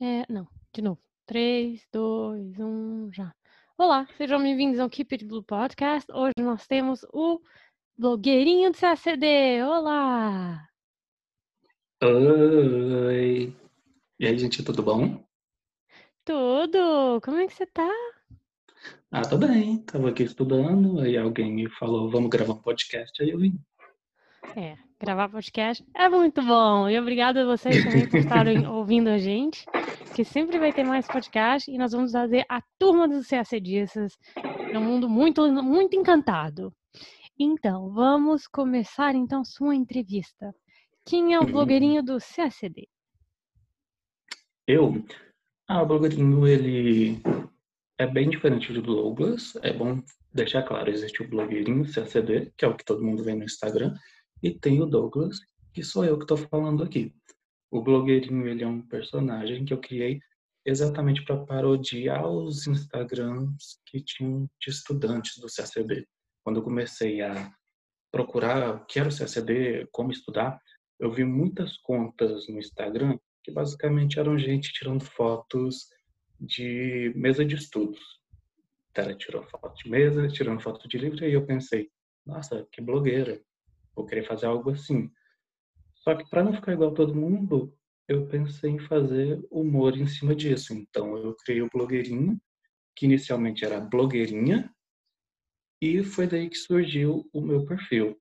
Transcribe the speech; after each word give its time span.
É, 0.00 0.24
não, 0.28 0.48
de 0.74 0.82
novo. 0.82 1.00
3, 1.24 1.86
2, 1.92 2.58
1, 2.58 3.12
já. 3.12 3.32
Olá, 3.78 4.06
sejam 4.16 4.42
bem-vindos 4.42 4.80
ao 4.80 4.90
Keep 4.90 5.14
It 5.14 5.24
Blue 5.24 5.42
Podcast. 5.42 6.10
Hoje 6.12 6.34
nós 6.40 6.66
temos 6.66 7.06
o 7.12 7.40
blogueirinho 7.96 8.72
do 8.72 8.76
CACD. 8.78 9.62
Olá! 9.62 10.68
Oi! 12.02 13.56
E 14.18 14.26
aí, 14.26 14.36
gente, 14.36 14.64
tudo 14.64 14.82
bom? 14.82 15.24
Tudo! 16.24 17.20
Como 17.22 17.38
é 17.38 17.46
que 17.46 17.54
você 17.54 17.66
tá? 17.66 17.88
Ah, 19.12 19.22
tô 19.22 19.38
bem. 19.38 19.78
Tava 19.84 20.08
aqui 20.08 20.24
estudando, 20.24 21.00
aí 21.00 21.16
alguém 21.16 21.52
me 21.52 21.70
falou, 21.70 22.10
vamos 22.10 22.30
gravar 22.30 22.54
um 22.54 22.62
podcast, 22.62 23.22
aí 23.22 23.30
eu 23.30 23.38
vim. 23.38 23.56
É, 24.56 24.76
gravar 25.00 25.28
podcast 25.28 25.84
é 25.94 26.08
muito 26.08 26.42
bom. 26.42 26.88
E 26.88 26.98
obrigado 26.98 27.38
a 27.38 27.44
vocês 27.44 27.82
também 27.82 28.08
por 28.08 28.18
estarem 28.18 28.66
ouvindo 28.68 29.08
a 29.08 29.18
gente, 29.18 29.64
que 30.14 30.24
sempre 30.24 30.58
vai 30.58 30.72
ter 30.72 30.84
mais 30.84 31.06
podcast 31.06 31.70
e 31.70 31.78
nós 31.78 31.92
vamos 31.92 32.12
fazer 32.12 32.44
a 32.48 32.62
turma 32.78 33.08
dos 33.08 33.26
CACDistas 33.26 34.16
num 34.72 34.80
mundo 34.80 35.08
muito, 35.08 35.50
muito 35.62 35.96
encantado. 35.96 36.72
Então, 37.38 37.90
vamos 37.90 38.46
começar 38.46 39.14
então 39.14 39.44
sua 39.44 39.74
entrevista. 39.74 40.54
Quem 41.04 41.34
é 41.34 41.40
o 41.40 41.46
blogueirinho 41.46 42.02
do 42.02 42.18
CACD? 42.18 42.88
Eu? 44.66 45.04
Ah, 45.68 45.82
o 45.82 45.86
blogueirinho, 45.86 46.46
ele 46.46 47.20
é 47.98 48.06
bem 48.06 48.30
diferente 48.30 48.72
do 48.72 48.80
Douglas. 48.80 49.56
É 49.62 49.72
bom 49.72 50.00
deixar 50.32 50.62
claro, 50.62 50.90
existe 50.90 51.22
o 51.22 51.28
blogueirinho 51.28 51.90
CACD, 51.92 52.52
que 52.56 52.64
é 52.64 52.68
o 52.68 52.76
que 52.76 52.84
todo 52.84 53.04
mundo 53.04 53.22
vê 53.22 53.34
no 53.34 53.44
Instagram, 53.44 53.94
e 54.42 54.50
tem 54.52 54.80
o 54.80 54.86
Douglas, 54.86 55.38
que 55.72 55.82
sou 55.82 56.04
eu 56.04 56.18
que 56.18 56.26
tô 56.26 56.36
falando 56.36 56.82
aqui. 56.82 57.14
O 57.70 57.82
blogueirinho, 57.82 58.46
ele 58.46 58.62
é 58.62 58.66
um 58.66 58.82
personagem 58.82 59.64
que 59.64 59.72
eu 59.72 59.80
criei 59.80 60.20
exatamente 60.64 61.24
para 61.24 61.44
parodiar 61.44 62.26
os 62.26 62.66
Instagrams 62.66 63.80
que 63.86 64.00
tinham 64.00 64.48
de 64.60 64.70
estudantes 64.70 65.38
do 65.38 65.46
CACD. 65.48 66.06
Quando 66.42 66.56
eu 66.56 66.62
comecei 66.62 67.20
a 67.20 67.52
procurar 68.10 68.76
o 68.76 68.86
que 68.86 68.98
era 68.98 69.08
o 69.08 69.16
CACD, 69.16 69.88
como 69.90 70.12
estudar, 70.12 70.58
eu 70.98 71.10
vi 71.10 71.24
muitas 71.24 71.76
contas 71.78 72.48
no 72.48 72.58
Instagram 72.58 73.18
que 73.42 73.52
basicamente 73.52 74.18
eram 74.18 74.38
gente 74.38 74.72
tirando 74.72 75.04
fotos 75.04 75.88
de 76.40 77.12
mesa 77.14 77.44
de 77.44 77.56
estudos. 77.56 78.00
Ela 78.94 79.14
tirou 79.14 79.42
foto 79.44 79.74
de 79.82 79.90
mesa, 79.90 80.28
tirando 80.28 80.62
foto 80.62 80.88
de 80.88 80.96
livro, 80.96 81.24
e 81.24 81.32
eu 81.32 81.44
pensei, 81.44 81.90
nossa, 82.24 82.66
que 82.72 82.80
blogueira, 82.80 83.40
vou 83.94 84.06
querer 84.06 84.26
fazer 84.26 84.46
algo 84.46 84.70
assim. 84.70 85.10
Só 85.96 86.14
que 86.14 86.28
para 86.28 86.42
não 86.42 86.52
ficar 86.52 86.72
igual 86.72 86.92
todo 86.92 87.14
mundo, 87.14 87.74
eu 88.08 88.26
pensei 88.26 88.70
em 88.70 88.78
fazer 88.78 89.42
humor 89.50 89.96
em 89.96 90.06
cima 90.06 90.34
disso. 90.34 90.74
Então 90.74 91.16
eu 91.16 91.34
criei 91.36 91.62
o 91.62 91.70
blogueirinho, 91.72 92.40
que 92.94 93.06
inicialmente 93.06 93.64
era 93.64 93.80
blogueirinha, 93.80 94.70
e 95.80 96.02
foi 96.02 96.26
daí 96.26 96.48
que 96.48 96.56
surgiu 96.56 97.28
o 97.32 97.40
meu 97.40 97.64
perfil. 97.64 98.18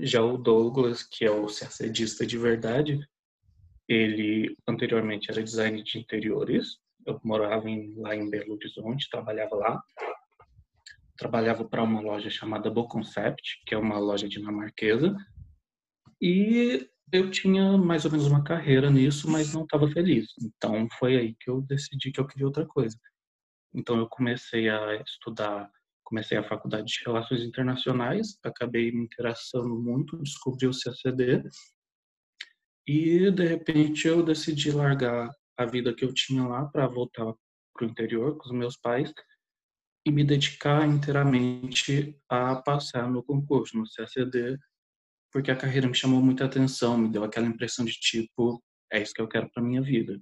Já 0.00 0.22
o 0.22 0.38
Douglas, 0.38 1.02
que 1.02 1.24
é 1.24 1.30
o 1.30 1.46
CACDista 1.46 2.24
de 2.24 2.38
verdade, 2.38 2.98
ele 3.88 4.56
anteriormente 4.66 5.30
era 5.30 5.42
designer 5.42 5.82
de 5.82 5.98
interiores. 5.98 6.78
Eu 7.06 7.20
morava 7.22 7.68
em, 7.68 7.94
lá 8.00 8.16
em 8.16 8.28
Belo 8.30 8.54
Horizonte, 8.54 9.10
trabalhava 9.10 9.54
lá. 9.56 9.82
Trabalhava 11.16 11.64
para 11.64 11.82
uma 11.82 12.00
loja 12.00 12.30
chamada 12.30 12.70
Bo 12.70 12.88
Concept, 12.88 13.62
que 13.66 13.74
é 13.74 13.78
uma 13.78 13.98
loja 13.98 14.28
dinamarquesa. 14.28 15.14
E 16.20 16.88
eu 17.12 17.30
tinha 17.30 17.76
mais 17.76 18.04
ou 18.04 18.10
menos 18.10 18.26
uma 18.26 18.42
carreira 18.42 18.90
nisso, 18.90 19.30
mas 19.30 19.52
não 19.52 19.64
estava 19.64 19.88
feliz. 19.90 20.28
Então 20.42 20.88
foi 20.98 21.16
aí 21.16 21.36
que 21.38 21.50
eu 21.50 21.60
decidi 21.60 22.10
que 22.10 22.20
eu 22.20 22.26
queria 22.26 22.46
outra 22.46 22.66
coisa. 22.66 22.98
Então 23.74 23.98
eu 23.98 24.08
comecei 24.08 24.68
a 24.68 24.96
estudar, 25.02 25.70
comecei 26.04 26.38
a 26.38 26.44
faculdade 26.44 26.86
de 26.86 27.04
Relações 27.04 27.42
Internacionais, 27.42 28.38
acabei 28.42 28.90
me 28.92 29.04
interessando 29.04 29.74
muito, 29.80 30.16
descobri 30.18 30.66
o 30.66 30.72
CACD 30.72 31.42
e 32.86 33.30
de 33.30 33.46
repente 33.46 34.08
eu 34.08 34.22
decidi 34.22 34.70
largar 34.72 35.30
a 35.56 35.64
vida 35.64 35.94
que 35.94 36.04
eu 36.04 36.12
tinha 36.12 36.46
lá 36.46 36.66
para 36.66 36.86
voltar 36.86 37.32
para 37.74 37.86
o 37.86 37.88
interior 37.88 38.36
com 38.36 38.44
os 38.44 38.52
meus 38.52 38.76
pais 38.76 39.12
e 40.04 40.10
me 40.10 40.24
dedicar 40.24 40.86
inteiramente 40.86 42.18
a 42.28 42.56
passar 42.56 43.08
no 43.10 43.22
concurso, 43.22 43.76
no 43.76 43.84
CACD, 43.84 44.58
porque 45.30 45.50
a 45.50 45.56
carreira 45.56 45.88
me 45.88 45.94
chamou 45.94 46.20
muita 46.20 46.44
atenção, 46.44 46.98
me 46.98 47.08
deu 47.08 47.24
aquela 47.24 47.46
impressão 47.46 47.84
de 47.84 47.92
tipo, 47.92 48.62
é 48.92 49.00
isso 49.00 49.14
que 49.14 49.22
eu 49.22 49.28
quero 49.28 49.50
para 49.50 49.62
minha 49.62 49.80
vida. 49.80 50.20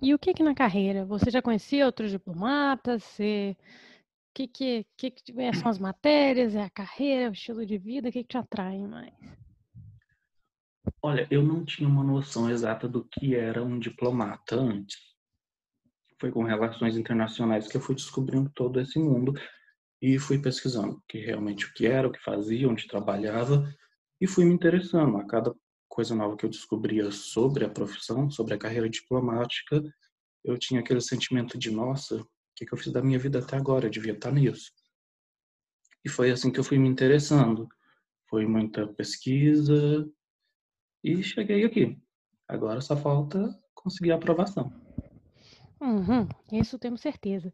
E 0.00 0.14
o 0.14 0.18
que 0.18 0.34
que 0.34 0.42
na 0.42 0.54
carreira? 0.54 1.04
Você 1.04 1.30
já 1.30 1.42
conhecia 1.42 1.86
outros 1.86 2.10
diplomatas? 2.10 3.02
Você... 3.02 3.56
O 3.58 4.36
que 4.36 4.46
que, 4.46 4.86
que, 4.98 5.10
que 5.10 5.32
são 5.54 5.70
as 5.70 5.78
matérias? 5.78 6.54
É 6.54 6.62
a 6.62 6.70
carreira? 6.70 7.22
É 7.22 7.28
o 7.30 7.32
estilo 7.32 7.64
de 7.64 7.78
vida? 7.78 8.08
O 8.08 8.12
que 8.12 8.22
que 8.22 8.28
te 8.28 8.36
atrai 8.36 8.78
mais? 8.86 9.14
Olha, 11.02 11.26
eu 11.30 11.42
não 11.42 11.64
tinha 11.64 11.88
uma 11.88 12.04
noção 12.04 12.50
exata 12.50 12.86
do 12.86 13.04
que 13.04 13.34
era 13.34 13.64
um 13.64 13.78
diplomata 13.78 14.56
antes. 14.56 15.15
Foi 16.20 16.30
com 16.30 16.42
relações 16.42 16.96
internacionais 16.96 17.66
que 17.66 17.76
eu 17.76 17.80
fui 17.80 17.94
descobrindo 17.94 18.50
todo 18.54 18.80
esse 18.80 18.98
mundo 18.98 19.34
e 20.00 20.18
fui 20.18 20.38
pesquisando 20.38 21.02
que 21.08 21.18
realmente 21.18 21.66
o 21.66 21.74
que 21.74 21.86
era, 21.86 22.08
o 22.08 22.12
que 22.12 22.22
fazia, 22.22 22.68
onde 22.68 22.86
trabalhava 22.86 23.68
e 24.20 24.26
fui 24.26 24.44
me 24.44 24.54
interessando 24.54 25.16
a 25.18 25.26
cada 25.26 25.54
coisa 25.88 26.14
nova 26.14 26.36
que 26.36 26.44
eu 26.44 26.50
descobria 26.50 27.10
sobre 27.10 27.64
a 27.64 27.70
profissão, 27.70 28.30
sobre 28.30 28.54
a 28.54 28.58
carreira 28.58 28.88
diplomática, 28.88 29.82
eu 30.44 30.58
tinha 30.58 30.80
aquele 30.80 31.00
sentimento 31.00 31.58
de 31.58 31.70
nossa, 31.70 32.16
o 32.16 32.26
que, 32.54 32.66
que 32.66 32.72
eu 32.72 32.78
fiz 32.78 32.92
da 32.92 33.02
minha 33.02 33.18
vida 33.18 33.38
até 33.38 33.56
agora? 33.56 33.86
Eu 33.86 33.90
devia 33.90 34.12
estar 34.12 34.32
nisso. 34.32 34.70
E 36.04 36.08
foi 36.08 36.30
assim 36.30 36.50
que 36.50 36.60
eu 36.60 36.64
fui 36.64 36.78
me 36.78 36.88
interessando. 36.88 37.68
Foi 38.28 38.46
muita 38.46 38.86
pesquisa, 38.86 40.06
e 41.06 41.22
cheguei 41.22 41.64
aqui. 41.64 41.96
Agora 42.48 42.80
só 42.80 42.96
falta 42.96 43.56
conseguir 43.74 44.10
a 44.10 44.16
aprovação. 44.16 44.85
Uhum, 45.80 46.26
isso 46.52 46.78
temos 46.78 47.00
certeza. 47.00 47.52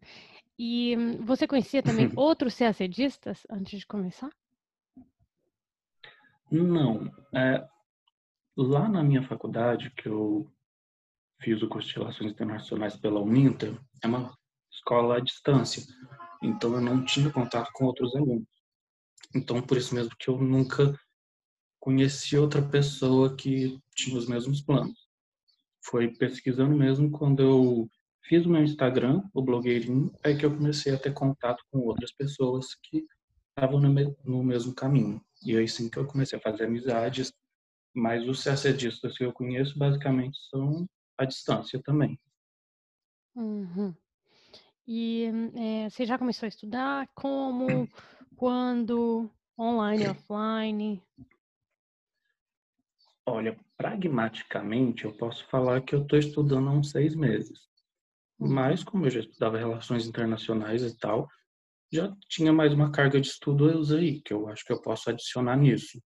E 0.59 0.97
hum, 0.97 1.25
você 1.25 1.47
conhecia 1.47 1.83
também 1.83 2.11
outros 2.17 2.57
CACDistas 2.57 3.47
antes 3.51 3.81
de 3.81 3.87
começar? 3.87 4.31
Não. 6.51 7.11
É, 7.35 7.67
lá 8.57 8.89
na 8.89 9.03
minha 9.03 9.23
faculdade, 9.27 9.91
que 9.91 10.09
eu 10.09 10.53
fiz 11.41 11.63
o 11.63 11.69
curso 11.69 11.89
de 11.89 11.95
Relações 11.95 12.31
Internacionais 12.31 12.97
pela 12.97 13.21
Uninter, 13.21 13.81
é 14.03 14.07
uma 14.07 14.37
escola 14.71 15.17
à 15.17 15.21
distância. 15.21 15.83
Então 16.43 16.75
eu 16.75 16.81
não 16.81 17.05
tinha 17.05 17.31
contato 17.31 17.71
com 17.73 17.87
outros 17.87 18.15
alunos. 18.15 18.47
Então 19.35 19.61
por 19.63 19.77
isso 19.77 19.95
mesmo 19.95 20.15
que 20.19 20.29
eu 20.29 20.39
nunca 20.39 20.95
conheci 21.81 22.37
outra 22.37 22.63
pessoa 22.63 23.35
que 23.35 23.79
tinha 23.95 24.17
os 24.17 24.29
mesmos 24.29 24.63
planos. 24.63 25.09
Foi 25.85 26.09
pesquisando 26.15 26.77
mesmo 26.77 27.11
quando 27.11 27.43
eu 27.43 27.91
fiz 28.23 28.47
o 28.47 28.49
meu 28.49 28.63
Instagram, 28.63 29.23
o 29.35 29.43
blogueirinho, 29.43 30.13
é 30.23 30.35
que 30.35 30.47
eu 30.47 30.55
comecei 30.55 30.95
a 30.95 30.99
ter 30.99 31.13
contato 31.13 31.63
com 31.71 31.81
outras 31.81 32.13
pessoas 32.13 32.75
que 32.75 33.07
estavam 33.51 33.81
no 33.81 34.43
mesmo 34.43 34.75
caminho. 34.75 35.21
E 35.45 35.57
aí 35.57 35.69
sim 35.69 35.91
que 35.91 35.99
eu 35.99 36.07
comecei 36.07 36.39
a 36.39 36.43
fazer 36.43 36.65
amizades, 36.65 37.33
mas 37.95 38.27
os 38.27 38.43
CACDistas 38.43 39.17
que 39.17 39.25
eu 39.25 39.33
conheço 39.33 39.79
basicamente 39.79 40.39
são 40.49 40.87
à 41.19 41.25
distância 41.25 41.81
também. 41.83 42.19
Uhum. 43.35 43.95
E 44.87 45.27
é, 45.55 45.91
você 45.91 46.05
já 46.05 46.19
começou 46.19 46.47
a 46.47 46.49
estudar? 46.49 47.09
Como? 47.15 47.89
Quando? 48.37 49.31
Online, 49.59 50.09
offline? 50.09 51.03
Olha, 53.27 53.57
pragmaticamente, 53.77 55.05
eu 55.05 55.13
posso 55.13 55.47
falar 55.47 55.83
que 55.83 55.95
eu 55.95 56.03
estou 56.03 56.19
estudando 56.19 56.69
há 56.69 56.73
uns 56.73 56.91
seis 56.91 57.15
meses. 57.15 57.72
Mas, 58.49 58.83
como 58.83 59.07
eu 59.07 59.11
já 59.11 59.21
estudava 59.21 59.59
relações 59.59 60.07
internacionais 60.07 60.83
e 60.83 60.97
tal, 60.97 61.29
já 61.93 62.15
tinha 62.29 62.53
mais 62.53 62.73
uma 62.73 62.91
carga 62.91 63.21
de 63.21 63.29
estudos 63.29 63.93
aí, 63.93 64.21
que 64.21 64.33
eu 64.33 64.49
acho 64.49 64.65
que 64.65 64.73
eu 64.73 64.81
posso 64.81 65.11
adicionar 65.11 65.57
nisso. 65.57 66.03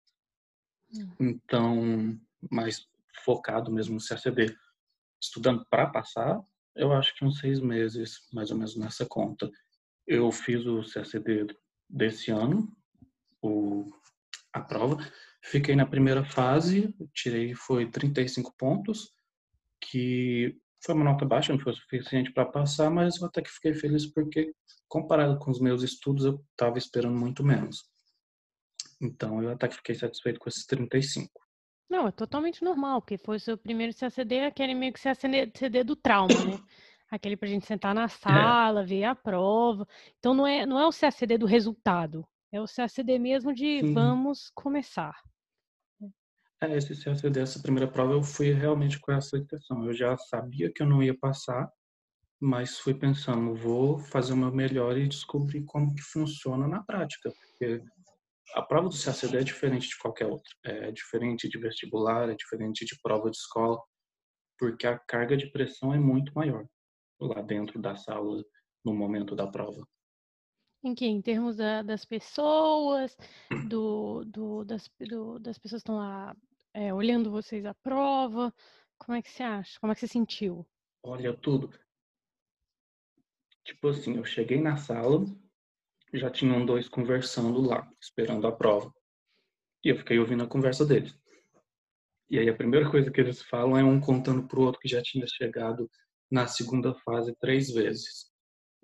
Então, 1.20 2.18
mais 2.50 2.86
focado 3.24 3.72
mesmo 3.72 3.94
no 3.94 4.04
CACD, 4.04 4.56
estudando 5.20 5.64
para 5.70 5.86
passar, 5.88 6.40
eu 6.74 6.92
acho 6.92 7.14
que 7.14 7.24
uns 7.24 7.38
seis 7.38 7.60
meses, 7.60 8.20
mais 8.32 8.50
ou 8.50 8.56
menos 8.56 8.76
nessa 8.76 9.06
conta. 9.06 9.50
Eu 10.06 10.30
fiz 10.30 10.66
o 10.66 10.82
CACD 10.82 11.46
desse 11.88 12.30
ano, 12.30 12.70
o, 13.42 13.86
a 14.52 14.60
prova, 14.60 14.98
Fiquei 15.48 15.76
na 15.76 15.86
primeira 15.86 16.24
fase, 16.24 16.92
tirei 17.14 17.54
foi 17.54 17.88
35 17.88 18.52
pontos, 18.56 19.12
que 19.80 20.58
foi 20.86 20.94
uma 20.94 21.04
nota 21.04 21.24
baixa, 21.24 21.52
não 21.52 21.60
foi 21.60 21.72
suficiente 21.72 22.32
para 22.32 22.46
passar, 22.46 22.88
mas 22.88 23.20
eu 23.20 23.26
até 23.26 23.42
que 23.42 23.50
fiquei 23.50 23.74
feliz 23.74 24.06
porque 24.06 24.54
comparado 24.88 25.36
com 25.38 25.50
os 25.50 25.60
meus 25.60 25.82
estudos 25.82 26.24
eu 26.24 26.40
estava 26.52 26.78
esperando 26.78 27.18
muito 27.18 27.42
menos. 27.44 27.84
Então 29.02 29.42
eu 29.42 29.50
até 29.50 29.66
que 29.66 29.74
fiquei 29.74 29.96
satisfeito 29.96 30.38
com 30.38 30.48
esses 30.48 30.64
35. 30.64 31.28
Não, 31.90 32.06
é 32.06 32.12
totalmente 32.12 32.64
normal, 32.64 33.00
porque 33.00 33.18
foi 33.18 33.36
o 33.36 33.40
seu 33.40 33.58
primeiro 33.58 33.94
CACD, 33.94 34.40
aquele 34.40 34.74
meio 34.74 34.92
que 34.92 35.02
CACD 35.02 35.84
do 35.84 35.96
trauma, 35.96 36.34
né? 36.44 36.58
Aquele 37.10 37.36
pra 37.36 37.48
gente 37.48 37.66
sentar 37.66 37.94
na 37.94 38.04
é. 38.04 38.08
sala, 38.08 38.82
é. 38.82 38.84
ver 38.84 39.04
a 39.04 39.14
prova. 39.14 39.86
Então 40.18 40.34
não 40.34 40.46
é, 40.46 40.66
não 40.66 40.78
é 40.78 40.86
o 40.86 40.92
CACD 40.92 41.38
do 41.38 41.46
resultado, 41.46 42.26
é 42.52 42.60
o 42.60 42.64
CACD 42.64 43.18
mesmo 43.18 43.52
de 43.52 43.80
Sim. 43.80 43.92
vamos 43.92 44.50
começar. 44.54 45.14
É, 46.62 46.74
esse 46.76 47.02
CACD, 47.04 47.40
essa 47.40 47.60
primeira 47.60 47.90
prova, 47.90 48.14
eu 48.14 48.22
fui 48.22 48.52
realmente 48.52 48.98
com 48.98 49.12
essa 49.12 49.36
intenção. 49.36 49.84
Eu 49.84 49.92
já 49.92 50.16
sabia 50.16 50.72
que 50.72 50.82
eu 50.82 50.86
não 50.86 51.02
ia 51.02 51.16
passar, 51.16 51.70
mas 52.40 52.78
fui 52.78 52.94
pensando, 52.94 53.54
vou 53.54 53.98
fazer 53.98 54.32
o 54.32 54.36
meu 54.36 54.50
melhor 54.50 54.96
e 54.96 55.06
descobrir 55.06 55.64
como 55.64 55.94
que 55.94 56.02
funciona 56.02 56.66
na 56.66 56.82
prática, 56.82 57.30
porque 57.30 57.82
a 58.54 58.62
prova 58.62 58.88
do 58.88 58.96
CACD 58.96 59.36
é 59.36 59.44
diferente 59.44 59.88
de 59.88 59.98
qualquer 59.98 60.26
outra. 60.26 60.50
É 60.64 60.90
diferente 60.92 61.48
de 61.48 61.58
vestibular, 61.58 62.30
é 62.30 62.34
diferente 62.34 62.86
de 62.86 62.98
prova 63.02 63.30
de 63.30 63.36
escola, 63.36 63.78
porque 64.58 64.86
a 64.86 64.98
carga 64.98 65.36
de 65.36 65.50
pressão 65.50 65.92
é 65.92 65.98
muito 65.98 66.32
maior 66.34 66.64
lá 67.20 67.42
dentro 67.42 67.80
da 67.80 67.96
sala 67.96 68.42
no 68.84 68.94
momento 68.94 69.34
da 69.34 69.46
prova. 69.46 69.86
Em 70.86 70.94
que? 70.94 71.04
Em 71.04 71.20
termos 71.20 71.56
da, 71.56 71.82
das 71.82 72.04
pessoas, 72.04 73.18
do, 73.68 74.24
do, 74.24 74.64
das, 74.64 74.88
do, 75.00 75.36
das 75.40 75.58
pessoas 75.58 75.82
que 75.82 75.90
estão 75.90 75.96
lá 75.96 76.36
é, 76.72 76.94
olhando 76.94 77.28
vocês 77.28 77.66
a 77.66 77.74
prova, 77.74 78.54
como 78.96 79.18
é 79.18 79.20
que 79.20 79.28
você 79.28 79.42
acha? 79.42 79.80
Como 79.80 79.90
é 79.90 79.94
que 79.96 80.00
você 80.00 80.06
sentiu? 80.06 80.64
Olha, 81.02 81.34
tudo. 81.34 81.76
Tipo 83.64 83.88
assim, 83.88 84.16
eu 84.16 84.24
cheguei 84.24 84.60
na 84.60 84.76
sala, 84.76 85.26
já 86.14 86.30
tinham 86.30 86.64
dois 86.64 86.88
conversando 86.88 87.60
lá, 87.60 87.90
esperando 88.00 88.46
a 88.46 88.52
prova. 88.52 88.94
E 89.84 89.88
eu 89.88 89.96
fiquei 89.96 90.20
ouvindo 90.20 90.44
a 90.44 90.48
conversa 90.48 90.86
deles. 90.86 91.18
E 92.30 92.38
aí 92.38 92.48
a 92.48 92.56
primeira 92.56 92.88
coisa 92.88 93.10
que 93.10 93.20
eles 93.20 93.42
falam 93.42 93.76
é 93.76 93.82
um 93.82 94.00
contando 94.00 94.46
pro 94.46 94.62
outro 94.62 94.80
que 94.80 94.88
já 94.88 95.02
tinha 95.02 95.26
chegado 95.26 95.90
na 96.30 96.46
segunda 96.46 96.94
fase 97.00 97.34
três 97.40 97.72
vezes. 97.72 98.35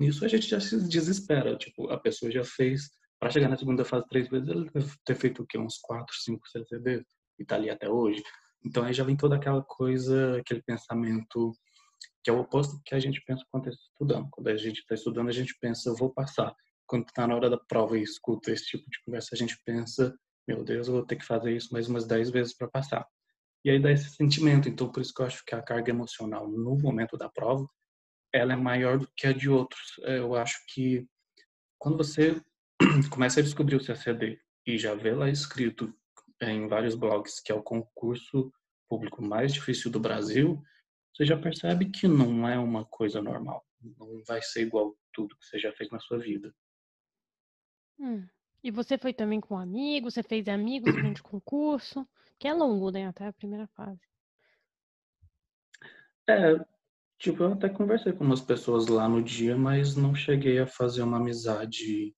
Nisso 0.02 0.24
a 0.24 0.28
gente 0.28 0.48
já 0.48 0.58
se 0.58 0.76
desespera, 0.88 1.56
tipo, 1.56 1.88
a 1.88 1.96
pessoa 1.96 2.28
já 2.28 2.42
fez, 2.42 2.90
para 3.20 3.30
chegar 3.30 3.48
na 3.48 3.56
segunda 3.56 3.84
fase 3.84 4.04
três 4.08 4.28
vezes, 4.28 4.48
ela 4.48 4.64
deve 4.64 4.92
ter 5.04 5.14
feito 5.14 5.44
o 5.44 5.46
quê? 5.46 5.56
Uns 5.56 5.78
quatro, 5.78 6.12
cinco 6.16 6.48
CCD 6.48 7.04
e 7.38 7.44
tá 7.44 7.54
ali 7.54 7.70
até 7.70 7.88
hoje. 7.88 8.20
Então 8.66 8.82
aí 8.82 8.92
já 8.92 9.04
vem 9.04 9.16
toda 9.16 9.36
aquela 9.36 9.62
coisa, 9.62 10.38
aquele 10.38 10.60
pensamento 10.60 11.52
que 12.24 12.28
é 12.30 12.32
o 12.32 12.40
oposto 12.40 12.78
do 12.78 12.82
que 12.84 12.96
a 12.96 12.98
gente 12.98 13.22
pensa 13.24 13.44
quando 13.48 13.68
está 13.68 13.80
estudando. 13.80 14.28
Quando 14.32 14.48
a 14.48 14.56
gente 14.56 14.80
está 14.80 14.96
estudando, 14.96 15.28
a 15.28 15.32
gente 15.32 15.56
pensa, 15.60 15.88
eu 15.88 15.94
vou 15.94 16.12
passar. 16.12 16.52
Quando 16.84 17.06
está 17.06 17.24
na 17.28 17.36
hora 17.36 17.48
da 17.48 17.58
prova 17.58 17.96
e 17.96 18.02
escuta 18.02 18.50
esse 18.50 18.64
tipo 18.64 18.90
de 18.90 18.98
conversa, 19.06 19.28
a 19.34 19.38
gente 19.38 19.56
pensa, 19.64 20.12
meu 20.48 20.64
Deus, 20.64 20.88
eu 20.88 20.94
vou 20.94 21.06
ter 21.06 21.14
que 21.14 21.24
fazer 21.24 21.54
isso 21.54 21.72
mais 21.72 21.88
umas 21.88 22.08
dez 22.08 22.28
vezes 22.28 22.56
para 22.56 22.66
passar. 22.66 23.06
E 23.64 23.70
aí 23.70 23.80
dá 23.80 23.92
esse 23.92 24.10
sentimento. 24.10 24.68
Então, 24.68 24.90
por 24.90 25.00
isso 25.00 25.14
que 25.14 25.22
eu 25.22 25.26
acho 25.26 25.44
que 25.44 25.54
a 25.54 25.62
carga 25.62 25.90
emocional 25.90 26.48
no 26.48 26.76
momento 26.76 27.16
da 27.16 27.28
prova, 27.28 27.68
ela 28.32 28.54
é 28.54 28.56
maior 28.56 28.98
do 28.98 29.08
que 29.16 29.26
a 29.26 29.32
de 29.32 29.48
outros. 29.48 30.00
É, 30.02 30.18
eu 30.18 30.34
acho 30.34 30.64
que 30.68 31.06
quando 31.78 31.98
você 31.98 32.40
começa 33.10 33.40
a 33.40 33.42
descobrir 33.42 33.76
o 33.76 33.84
CACD 33.84 34.40
e 34.66 34.78
já 34.78 34.94
vê 34.94 35.12
lá 35.12 35.28
escrito 35.28 35.94
em 36.40 36.66
vários 36.66 36.94
blogs 36.94 37.40
que 37.40 37.52
é 37.52 37.54
o 37.54 37.62
concurso 37.62 38.52
público 38.88 39.22
mais 39.22 39.52
difícil 39.52 39.90
do 39.90 40.00
Brasil, 40.00 40.62
você 41.14 41.24
já 41.24 41.36
percebe 41.36 41.90
que 41.90 42.08
não 42.08 42.48
é 42.48 42.58
uma 42.58 42.84
coisa 42.84 43.20
normal. 43.20 43.64
Não 43.80 44.22
vai 44.26 44.40
ser 44.42 44.62
igual 44.62 44.96
tudo 45.12 45.36
que 45.36 45.44
você 45.44 45.58
já 45.58 45.72
fez 45.72 45.90
na 45.90 46.00
sua 46.00 46.18
vida. 46.18 46.54
Hum. 47.98 48.26
E 48.64 48.70
você 48.70 48.96
foi 48.96 49.12
também 49.12 49.40
com 49.40 49.58
amigos? 49.58 50.14
Você 50.14 50.22
fez 50.22 50.48
amigos 50.48 50.92
durante 50.94 51.20
o 51.20 51.24
concurso? 51.24 52.08
Que 52.38 52.48
é 52.48 52.54
longo, 52.54 52.90
né? 52.90 53.06
Até 53.06 53.26
a 53.26 53.32
primeira 53.32 53.66
fase. 53.68 54.00
É, 56.28 56.54
tipo, 57.22 57.44
eu 57.44 57.52
até 57.52 57.68
conversei 57.68 58.12
com 58.12 58.24
umas 58.24 58.40
pessoas 58.40 58.88
lá 58.88 59.08
no 59.08 59.22
dia, 59.22 59.56
mas 59.56 59.94
não 59.94 60.12
cheguei 60.12 60.58
a 60.58 60.66
fazer 60.66 61.02
uma 61.02 61.18
amizade 61.18 62.12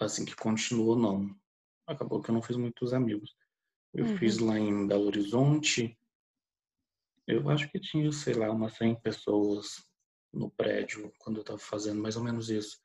assim 0.00 0.24
que 0.24 0.36
continuou, 0.36 0.96
não. 0.96 1.28
Acabou 1.84 2.22
que 2.22 2.30
eu 2.30 2.34
não 2.34 2.42
fiz 2.42 2.56
muitos 2.56 2.92
amigos. 2.92 3.34
Eu 3.92 4.06
uhum. 4.06 4.16
fiz 4.16 4.38
lá 4.38 4.56
em 4.56 4.86
Belo 4.86 5.06
Horizonte. 5.06 5.98
Eu 7.26 7.50
acho 7.50 7.68
que 7.68 7.80
tinha, 7.80 8.12
sei 8.12 8.34
lá, 8.34 8.48
umas 8.48 8.76
100 8.76 9.00
pessoas 9.00 9.66
no 10.32 10.48
prédio 10.50 11.12
quando 11.18 11.40
eu 11.40 11.44
tava 11.44 11.58
fazendo 11.58 12.00
mais 12.00 12.16
ou 12.16 12.22
menos 12.22 12.50
isso. 12.50 12.78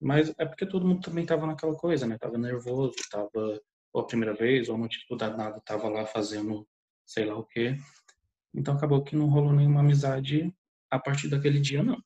Mas 0.00 0.32
é 0.38 0.46
porque 0.46 0.66
todo 0.66 0.86
mundo 0.86 1.02
também 1.02 1.26
tava 1.26 1.46
naquela 1.46 1.76
coisa, 1.76 2.06
né? 2.06 2.16
Tava 2.16 2.38
nervoso, 2.38 2.94
tava 3.10 3.60
ou 3.92 4.00
a 4.02 4.06
primeira 4.06 4.34
vez, 4.34 4.68
ou 4.68 4.78
não 4.78 4.88
tinha 4.88 5.00
estudado 5.00 5.36
nada, 5.36 5.60
tava 5.64 5.88
lá 5.88 6.06
fazendo 6.06 6.66
sei 7.04 7.24
lá 7.26 7.36
o 7.36 7.44
quê. 7.44 7.76
Então 8.54 8.74
acabou 8.74 9.02
que 9.02 9.16
não 9.16 9.26
rolou 9.26 9.52
nenhuma 9.52 9.80
amizade 9.80 10.52
a 10.90 10.98
partir 10.98 11.28
daquele 11.28 11.60
dia, 11.60 11.82
não. 11.82 12.02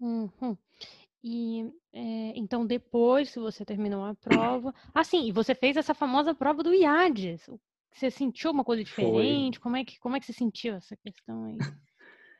Uhum. 0.00 0.56
E 1.22 1.72
é, 1.92 2.32
então 2.36 2.66
depois 2.66 3.32
que 3.32 3.38
você 3.38 3.64
terminou 3.64 4.04
a 4.04 4.14
prova, 4.14 4.74
ah 4.92 5.04
sim, 5.04 5.28
e 5.28 5.32
você 5.32 5.54
fez 5.54 5.76
essa 5.76 5.94
famosa 5.94 6.34
prova 6.34 6.62
do 6.62 6.74
IADES. 6.74 7.48
Você 7.94 8.10
sentiu 8.10 8.50
uma 8.50 8.64
coisa 8.64 8.82
diferente? 8.82 9.60
Como 9.60 9.76
é 9.76 9.84
que 9.84 9.98
como 10.00 10.16
é 10.16 10.20
que 10.20 10.26
você 10.26 10.32
sentiu 10.32 10.74
essa 10.74 10.96
questão 10.96 11.44
aí? 11.44 11.58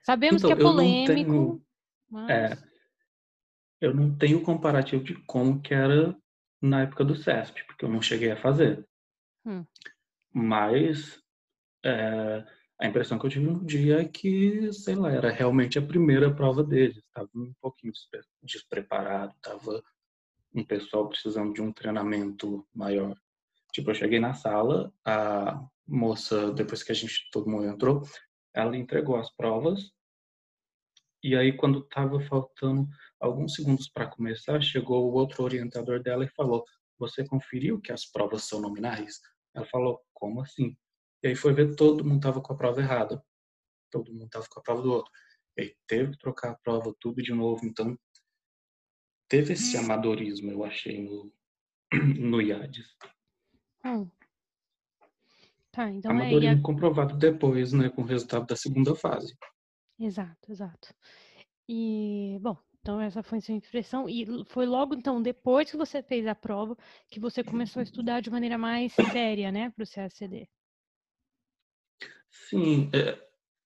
Sabemos 0.03 0.43
então, 0.43 0.57
que 0.57 0.61
é 0.61 0.65
polêmico, 0.65 1.15
tenho, 1.15 1.63
mas... 2.11 2.31
é, 2.31 2.59
eu 3.81 3.95
não 3.95 4.17
tenho 4.17 4.43
comparativo 4.43 5.05
de 5.05 5.15
como 5.25 5.61
que 5.61 5.73
era 5.73 6.17
na 6.61 6.83
época 6.83 7.05
do 7.05 7.15
CESP, 7.15 7.65
porque 7.67 7.85
eu 7.85 7.89
não 7.89 8.03
cheguei 8.03 8.33
a 8.33 8.37
fazer. 8.37 8.85
Hum. 9.45 9.65
Mas 10.33 11.23
é, 11.85 12.45
a 12.83 12.89
impressão 12.89 13.17
que 13.17 13.25
eu 13.27 13.31
tive 13.31 13.47
no 13.47 13.65
dia 13.65 14.01
é 14.01 14.05
que, 14.05 14.73
sei 14.73 14.97
lá, 14.97 15.13
era 15.13 15.31
realmente 15.31 15.79
a 15.79 15.87
primeira 15.87 16.35
prova 16.35 16.65
deles. 16.65 16.97
Estava 16.97 17.29
um 17.33 17.53
pouquinho 17.61 17.93
despreparado, 18.43 19.33
estava 19.37 19.81
um 20.53 20.65
pessoal 20.65 21.09
precisando 21.09 21.55
de 21.55 21.63
um 21.63 21.73
treinamento 21.73 22.67
maior. 22.75 23.17
Tipo, 23.73 23.91
eu 23.91 23.95
cheguei 23.95 24.19
na 24.19 24.35
sala, 24.35 24.93
a 25.05 25.65
moça, 25.87 26.53
depois 26.53 26.83
que 26.83 26.91
a 26.91 26.95
gente, 26.95 27.31
todo 27.31 27.49
mundo 27.49 27.67
entrou, 27.67 28.03
ela 28.53 28.77
entregou 28.77 29.15
as 29.15 29.33
provas. 29.33 29.93
E 31.23 31.37
aí, 31.37 31.57
quando 31.57 31.85
estava 31.85 32.21
faltando 32.23 32.89
alguns 33.21 33.55
segundos 33.55 33.89
para 33.89 34.09
começar, 34.09 34.61
chegou 34.61 35.09
o 35.09 35.15
outro 35.15 35.45
orientador 35.45 36.03
dela 36.03 36.25
e 36.25 36.35
falou: 36.35 36.65
Você 36.99 37.25
conferiu 37.25 37.81
que 37.81 37.93
as 37.93 38.05
provas 38.05 38.43
são 38.43 38.61
nominais? 38.61 39.21
Ela 39.55 39.67
falou: 39.67 40.01
Como 40.13 40.41
assim? 40.41 40.77
E 41.23 41.29
aí 41.29 41.37
foi 41.37 41.53
ver, 41.53 41.77
todo 41.77 42.05
mundo 42.05 42.17
estava 42.17 42.41
com 42.41 42.53
a 42.53 42.57
prova 42.57 42.81
errada. 42.81 43.25
Todo 43.91 44.13
mundo 44.13 44.27
estava 44.27 44.47
com 44.49 44.59
a 44.59 44.63
prova 44.63 44.83
do 44.83 44.93
outro. 44.93 45.13
E 45.57 45.63
aí 45.63 45.77
teve 45.87 46.13
que 46.13 46.19
trocar 46.19 46.51
a 46.51 46.55
prova 46.57 46.95
tudo 46.99 47.23
de 47.23 47.33
novo. 47.33 47.65
Então, 47.65 47.97
teve 49.29 49.53
esse 49.53 49.77
amadorismo, 49.77 50.51
eu 50.51 50.65
achei, 50.65 51.03
no, 51.03 51.33
no 52.19 52.41
IADES. 52.41 52.97
Hum. 53.85 54.11
Tá, 55.71 55.89
então 55.89 56.11
amadorismo 56.11 56.59
é... 56.59 56.63
comprovado 56.63 57.17
depois, 57.17 57.73
né, 57.73 57.89
com 57.89 58.03
o 58.03 58.07
resultado 58.07 58.47
da 58.47 58.57
segunda 58.57 58.95
fase. 58.95 59.35
Exato, 59.99 60.51
exato. 60.51 60.95
E, 61.69 62.39
bom, 62.43 62.59
então 62.81 63.01
essa 63.01 63.23
foi 63.23 63.39
a 63.39 63.41
sua 63.41 63.55
impressão. 63.55 64.09
E 64.09 64.27
foi 64.47 64.67
logo, 64.67 64.95
então, 64.95 65.23
depois 65.23 65.71
que 65.71 65.77
você 65.77 66.03
fez 66.03 66.27
a 66.27 66.35
prova, 66.35 66.77
que 67.09 67.21
você 67.21 67.45
começou 67.45 67.81
a 67.81 67.85
estudar 67.85 68.21
de 68.21 68.31
maneira 68.31 68.59
mais 68.59 68.93
séria, 68.93 69.53
né, 69.53 69.71
para 69.71 69.85
o 69.85 69.89
CACD. 69.89 70.49
Sim, 72.33 72.91
é, 72.95 73.19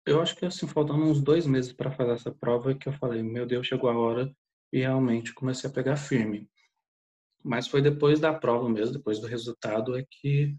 eu 0.04 0.20
acho 0.20 0.37
que 0.37 0.44
assim, 0.44 0.66
faltando 0.66 1.04
uns 1.04 1.23
dois 1.23 1.46
meses 1.46 1.73
para 1.73 1.90
fazer 1.90 2.12
essa 2.12 2.32
prova, 2.32 2.75
que 2.75 2.88
eu 2.88 2.92
falei, 2.92 3.23
meu 3.23 3.46
Deus, 3.46 3.66
chegou 3.66 3.88
a 3.88 3.96
hora 3.96 4.35
e 4.73 4.80
realmente 4.80 5.32
comecei 5.32 5.70
a 5.70 5.73
pegar 5.73 5.96
firme. 5.96 6.50
Mas 7.44 7.68
foi 7.68 7.80
depois 7.80 8.18
da 8.18 8.35
prova 8.35 8.68
mesmo, 8.68 8.94
depois 8.94 9.20
do 9.20 9.28
resultado, 9.28 9.96
é 9.96 10.04
que 10.11 10.56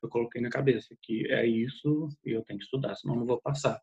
eu 0.00 0.08
coloquei 0.08 0.40
na 0.40 0.50
cabeça 0.50 0.96
que 1.02 1.26
é 1.32 1.44
isso 1.44 2.08
e 2.24 2.30
eu 2.30 2.44
tenho 2.44 2.60
que 2.60 2.64
estudar, 2.64 2.94
senão 2.94 3.16
não 3.16 3.26
vou 3.26 3.40
passar. 3.40 3.80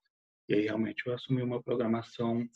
E 0.48 0.56
aí 0.56 0.62
realmente 0.62 1.06
eu 1.06 1.14
assumi 1.14 1.42
uma 1.42 1.62
programação 1.62 2.48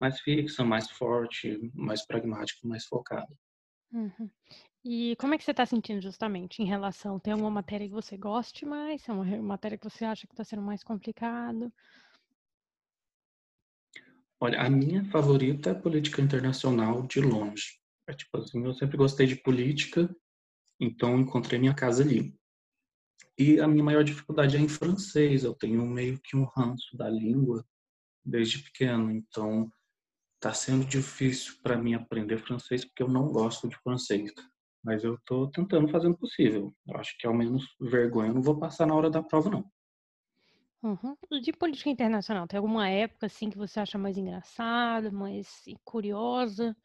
mais 0.00 0.20
fixa, 0.20 0.64
mais 0.64 0.90
forte, 0.90 1.58
mais 1.74 2.06
pragmática, 2.06 2.66
mais 2.66 2.86
focada. 2.86 3.28
Uhum. 3.92 4.30
E 4.84 5.16
como 5.16 5.32
é 5.32 5.38
que 5.38 5.44
você 5.44 5.52
está 5.52 5.64
sentindo 5.64 6.02
justamente 6.02 6.62
em 6.62 6.66
relação? 6.66 7.18
Tem 7.18 7.32
alguma 7.32 7.50
matéria 7.50 7.88
que 7.88 7.94
você 7.94 8.18
goste 8.18 8.66
mais? 8.66 9.08
É 9.08 9.12
uma 9.12 9.24
matéria 9.42 9.78
que 9.78 9.88
você 9.88 10.04
acha 10.04 10.26
que 10.26 10.34
está 10.34 10.44
sendo 10.44 10.60
mais 10.60 10.84
complicado? 10.84 11.72
Olha, 14.38 14.60
a 14.60 14.68
minha 14.68 15.02
favorita 15.06 15.70
é 15.70 15.74
política 15.74 16.20
internacional 16.20 17.06
de 17.06 17.18
longe. 17.18 17.80
É 18.06 18.12
tipo 18.12 18.36
assim, 18.36 18.62
eu 18.62 18.74
sempre 18.74 18.98
gostei 18.98 19.26
de 19.26 19.36
política, 19.36 20.14
então 20.78 21.18
encontrei 21.18 21.58
minha 21.58 21.74
casa 21.74 22.02
ali. 22.02 22.38
E 23.38 23.58
a 23.60 23.66
minha 23.66 23.82
maior 23.82 24.04
dificuldade 24.04 24.58
é 24.58 24.60
em 24.60 24.68
francês. 24.68 25.44
Eu 25.44 25.54
tenho 25.54 25.82
meio 25.86 26.20
que 26.20 26.36
um 26.36 26.44
ranço 26.44 26.94
da 26.94 27.08
língua 27.08 27.66
desde 28.22 28.58
pequeno, 28.58 29.10
então 29.10 29.72
está 30.34 30.52
sendo 30.52 30.84
difícil 30.84 31.54
para 31.62 31.78
mim 31.78 31.94
aprender 31.94 32.36
francês 32.36 32.84
porque 32.84 33.02
eu 33.02 33.08
não 33.08 33.32
gosto 33.32 33.66
de 33.66 33.76
francês. 33.78 34.30
Mas 34.84 35.02
eu 35.02 35.14
estou 35.14 35.50
tentando 35.50 35.88
fazer 35.88 36.08
o 36.08 36.16
possível. 36.16 36.74
Eu 36.86 36.96
acho 36.98 37.16
que 37.18 37.26
ao 37.26 37.32
menos 37.32 37.64
vergonha 37.80 38.28
eu 38.28 38.34
não 38.34 38.42
vou 38.42 38.58
passar 38.58 38.86
na 38.86 38.94
hora 38.94 39.08
da 39.08 39.22
prova, 39.22 39.48
não. 39.48 39.72
Uhum. 40.82 41.16
De 41.40 41.50
política 41.50 41.88
internacional, 41.88 42.46
tem 42.46 42.58
alguma 42.58 42.86
época 42.90 43.24
assim 43.24 43.48
que 43.48 43.56
você 43.56 43.80
acha 43.80 43.96
mais 43.96 44.18
engraçada, 44.18 45.10
mais 45.10 45.64
curiosa? 45.82 46.76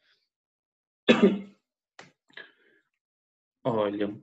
Olha, 3.62 4.18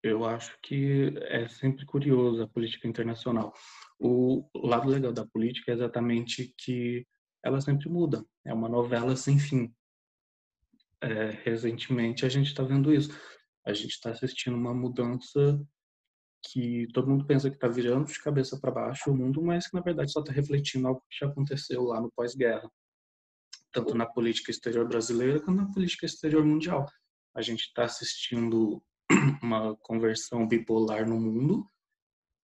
eu 0.00 0.24
acho 0.24 0.56
que 0.62 1.12
é 1.22 1.48
sempre 1.48 1.84
curioso 1.84 2.40
a 2.42 2.48
política 2.48 2.86
internacional. 2.86 3.52
O 3.98 4.48
lado 4.54 4.88
legal 4.88 5.12
da 5.12 5.26
política 5.26 5.72
é 5.72 5.74
exatamente 5.74 6.54
que 6.56 7.04
ela 7.44 7.60
sempre 7.60 7.88
muda. 7.88 8.24
É 8.44 8.54
uma 8.54 8.68
novela 8.68 9.16
sem 9.16 9.40
fim. 9.40 9.74
É, 11.02 11.30
recentemente 11.44 12.26
a 12.26 12.28
gente 12.28 12.48
está 12.48 12.62
vendo 12.62 12.92
isso. 12.92 13.10
A 13.64 13.72
gente 13.72 13.92
está 13.92 14.10
assistindo 14.10 14.56
uma 14.56 14.74
mudança 14.74 15.60
que 16.42 16.86
todo 16.92 17.08
mundo 17.08 17.26
pensa 17.26 17.50
que 17.50 17.56
está 17.56 17.68
virando 17.68 18.06
de 18.06 18.18
cabeça 18.20 18.58
para 18.58 18.70
baixo 18.70 19.10
o 19.10 19.16
mundo, 19.16 19.42
mas 19.42 19.68
que 19.68 19.74
na 19.74 19.82
verdade 19.82 20.10
só 20.10 20.20
está 20.20 20.32
refletindo 20.32 20.88
algo 20.88 21.02
que 21.08 21.18
já 21.18 21.26
aconteceu 21.26 21.82
lá 21.84 22.00
no 22.00 22.10
pós-guerra, 22.10 22.70
tanto 23.72 23.94
na 23.94 24.06
política 24.06 24.50
exterior 24.50 24.88
brasileira 24.88 25.40
quanto 25.40 25.58
na 25.58 25.72
política 25.72 26.06
exterior 26.06 26.44
mundial. 26.44 26.86
A 27.34 27.42
gente 27.42 27.60
está 27.60 27.84
assistindo 27.84 28.82
uma 29.42 29.76
conversão 29.76 30.46
bipolar 30.46 31.08
no 31.08 31.20
mundo, 31.20 31.66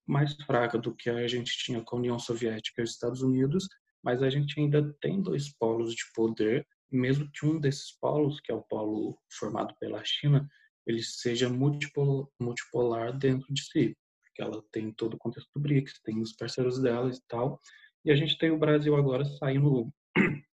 mais 0.06 0.34
fraca 0.44 0.78
do 0.78 0.94
que 0.94 1.10
a 1.10 1.26
gente 1.26 1.58
tinha 1.58 1.82
com 1.82 1.96
a 1.96 1.98
União 1.98 2.18
Soviética 2.18 2.80
e 2.80 2.84
os 2.84 2.92
Estados 2.92 3.22
Unidos, 3.22 3.66
mas 4.02 4.22
a 4.22 4.30
gente 4.30 4.60
ainda 4.60 4.94
tem 5.00 5.20
dois 5.20 5.52
polos 5.52 5.94
de 5.94 6.04
poder, 6.14 6.66
mesmo 6.90 7.30
que 7.32 7.44
um 7.44 7.58
desses 7.58 7.92
polos, 7.98 8.40
que 8.40 8.52
é 8.52 8.54
o 8.54 8.62
polo 8.62 9.18
formado 9.30 9.74
pela 9.78 10.02
China, 10.04 10.48
ele 10.86 11.02
seja 11.02 11.48
multipolar, 11.48 12.26
multipolar 12.40 13.16
dentro 13.16 13.52
de 13.52 13.62
si, 13.62 13.96
porque 14.24 14.42
ela 14.42 14.62
tem 14.70 14.92
todo 14.92 15.14
o 15.14 15.18
contexto 15.18 15.50
do 15.54 15.60
BRICS, 15.60 16.00
tem 16.04 16.20
os 16.20 16.32
parceiros 16.32 16.80
dela 16.80 17.10
e 17.10 17.20
tal, 17.28 17.60
e 18.04 18.10
a 18.12 18.14
gente 18.14 18.38
tem 18.38 18.50
o 18.50 18.58
Brasil 18.58 18.94
agora 18.94 19.24
saindo, 19.24 19.92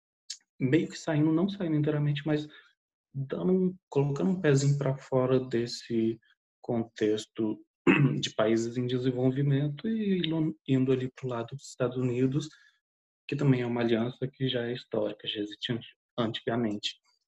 meio 0.59 0.87
que 0.87 0.97
saindo, 0.97 1.31
não 1.31 1.47
saindo 1.47 1.75
inteiramente, 1.75 2.25
mas 2.25 2.47
dando, 3.13 3.75
colocando 3.89 4.31
um 4.31 4.41
pezinho 4.41 4.77
para 4.77 4.97
fora 4.97 5.39
desse 5.39 6.19
contexto 6.61 7.63
de 8.19 8.31
países 8.31 8.75
em 8.75 8.87
desenvolvimento 8.87 9.87
e 9.87 10.21
indo 10.67 10.91
ali 10.91 11.11
para 11.11 11.25
o 11.25 11.29
lado 11.29 11.55
dos 11.55 11.69
Estados 11.69 11.97
Unidos, 11.97 12.49
que 13.27 13.35
também 13.35 13.61
é 13.61 13.65
uma 13.65 13.81
aliança 13.81 14.27
que 14.27 14.47
já 14.47 14.65
é 14.65 14.73
histórica, 14.73 15.27
já 15.27 15.41
existia 15.41 15.79
antigamente. 16.17 16.95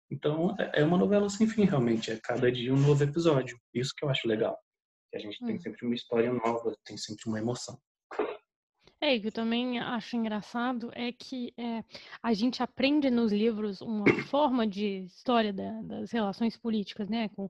Então, 0.09 0.55
é, 0.59 0.81
é 0.81 0.83
uma 0.85 0.97
novela 0.97 1.29
sem 1.29 1.47
fim, 1.47 1.65
realmente. 1.65 2.11
É 2.11 2.19
cada 2.19 2.51
dia 2.51 2.73
um 2.73 2.77
novo 2.77 3.03
episódio. 3.03 3.59
Isso 3.73 3.93
que 3.95 4.05
eu 4.05 4.09
acho 4.09 4.27
legal. 4.27 4.57
Que 5.11 5.17
a 5.17 5.19
gente 5.19 5.43
hum. 5.43 5.47
tem 5.47 5.59
sempre 5.59 5.85
uma 5.85 5.95
história 5.95 6.31
nova, 6.31 6.75
tem 6.85 6.97
sempre 6.97 7.23
uma 7.27 7.39
emoção. 7.39 7.77
É, 8.99 9.15
e 9.15 9.21
que 9.21 9.27
eu 9.27 9.31
também 9.31 9.77
acho 9.79 10.15
engraçado 10.15 10.89
é 10.95 11.11
que 11.11 11.53
é, 11.55 11.83
a 12.21 12.33
gente 12.33 12.63
aprende 12.63 13.11
nos 13.11 13.31
livros 13.31 13.79
uma 13.79 14.05
forma 14.23 14.65
de 14.65 15.03
história 15.05 15.53
da, 15.53 15.81
das 15.83 16.11
relações 16.11 16.57
políticas, 16.57 17.07
né, 17.07 17.29
com, 17.29 17.47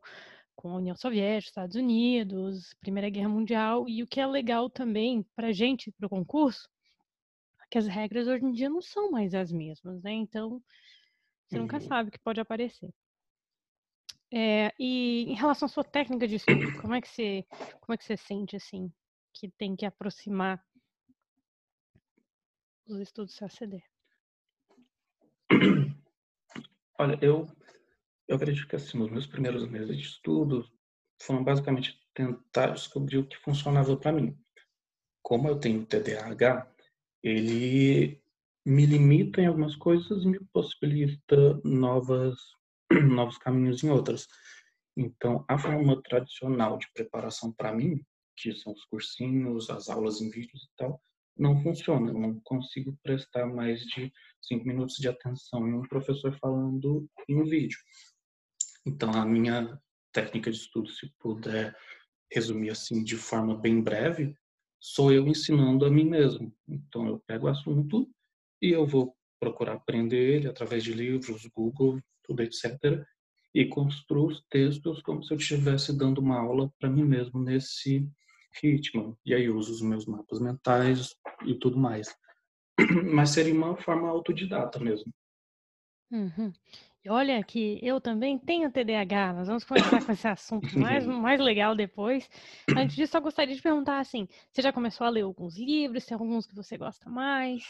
com 0.58 0.72
a 0.72 0.76
União 0.76 0.96
Soviética, 0.96 1.50
Estados 1.50 1.78
Unidos, 1.78 2.74
Primeira 2.82 3.10
Guerra 3.10 3.30
Mundial, 3.30 3.88
e 3.88 4.04
o 4.04 4.08
que 4.08 4.20
é 4.20 4.28
legal 4.28 4.70
também 4.70 5.26
para 5.38 5.48
a 5.48 5.54
gente, 5.54 5.90
para 5.94 6.08
o 6.08 6.10
concurso, 6.10 6.68
é 7.62 7.66
que 7.72 7.78
as 7.78 7.88
regras 7.88 8.28
hoje 8.28 8.44
em 8.44 8.52
dia 8.52 8.70
não 8.70 8.82
são 8.82 9.10
mais 9.10 9.34
as 9.34 9.50
mesmas, 9.50 10.04
né, 10.04 10.12
então 10.12 10.62
você 11.48 11.56
uhum. 11.56 11.62
nunca 11.64 11.80
sabe 11.80 12.10
o 12.10 12.12
que 12.12 12.20
pode 12.20 12.40
aparecer. 12.40 12.94
É, 14.32 14.74
e 14.78 15.24
em 15.32 15.36
relação 15.36 15.68
à 15.68 15.70
sua 15.70 15.84
técnica 15.84 16.28
de 16.28 16.36
estudo, 16.36 16.82
como 16.82 16.94
é 16.94 17.02
que 17.02 17.08
você, 17.08 17.46
como 17.80 17.94
é 17.94 17.98
que 17.98 18.04
você 18.04 18.18
sente 18.18 18.56
assim 18.58 18.92
que 19.34 19.50
tem 19.52 19.76
que 19.76 19.86
aproximar 19.86 20.62
os 22.86 23.00
estudos 23.00 23.38
CACD? 23.38 23.82
Olha, 27.00 27.18
eu 27.22 27.48
eu 28.28 28.36
acredito 28.36 28.68
que 28.68 28.76
assim, 28.76 29.02
os 29.02 29.10
meus 29.10 29.26
primeiros 29.26 29.66
meses 29.70 29.96
de 29.96 30.04
estudo 30.04 30.70
foram 31.22 31.44
basicamente 31.44 31.98
tentar 32.14 32.72
descobrir 32.72 33.20
o 33.20 33.28
que 33.28 33.38
funcionava 33.38 33.96
para 33.96 34.12
mim. 34.12 34.38
Como 35.22 35.48
eu 35.48 35.58
tenho 35.60 35.86
TDAH, 35.86 36.70
ele 37.24 38.22
me 38.68 38.86
limita 38.86 39.42
em 39.42 39.46
algumas 39.46 39.78
coisas 39.78 40.24
e 40.24 40.28
me 40.28 40.40
possibilita 40.52 41.58
novas, 41.64 42.36
novos 42.92 43.38
caminhos 43.38 43.82
em 43.82 43.90
outras. 43.90 44.28
Então, 44.98 45.46
a 45.48 45.58
forma 45.58 46.02
tradicional 46.02 46.78
de 46.78 46.86
preparação 46.94 47.54
para 47.54 47.74
mim, 47.74 48.04
que 48.36 48.54
são 48.56 48.74
os 48.74 48.84
cursinhos, 48.84 49.70
as 49.70 49.88
aulas 49.88 50.20
em 50.20 50.30
vídeos 50.30 50.64
e 50.64 50.70
tal, 50.76 51.02
não 51.38 51.64
funciona. 51.64 52.12
Eu 52.12 52.20
não 52.20 52.42
consigo 52.42 52.98
prestar 53.02 53.46
mais 53.46 53.80
de 53.86 54.12
cinco 54.42 54.68
minutos 54.68 54.98
de 54.98 55.08
atenção 55.08 55.66
em 55.66 55.74
um 55.74 55.84
professor 55.84 56.38
falando 56.38 57.10
em 57.30 57.42
um 57.42 57.46
vídeo. 57.46 57.80
Então, 58.86 59.14
a 59.14 59.26
minha 59.26 59.80
técnica 60.12 60.52
de 60.52 60.58
estudo, 60.58 60.90
se 60.90 61.10
puder 61.20 61.74
resumir 62.30 62.72
assim 62.72 63.02
de 63.02 63.16
forma 63.16 63.56
bem 63.56 63.82
breve, 63.82 64.36
sou 64.78 65.14
eu 65.14 65.26
ensinando 65.26 65.86
a 65.86 65.90
mim 65.90 66.04
mesmo. 66.04 66.54
Então, 66.68 67.08
eu 67.08 67.24
pego 67.26 67.46
o 67.46 67.50
assunto 67.50 68.12
e 68.62 68.72
eu 68.72 68.86
vou 68.86 69.16
procurar 69.40 69.74
aprender 69.74 70.18
ele 70.18 70.48
através 70.48 70.84
de 70.84 70.94
livros, 70.94 71.46
Google, 71.48 72.00
tudo 72.24 72.42
etc. 72.42 73.04
E 73.54 73.66
construo 73.66 74.28
os 74.28 74.44
textos 74.50 75.02
como 75.02 75.24
se 75.24 75.34
eu 75.34 75.38
estivesse 75.38 75.96
dando 75.98 76.20
uma 76.20 76.40
aula 76.40 76.72
para 76.80 76.90
mim 76.90 77.04
mesmo 77.04 77.40
nesse 77.40 78.08
ritmo. 78.62 79.18
E 79.26 79.34
aí 79.34 79.50
uso 79.50 79.72
os 79.74 79.82
meus 79.82 80.06
mapas 80.06 80.40
mentais 80.40 81.16
e 81.46 81.56
tudo 81.56 81.78
mais. 81.78 82.16
Mas 83.14 83.32
seria 83.32 83.54
uma 83.54 83.76
forma 83.78 84.10
autodidata 84.10 84.80
mesmo. 84.80 85.12
Uhum. 86.12 86.54
Olha 87.10 87.42
que 87.44 87.80
eu 87.82 88.02
também 88.02 88.38
tenho 88.38 88.72
TDAH, 88.72 89.34
nós 89.34 89.48
vamos 89.48 89.64
conversar 89.64 90.06
com 90.06 90.12
esse 90.12 90.28
assunto 90.28 90.78
mais, 90.78 91.06
mais 91.08 91.40
legal 91.40 91.74
depois. 91.76 92.30
Antes 92.76 92.96
disso, 92.96 93.14
só 93.14 93.20
gostaria 93.20 93.56
de 93.56 93.62
perguntar 93.62 94.00
assim: 94.00 94.28
você 94.52 94.62
já 94.62 94.74
começou 94.74 95.08
a 95.08 95.10
ler 95.10 95.22
alguns 95.22 95.58
livros? 95.58 96.06
Tem 96.06 96.16
alguns 96.16 96.46
que 96.46 96.56
você 96.56 96.78
gosta 96.78 97.10
mais? 97.10 97.64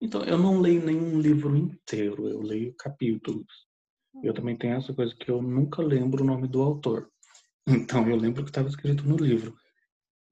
Então, 0.00 0.22
eu 0.24 0.38
não 0.38 0.60
leio 0.60 0.84
nenhum 0.84 1.20
livro 1.20 1.56
inteiro, 1.56 2.28
eu 2.28 2.40
leio 2.40 2.74
capítulos. 2.74 3.66
Eu 4.22 4.32
também 4.32 4.56
tenho 4.56 4.76
essa 4.76 4.94
coisa 4.94 5.14
que 5.14 5.30
eu 5.30 5.42
nunca 5.42 5.82
lembro 5.82 6.22
o 6.22 6.26
nome 6.26 6.48
do 6.48 6.62
autor. 6.62 7.10
Então, 7.68 8.08
eu 8.08 8.14
lembro 8.14 8.44
que 8.44 8.50
estava 8.50 8.68
escrito 8.68 9.02
no 9.02 9.16
livro. 9.16 9.52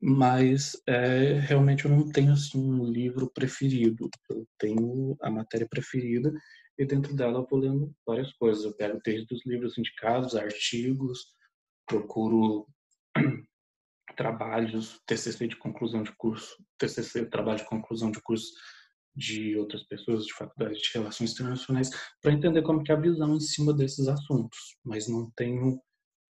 Mas, 0.00 0.81
é, 0.87 1.41
realmente, 1.41 1.85
eu 1.85 1.91
não 1.91 2.09
tenho, 2.09 2.33
assim, 2.33 2.59
um 2.59 2.85
livro 2.85 3.29
preferido. 3.35 4.09
Eu 4.31 4.47
tenho 4.57 5.17
a 5.21 5.29
matéria 5.29 5.67
preferida 5.69 6.33
e 6.79 6.85
dentro 6.85 7.14
dela 7.14 7.38
eu 7.38 7.47
vou 7.49 7.59
lendo 7.59 7.93
várias 8.07 8.33
coisas. 8.35 8.64
Eu 8.64 8.76
pego 8.76 9.00
desde 9.05 9.35
os 9.35 9.45
livros 9.47 9.76
indicados, 9.79 10.37
artigos, 10.37 11.26
procuro 11.87 12.69
trabalhos, 14.17 15.00
TCC 15.07 15.49
de 15.49 15.57
conclusão 15.57 16.03
de 16.03 16.12
curso, 16.17 16.57
TCC, 16.79 17.26
trabalho 17.26 17.59
de 17.59 17.69
conclusão 17.69 18.11
de 18.11 18.21
curso 18.21 18.53
de 19.14 19.56
outras 19.56 19.83
pessoas 19.85 20.26
de 20.26 20.35
faculdade 20.35 20.78
de 20.80 20.90
relações 20.92 21.33
internacionais 21.33 21.90
para 22.21 22.33
entender 22.33 22.62
como 22.62 22.83
que 22.83 22.92
é 22.92 22.94
a 22.94 23.00
visão 23.00 23.37
em 23.37 23.40
cima 23.40 23.73
desses 23.73 24.09
assuntos, 24.09 24.76
mas 24.85 25.09
não 25.09 25.30
tenho 25.37 25.80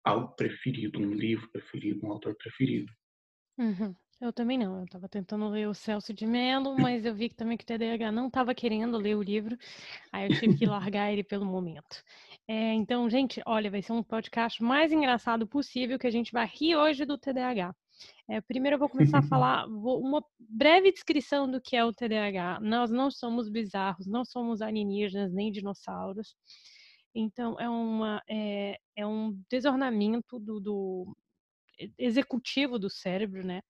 algo 0.03 0.35
preferido, 0.35 0.99
um 0.99 1.13
livro 1.13 1.49
preferido, 1.51 2.05
um 2.05 2.11
autor 2.11 2.35
preferido. 2.35 2.91
Uhum. 3.57 3.95
Eu 4.21 4.31
também 4.31 4.55
não. 4.55 4.77
Eu 4.77 4.83
estava 4.85 5.09
tentando 5.09 5.49
ler 5.49 5.67
o 5.67 5.73
Celso 5.73 6.13
de 6.13 6.27
Mello, 6.27 6.75
mas 6.79 7.05
eu 7.05 7.13
vi 7.13 7.27
que 7.27 7.35
também 7.35 7.57
que 7.57 7.63
o 7.63 7.67
TDAH 7.67 8.11
não 8.11 8.27
estava 8.27 8.53
querendo 8.53 8.97
ler 8.97 9.15
o 9.15 9.23
livro, 9.23 9.57
aí 10.11 10.29
eu 10.29 10.39
tive 10.39 10.55
que 10.57 10.65
largar 10.65 11.11
ele 11.11 11.23
pelo 11.23 11.45
momento. 11.45 12.03
É, 12.47 12.73
então, 12.73 13.09
gente, 13.09 13.41
olha, 13.45 13.71
vai 13.71 13.81
ser 13.81 13.93
um 13.93 14.03
podcast 14.03 14.61
mais 14.61 14.91
engraçado 14.91 15.47
possível 15.47 15.97
que 15.97 16.05
a 16.05 16.11
gente 16.11 16.31
vai 16.31 16.45
rir 16.45 16.75
hoje 16.75 17.03
do 17.03 17.17
TDAH. 17.17 17.75
É, 18.29 18.39
primeiro 18.41 18.75
eu 18.75 18.79
vou 18.79 18.89
começar 18.89 19.19
a 19.19 19.21
falar 19.29 19.67
vou, 19.67 19.99
uma 19.99 20.23
breve 20.39 20.91
descrição 20.91 21.49
do 21.49 21.61
que 21.61 21.75
é 21.75 21.83
o 21.83 21.93
TDAH. 21.93 22.59
Nós 22.61 22.91
não 22.91 23.11
somos 23.11 23.49
bizarros, 23.49 24.07
não 24.07 24.23
somos 24.23 24.61
alienígenas 24.61 25.33
nem 25.33 25.51
dinossauros. 25.51 26.35
Então 27.13 27.59
é, 27.59 27.69
uma, 27.69 28.21
é, 28.29 28.79
é 28.95 29.05
um 29.05 29.37
desornamento 29.49 30.39
do, 30.39 30.59
do, 30.59 31.17
executivo 31.97 32.79
do 32.79 32.89
cérebro, 32.89 33.45
né? 33.45 33.61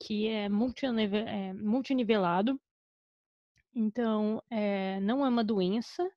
Que 0.00 0.28
é, 0.28 0.48
multinivel, 0.48 1.26
é 1.26 1.52
multinivelado. 1.52 2.60
Então 3.74 4.42
é, 4.50 5.00
não 5.00 5.24
é 5.24 5.28
uma 5.28 5.44
doença, 5.44 6.08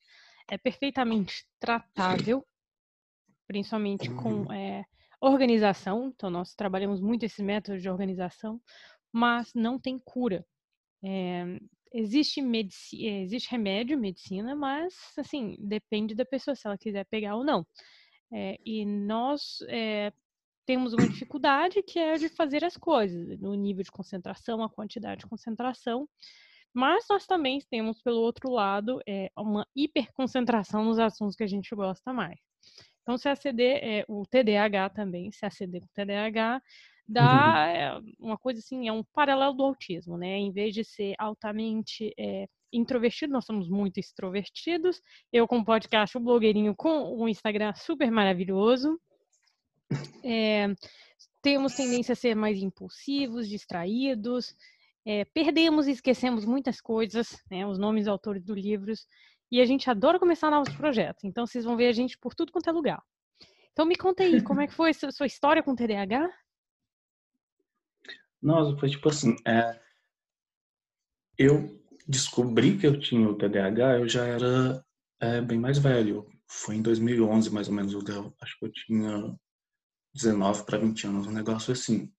é 0.50 0.58
perfeitamente 0.58 1.46
tratável, 1.60 2.46
principalmente 3.48 4.10
com 4.10 4.42
uhum. 4.44 4.52
é, 4.52 4.86
organização, 5.22 6.08
então 6.08 6.30
nós 6.30 6.54
trabalhamos 6.56 7.02
muito 7.02 7.24
esses 7.24 7.44
métodos 7.44 7.82
de 7.82 7.90
organização, 7.90 8.62
mas 9.12 9.54
não 9.54 9.80
tem 9.80 10.00
cura. 10.00 10.46
É, 11.04 11.60
existe, 11.94 12.42
medici 12.42 13.06
existe 13.06 13.50
remédio, 13.52 13.98
medicina, 13.98 14.56
mas 14.56 14.94
assim, 15.18 15.56
depende 15.60 16.16
da 16.16 16.26
pessoa 16.26 16.56
se 16.56 16.68
ela 16.68 16.78
quiser 16.78 17.06
pegar 17.06 17.36
ou 17.36 17.44
não. 17.44 17.66
É, 18.34 18.58
e 18.66 18.86
nós 18.86 19.60
é, 19.70 20.12
temos 20.66 20.94
uma 20.94 21.08
dificuldade 21.08 21.82
que 21.84 22.00
é 22.00 22.16
de 22.16 22.28
fazer 22.30 22.64
as 22.66 22.76
coisas, 22.76 23.40
no 23.40 23.54
nível 23.56 23.84
de 23.84 23.92
concentração, 23.92 24.64
a 24.64 24.70
quantidade 24.70 25.22
de 25.22 25.28
concentração. 25.28 26.10
Mas 26.74 27.06
nós 27.10 27.26
também 27.26 27.60
temos, 27.70 28.02
pelo 28.02 28.20
outro 28.20 28.50
lado, 28.52 29.00
é, 29.08 29.32
uma 29.38 29.66
hiperconcentração 29.76 30.84
nos 30.84 31.00
assuntos 31.00 31.36
que 31.36 31.44
a 31.44 31.48
gente 31.48 31.74
gosta 31.74 32.12
mais. 32.12 32.40
Então, 33.06 33.20
se 33.20 33.30
aceder, 33.30 33.80
é, 33.84 34.04
o 34.08 34.26
TDAH 34.26 34.90
também, 34.90 35.32
se 35.32 35.46
aceder 35.46 35.80
com 35.80 35.88
TDAH, 35.94 36.60
dá 37.08 37.68
é, 37.68 38.00
uma 38.20 38.36
coisa 38.36 38.60
assim, 38.60 38.88
é 38.88 38.92
um 38.92 39.04
paralelo 39.04 39.54
do 39.54 39.62
autismo, 39.62 40.18
né? 40.18 40.38
Em 40.40 40.52
vez 40.52 40.74
de 40.74 40.84
ser 40.84 41.14
altamente 41.20 42.12
é, 42.18 42.48
introvertido, 42.74 43.32
nós 43.32 43.46
somos 43.46 43.70
muito 43.70 44.00
extrovertidos. 44.00 45.00
Eu 45.32 45.48
com 45.48 45.64
podcast, 45.64 46.18
o 46.18 46.20
blogueirinho 46.20 46.76
com 46.76 47.16
um 47.16 47.28
Instagram 47.28 47.76
super 47.76 48.10
maravilhoso. 48.10 49.00
É, 50.24 50.74
temos 51.44 51.76
tendência 51.76 52.14
a 52.14 52.16
ser 52.16 52.34
mais 52.34 52.58
impulsivos, 52.58 53.48
distraídos, 53.48 54.56
é, 55.06 55.24
perdemos 55.26 55.88
e 55.88 55.92
esquecemos 55.92 56.44
muitas 56.44 56.82
coisas, 56.82 57.38
né, 57.52 57.68
os 57.68 57.78
nomes 57.78 58.08
e 58.08 58.10
autores 58.10 58.44
dos 58.44 58.58
livros, 58.58 59.06
e 59.52 59.62
a 59.62 59.66
gente 59.66 59.90
adora 59.90 60.20
começar 60.20 60.50
novos 60.50 60.74
projetos. 60.74 61.24
Então, 61.24 61.46
vocês 61.46 61.64
vão 61.66 61.78
ver 61.78 61.88
a 61.88 61.92
gente 61.92 62.18
por 62.18 62.34
tudo 62.34 62.52
quanto 62.52 62.70
é 62.70 62.74
lugar. 62.74 63.02
Então, 63.72 63.86
me 63.86 63.96
conta 63.96 64.24
aí, 64.24 64.42
como 64.42 64.62
é 64.62 64.68
que 64.68 64.74
foi 64.74 64.92
a 64.92 65.12
sua 65.12 65.26
história 65.26 65.62
com 65.62 65.76
TDAH? 65.76 66.30
Nossa, 68.42 68.78
foi 68.78 68.90
tipo 68.90 69.10
assim, 69.10 69.36
é, 69.46 69.80
eu 71.38 71.82
descobri 72.08 72.78
que 72.78 72.88
eu 72.88 73.00
tinha 73.00 73.28
o 73.28 73.36
TDAH, 73.36 74.00
eu 74.00 74.08
já 74.08 74.26
era 74.26 74.86
é, 75.20 75.42
bem 75.42 75.60
mais 75.60 75.78
velho. 75.78 76.26
Foi 76.48 76.76
em 76.76 76.82
2011, 76.82 77.50
mais 77.50 77.68
ou 77.68 77.74
menos, 77.74 77.94
eu 77.94 78.36
acho 78.42 78.60
que 78.60 78.66
eu 78.66 78.72
tinha 78.72 79.36
19 80.14 80.64
para 80.64 80.78
20 80.78 81.08
anos, 81.08 81.28
um 81.28 81.32
negócio 81.32 81.74
assim. 81.74 82.12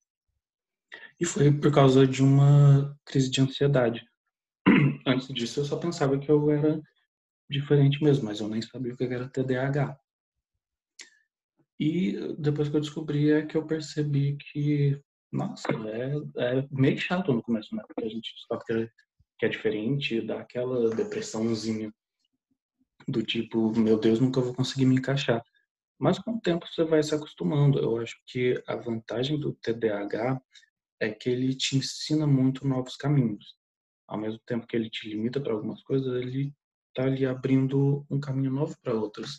E 1.18 1.24
foi 1.24 1.50
por 1.50 1.72
causa 1.72 2.06
de 2.06 2.22
uma 2.22 2.94
crise 3.04 3.30
de 3.30 3.40
ansiedade. 3.40 4.04
Antes 5.06 5.28
disso, 5.28 5.60
eu 5.60 5.64
só 5.64 5.76
pensava 5.76 6.18
que 6.18 6.30
eu 6.30 6.50
era 6.50 6.82
diferente 7.48 8.02
mesmo, 8.02 8.24
mas 8.24 8.40
eu 8.40 8.48
nem 8.48 8.62
sabia 8.62 8.92
o 8.92 8.96
que 8.96 9.04
era 9.04 9.28
TDAH. 9.28 9.98
E 11.78 12.34
depois 12.38 12.68
que 12.68 12.76
eu 12.76 12.80
descobri 12.80 13.30
é 13.30 13.44
que 13.44 13.56
eu 13.56 13.66
percebi 13.66 14.36
que, 14.36 15.00
nossa, 15.30 15.68
é, 15.88 16.58
é 16.58 16.68
meio 16.70 16.98
chato 16.98 17.32
no 17.32 17.42
começo, 17.42 17.74
né? 17.74 17.82
Porque 17.86 18.04
a 18.04 18.08
gente 18.08 18.34
descobre 18.34 18.90
que 19.38 19.44
é 19.44 19.48
diferente, 19.48 20.22
dá 20.22 20.40
aquela 20.40 20.94
depressãozinha 20.94 21.92
do 23.06 23.22
tipo, 23.22 23.70
meu 23.78 23.98
Deus, 23.98 24.18
nunca 24.18 24.40
vou 24.40 24.54
conseguir 24.54 24.86
me 24.86 24.96
encaixar. 24.96 25.42
Mas 25.98 26.18
com 26.18 26.32
o 26.32 26.40
tempo 26.40 26.66
você 26.66 26.84
vai 26.84 27.02
se 27.02 27.14
acostumando. 27.14 27.78
Eu 27.78 27.98
acho 27.98 28.16
que 28.26 28.62
a 28.66 28.76
vantagem 28.76 29.38
do 29.38 29.52
TDAH 29.54 30.40
é 31.00 31.10
que 31.10 31.28
ele 31.28 31.54
te 31.54 31.76
ensina 31.76 32.26
muito 32.26 32.66
novos 32.66 32.96
caminhos. 32.96 33.54
Ao 34.08 34.18
mesmo 34.18 34.40
tempo 34.46 34.66
que 34.66 34.76
ele 34.76 34.90
te 34.90 35.08
limita 35.08 35.40
para 35.40 35.52
algumas 35.52 35.82
coisas, 35.82 36.14
ele 36.14 36.52
está 36.96 37.04
ali 37.04 37.26
abrindo 37.26 38.06
um 38.10 38.18
caminho 38.18 38.50
novo 38.50 38.74
para 38.82 38.94
outras. 38.94 39.38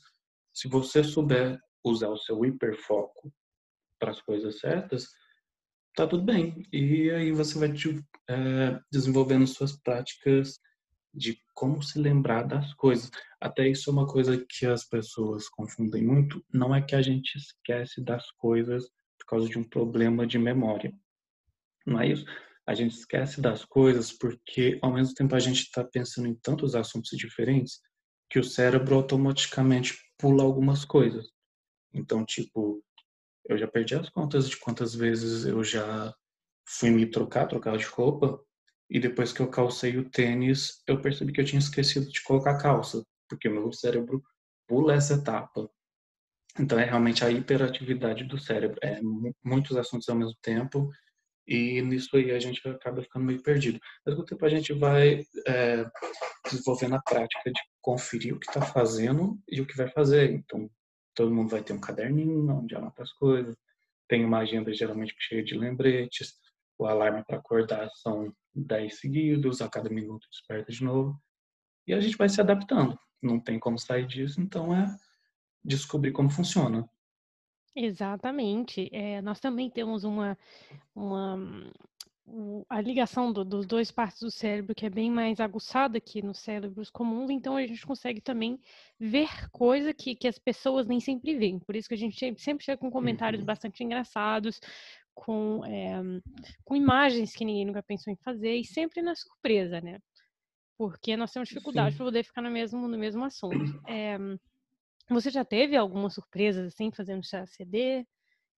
Se 0.53 0.67
você 0.67 1.03
souber 1.03 1.59
usar 1.83 2.09
o 2.09 2.17
seu 2.17 2.45
hiperfoco 2.45 3.33
para 3.99 4.11
as 4.11 4.21
coisas 4.21 4.59
certas, 4.59 5.07
tá 5.95 6.05
tudo 6.05 6.23
bem. 6.23 6.63
E 6.71 7.09
aí 7.09 7.31
você 7.31 7.57
vai 7.57 7.73
é, 8.29 8.79
desenvolvendo 8.91 9.47
suas 9.47 9.75
práticas 9.75 10.59
de 11.11 11.41
como 11.55 11.81
se 11.81 11.99
lembrar 11.99 12.43
das 12.43 12.71
coisas. 12.75 13.09
Até 13.41 13.67
isso 13.67 13.89
é 13.89 13.93
uma 13.93 14.05
coisa 14.05 14.45
que 14.47 14.67
as 14.67 14.85
pessoas 14.85 15.49
confundem 15.49 16.05
muito. 16.05 16.45
Não 16.53 16.75
é 16.75 16.81
que 16.81 16.95
a 16.95 17.01
gente 17.01 17.35
esquece 17.35 18.03
das 18.03 18.29
coisas 18.33 18.87
por 19.17 19.25
causa 19.25 19.49
de 19.49 19.57
um 19.57 19.63
problema 19.63 20.27
de 20.27 20.37
memória. 20.37 20.93
Isso? 22.05 22.25
A 22.67 22.75
gente 22.75 22.97
esquece 22.97 23.39
das 23.39 23.63
coisas 23.63 24.11
porque, 24.11 24.77
ao 24.81 24.93
mesmo 24.93 25.13
tempo, 25.15 25.33
a 25.33 25.39
gente 25.39 25.61
está 25.61 25.83
pensando 25.85 26.27
em 26.27 26.35
tantos 26.35 26.75
assuntos 26.75 27.17
diferentes 27.17 27.79
que 28.29 28.39
o 28.39 28.43
cérebro 28.43 28.95
automaticamente 28.95 29.97
pula 30.17 30.43
algumas 30.43 30.83
coisas. 30.83 31.29
Então, 31.93 32.25
tipo, 32.25 32.83
eu 33.47 33.57
já 33.57 33.67
perdi 33.67 33.95
as 33.95 34.09
contas 34.09 34.49
de 34.49 34.57
quantas 34.57 34.93
vezes 34.93 35.45
eu 35.45 35.63
já 35.63 36.13
fui 36.67 36.89
me 36.89 37.09
trocar, 37.09 37.47
trocar 37.47 37.77
de 37.77 37.85
roupa, 37.85 38.37
e 38.89 38.99
depois 38.99 39.31
que 39.31 39.41
eu 39.41 39.49
calcei 39.49 39.97
o 39.97 40.09
tênis, 40.09 40.83
eu 40.87 41.01
percebi 41.01 41.31
que 41.31 41.39
eu 41.39 41.45
tinha 41.45 41.59
esquecido 41.59 42.09
de 42.09 42.21
colocar 42.23 42.57
calça, 42.57 43.01
porque 43.29 43.47
meu 43.47 43.71
cérebro 43.71 44.21
pula 44.67 44.93
essa 44.93 45.13
etapa. 45.13 45.69
Então 46.59 46.77
é 46.77 46.83
realmente 46.83 47.23
a 47.23 47.31
hiperatividade 47.31 48.25
do 48.25 48.37
cérebro, 48.37 48.77
é 48.81 48.99
muitos 49.43 49.77
assuntos 49.77 50.09
ao 50.09 50.15
mesmo 50.15 50.35
tempo 50.41 50.89
e 51.47 51.81
nisso 51.81 52.15
aí 52.17 52.31
a 52.31 52.39
gente 52.39 52.67
acaba 52.67 53.01
ficando 53.01 53.25
meio 53.25 53.41
perdido. 53.41 53.79
Ao 54.05 54.11
mesmo 54.11 54.25
tempo 54.25 54.45
a 54.45 54.49
gente 54.49 54.73
vai 54.73 55.23
é, 55.47 55.85
desenvolvendo 56.45 56.95
a 56.95 57.01
prática 57.01 57.51
de 57.51 57.61
conferir 57.81 58.35
o 58.35 58.39
que 58.39 58.47
está 58.47 58.61
fazendo 58.61 59.39
e 59.47 59.61
o 59.61 59.65
que 59.65 59.77
vai 59.77 59.87
fazer. 59.89 60.31
Então 60.31 60.69
todo 61.15 61.33
mundo 61.33 61.49
vai 61.49 61.63
ter 61.63 61.73
um 61.73 61.79
caderninho 61.79 62.49
onde 62.49 62.75
anota 62.75 63.01
as 63.01 63.11
coisas, 63.13 63.55
tem 64.07 64.23
uma 64.23 64.39
agenda 64.39 64.73
geralmente 64.73 65.15
cheia 65.19 65.43
de 65.43 65.57
lembretes, 65.57 66.35
o 66.77 66.85
alarme 66.85 67.23
para 67.25 67.37
acordar 67.37 67.89
são 67.95 68.31
10 68.53 68.99
seguidos, 68.99 69.61
a 69.61 69.69
cada 69.69 69.89
minuto 69.89 70.27
desperta 70.29 70.71
de 70.71 70.83
novo. 70.83 71.19
E 71.87 71.93
a 71.93 71.99
gente 71.99 72.17
vai 72.17 72.29
se 72.29 72.39
adaptando. 72.39 72.97
Não 73.21 73.39
tem 73.39 73.59
como 73.59 73.79
sair 73.79 74.05
disso, 74.05 74.39
então 74.39 74.75
é 74.75 74.85
descobrir 75.63 76.11
como 76.11 76.29
funciona. 76.29 76.87
Exatamente. 77.75 78.89
É, 78.91 79.21
nós 79.21 79.39
também 79.39 79.69
temos 79.69 80.03
uma, 80.03 80.37
uma 80.95 81.37
a 82.69 82.81
ligação 82.81 83.31
do, 83.31 83.45
dos 83.45 83.65
dois 83.65 83.89
partes 83.89 84.19
do 84.21 84.29
cérebro 84.29 84.75
que 84.75 84.85
é 84.85 84.89
bem 84.89 85.09
mais 85.09 85.39
aguçada 85.39 85.99
que 85.99 86.21
nos 86.21 86.39
cérebros 86.39 86.89
comuns, 86.89 87.29
então 87.29 87.55
a 87.55 87.65
gente 87.65 87.85
consegue 87.85 88.19
também 88.19 88.59
ver 88.99 89.49
coisa 89.49 89.93
que, 89.93 90.13
que 90.13 90.27
as 90.27 90.37
pessoas 90.37 90.85
nem 90.85 90.99
sempre 90.99 91.37
veem. 91.37 91.59
Por 91.59 91.75
isso 91.75 91.87
que 91.87 91.93
a 91.93 91.97
gente 91.97 92.17
sempre 92.37 92.65
chega 92.65 92.77
com 92.77 92.91
comentários 92.91 93.41
uhum. 93.41 93.45
bastante 93.45 93.83
engraçados, 93.83 94.59
com, 95.13 95.63
é, 95.65 96.01
com 96.65 96.75
imagens 96.75 97.33
que 97.33 97.45
ninguém 97.45 97.65
nunca 97.65 97.81
pensou 97.81 98.11
em 98.11 98.17
fazer 98.17 98.55
e 98.55 98.65
sempre 98.65 99.01
na 99.01 99.15
surpresa, 99.15 99.79
né? 99.79 99.99
Porque 100.77 101.15
nós 101.15 101.31
temos 101.31 101.49
dificuldade 101.49 101.95
para 101.95 102.05
poder 102.05 102.23
ficar 102.23 102.41
no 102.41 102.51
mesmo, 102.51 102.87
no 102.87 102.97
mesmo 102.97 103.23
assunto. 103.23 103.81
É, 103.87 104.17
você 105.15 105.29
já 105.29 105.45
teve 105.45 105.75
alguma 105.75 106.09
surpresa 106.09 106.65
assim, 106.65 106.91
fazendo 106.91 107.27
CACD, 107.27 108.05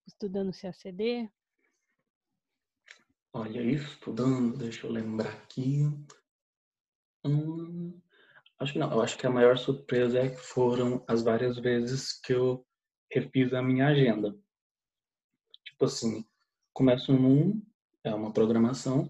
estudando 0.06 0.52
CACD? 0.52 1.30
Olha, 3.32 3.62
estudando, 3.62 4.56
deixa 4.58 4.86
eu 4.86 4.92
lembrar 4.92 5.32
aqui. 5.32 5.84
Hum, 7.24 8.00
acho 8.58 8.72
que 8.72 8.78
não, 8.78 8.90
eu 8.90 9.00
acho 9.00 9.16
que 9.16 9.26
a 9.26 9.30
maior 9.30 9.56
surpresa 9.56 10.18
é 10.18 10.30
que 10.30 10.40
foram 10.40 11.04
as 11.06 11.22
várias 11.22 11.56
vezes 11.58 12.12
que 12.20 12.32
eu 12.32 12.66
refiz 13.10 13.54
a 13.54 13.62
minha 13.62 13.86
agenda. 13.86 14.36
Tipo 15.64 15.84
assim, 15.84 16.24
começo 16.72 17.12
num, 17.12 17.62
é 18.02 18.12
uma 18.12 18.32
programação, 18.32 19.08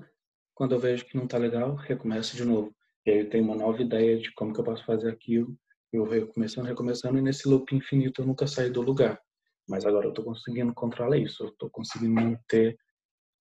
quando 0.55 0.75
eu 0.75 0.79
vejo 0.79 1.07
que 1.07 1.17
não 1.17 1.27
tá 1.27 1.39
legal, 1.39 1.75
recomeço 1.75 2.37
de 2.37 2.45
novo. 2.45 2.77
E 3.07 3.11
aí 3.11 3.19
eu 3.21 3.31
tenho 3.31 3.45
uma 3.45 3.57
nova 3.57 3.81
ideia 3.81 4.19
de 4.19 4.31
como 4.33 4.53
que 4.53 4.61
eu 4.61 4.65
posso 4.65 4.85
fazer 4.85 5.11
aquilo 5.11 5.59
eu 5.93 6.05
recomeçando, 6.05 6.69
recomeçando, 6.69 7.19
e 7.19 7.23
nesse 7.23 7.49
loop 7.49 7.75
infinito 7.75 8.23
eu 8.23 8.27
nunca 8.27 8.47
saí 8.47 8.71
do 8.71 8.83
lugar. 8.83 9.21
Mas 9.69 9.85
agora 9.85 10.07
eu 10.07 10.11
estou 10.11 10.25
conseguindo 10.25 10.73
controlar 10.75 11.17
isso, 11.17 11.45
eu 11.45 11.49
estou 11.49 11.71
conseguindo 11.71 12.15
manter 12.15 12.77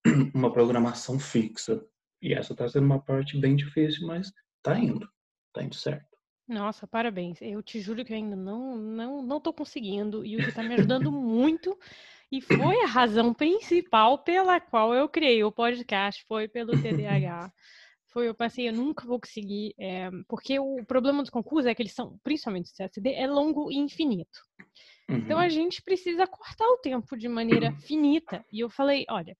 uma 0.34 0.52
programação 0.52 1.18
fixa. 1.18 1.84
E 2.22 2.34
essa 2.34 2.52
está 2.52 2.68
sendo 2.68 2.86
uma 2.86 3.00
parte 3.00 3.38
bem 3.38 3.56
difícil, 3.56 4.06
mas 4.06 4.32
está 4.58 4.78
indo, 4.78 5.08
está 5.48 5.64
indo 5.64 5.74
certo. 5.74 6.10
Nossa, 6.46 6.86
parabéns. 6.86 7.40
Eu 7.40 7.62
te 7.62 7.80
juro 7.80 8.04
que 8.04 8.12
eu 8.12 8.16
ainda 8.16 8.34
não 8.34 8.76
não 8.76 9.22
não 9.22 9.40
tô 9.40 9.52
conseguindo 9.52 10.24
e 10.24 10.36
o 10.36 10.40
que 10.40 10.48
está 10.48 10.62
me 10.62 10.74
ajudando 10.74 11.10
muito 11.12 11.78
e 12.30 12.40
foi 12.40 12.82
a 12.82 12.86
razão 12.86 13.32
principal 13.32 14.18
pela 14.18 14.60
qual 14.60 14.94
eu 14.94 15.08
criei 15.08 15.42
o 15.42 15.52
podcast, 15.52 16.24
foi 16.26 16.46
pelo 16.46 16.72
TDAH 16.72 17.52
foi, 18.10 18.28
eu 18.28 18.34
pensei, 18.34 18.68
eu 18.68 18.72
nunca 18.72 19.06
vou 19.06 19.20
conseguir, 19.20 19.74
é, 19.78 20.10
porque 20.28 20.58
o 20.58 20.84
problema 20.84 21.22
dos 21.22 21.30
concursos 21.30 21.66
é 21.66 21.74
que 21.74 21.82
eles 21.82 21.92
são, 21.92 22.18
principalmente 22.22 22.70
o 22.70 22.74
CSD, 22.74 23.14
é 23.14 23.26
longo 23.26 23.70
e 23.70 23.76
infinito. 23.76 24.38
Uhum. 25.08 25.18
Então 25.18 25.38
a 25.38 25.44
uhum. 25.44 25.50
gente 25.50 25.82
precisa 25.82 26.26
cortar 26.26 26.66
o 26.66 26.78
tempo 26.78 27.16
de 27.16 27.28
maneira 27.28 27.72
finita. 27.86 28.44
E 28.52 28.60
eu 28.60 28.68
falei, 28.68 29.04
olha, 29.08 29.36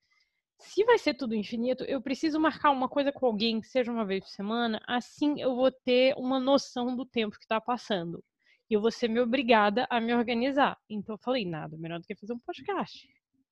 se 0.58 0.84
vai 0.84 0.98
ser 0.98 1.14
tudo 1.14 1.34
infinito, 1.34 1.84
eu 1.84 2.00
preciso 2.00 2.38
marcar 2.38 2.70
uma 2.70 2.88
coisa 2.88 3.10
com 3.10 3.26
alguém, 3.26 3.60
que 3.60 3.66
seja 3.66 3.90
uma 3.90 4.04
vez 4.04 4.22
por 4.22 4.30
semana, 4.30 4.80
assim 4.86 5.40
eu 5.40 5.56
vou 5.56 5.72
ter 5.72 6.14
uma 6.16 6.38
noção 6.38 6.94
do 6.94 7.04
tempo 7.04 7.36
que 7.36 7.44
está 7.44 7.60
passando. 7.60 8.22
E 8.68 8.74
eu 8.74 8.80
vou 8.80 8.90
ser 8.92 9.08
me 9.08 9.18
obrigada 9.18 9.86
a 9.90 10.00
me 10.00 10.14
organizar. 10.14 10.78
Então 10.88 11.14
eu 11.14 11.18
falei, 11.18 11.44
nada 11.44 11.76
melhor 11.76 11.98
do 11.98 12.06
que 12.06 12.14
fazer 12.14 12.34
um 12.34 12.38
podcast. 12.38 13.08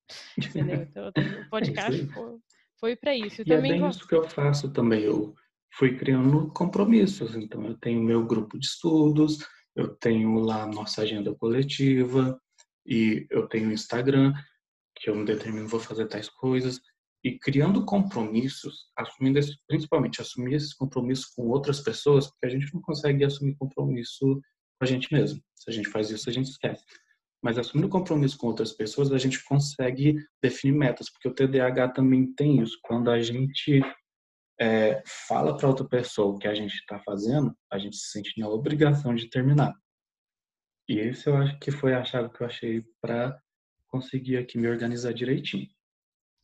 Entendeu? 0.38 0.82
Então, 0.82 1.06
o 1.06 1.20
é 1.20 1.48
podcast 1.50 2.06
foi, 2.06 2.38
foi 2.80 2.96
para 2.96 3.14
isso. 3.14 3.42
Eu 3.42 3.46
e 3.46 3.52
é 3.52 3.60
bem 3.60 3.88
isso 3.88 4.06
que 4.06 4.14
eu 4.14 4.28
faço 4.28 4.72
também. 4.72 5.02
Eu 5.02 5.34
fui 5.74 5.96
criando 5.96 6.48
compromissos. 6.52 7.34
Então, 7.34 7.64
eu 7.66 7.76
tenho 7.78 8.02
meu 8.02 8.26
grupo 8.26 8.58
de 8.58 8.66
estudos, 8.66 9.38
eu 9.76 9.94
tenho 9.96 10.38
lá 10.40 10.62
a 10.62 10.66
nossa 10.66 11.02
agenda 11.02 11.34
coletiva, 11.34 12.40
e 12.86 13.26
eu 13.30 13.46
tenho 13.46 13.70
Instagram 13.70 14.32
que 14.96 15.10
eu 15.10 15.14
me 15.14 15.24
determino 15.24 15.68
vou 15.68 15.78
fazer 15.78 16.06
tais 16.06 16.28
coisas 16.28 16.80
e 17.22 17.38
criando 17.38 17.84
compromissos, 17.84 18.86
assumindo 18.96 19.38
esse, 19.38 19.56
principalmente 19.66 20.20
assumir 20.20 20.54
esses 20.54 20.72
compromissos 20.72 21.26
com 21.26 21.48
outras 21.48 21.80
pessoas, 21.80 22.28
porque 22.28 22.46
a 22.46 22.48
gente 22.48 22.72
não 22.72 22.80
consegue 22.80 23.24
assumir 23.24 23.54
compromisso 23.56 24.24
com 24.24 24.82
a 24.82 24.86
gente 24.86 25.12
mesmo. 25.12 25.40
Se 25.54 25.70
a 25.70 25.72
gente 25.72 25.88
faz 25.88 26.10
isso, 26.10 26.28
a 26.28 26.32
gente 26.32 26.50
esquece. 26.50 26.84
Mas 27.42 27.58
assumindo 27.58 27.88
compromisso 27.88 28.36
com 28.36 28.48
outras 28.48 28.72
pessoas, 28.72 29.12
a 29.12 29.18
gente 29.18 29.44
consegue 29.44 30.16
definir 30.42 30.72
metas, 30.76 31.10
porque 31.10 31.28
o 31.28 31.34
TDAH 31.34 31.90
também 31.90 32.32
tem 32.34 32.60
isso. 32.60 32.78
Quando 32.82 33.10
a 33.10 33.20
gente 33.20 33.80
é, 34.60 35.02
fala 35.06 35.56
para 35.56 35.68
outra 35.68 35.86
pessoa 35.86 36.34
o 36.34 36.38
que 36.38 36.48
a 36.48 36.54
gente 36.54 36.74
está 36.74 36.98
fazendo, 37.00 37.56
a 37.70 37.78
gente 37.78 37.96
se 37.96 38.10
sente 38.10 38.38
na 38.40 38.48
obrigação 38.48 39.14
de 39.14 39.30
terminar. 39.30 39.72
E 40.88 40.98
esse 40.98 41.28
eu 41.28 41.36
acho 41.36 41.58
que 41.58 41.70
foi 41.70 41.94
a 41.94 42.04
chave 42.04 42.30
que 42.30 42.42
eu 42.42 42.46
achei 42.46 42.82
para 43.00 43.38
conseguir 43.86 44.38
aqui 44.38 44.58
me 44.58 44.68
organizar 44.68 45.12
direitinho. 45.12 45.68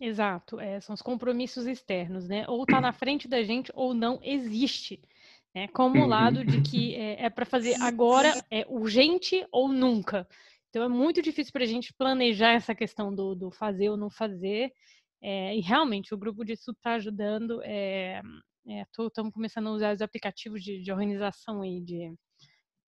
Exato, 0.01 0.61
é, 0.61 0.81
são 0.81 0.95
os 0.95 1.03
compromissos 1.03 1.67
externos, 1.67 2.29
né? 2.29 2.45
Ou 2.49 2.67
tá 2.67 2.81
na 2.81 2.93
frente 2.93 3.29
da 3.29 3.43
gente 3.43 3.73
ou 3.75 3.95
não 3.95 4.21
existe. 4.23 5.01
Né? 5.55 5.69
Como 5.69 5.99
o 5.99 6.03
uhum. 6.03 6.09
lado 6.09 6.45
de 6.45 6.61
que 6.61 6.95
é, 6.95 7.27
é 7.27 7.31
para 7.31 7.47
fazer 7.47 7.81
agora, 7.81 8.33
é 8.51 8.67
urgente 8.69 9.47
ou 9.53 9.69
nunca. 9.69 10.29
Então 10.75 10.83
é 10.83 10.89
muito 10.89 11.23
difícil 11.23 11.53
para 11.53 11.63
a 11.63 11.69
gente 11.69 11.95
planejar 11.95 12.51
essa 12.51 12.75
questão 12.75 13.15
do, 13.15 13.37
do 13.37 13.49
fazer 13.53 13.91
ou 13.91 13.97
não 13.97 14.11
fazer. 14.11 14.73
É, 15.23 15.57
e 15.57 15.61
realmente 15.61 16.13
o 16.13 16.19
grupo 16.19 16.45
de 16.45 16.55
estudo 16.55 16.75
está 16.75 16.95
ajudando. 16.95 17.61
Estamos 18.99 19.31
é, 19.31 19.33
começando 19.33 19.69
a 19.69 19.71
usar 19.71 19.95
os 19.95 20.03
aplicativos 20.03 20.65
de, 20.65 20.83
de 20.83 20.91
organização 20.91 21.63
aí, 21.63 21.81
de, 21.81 22.13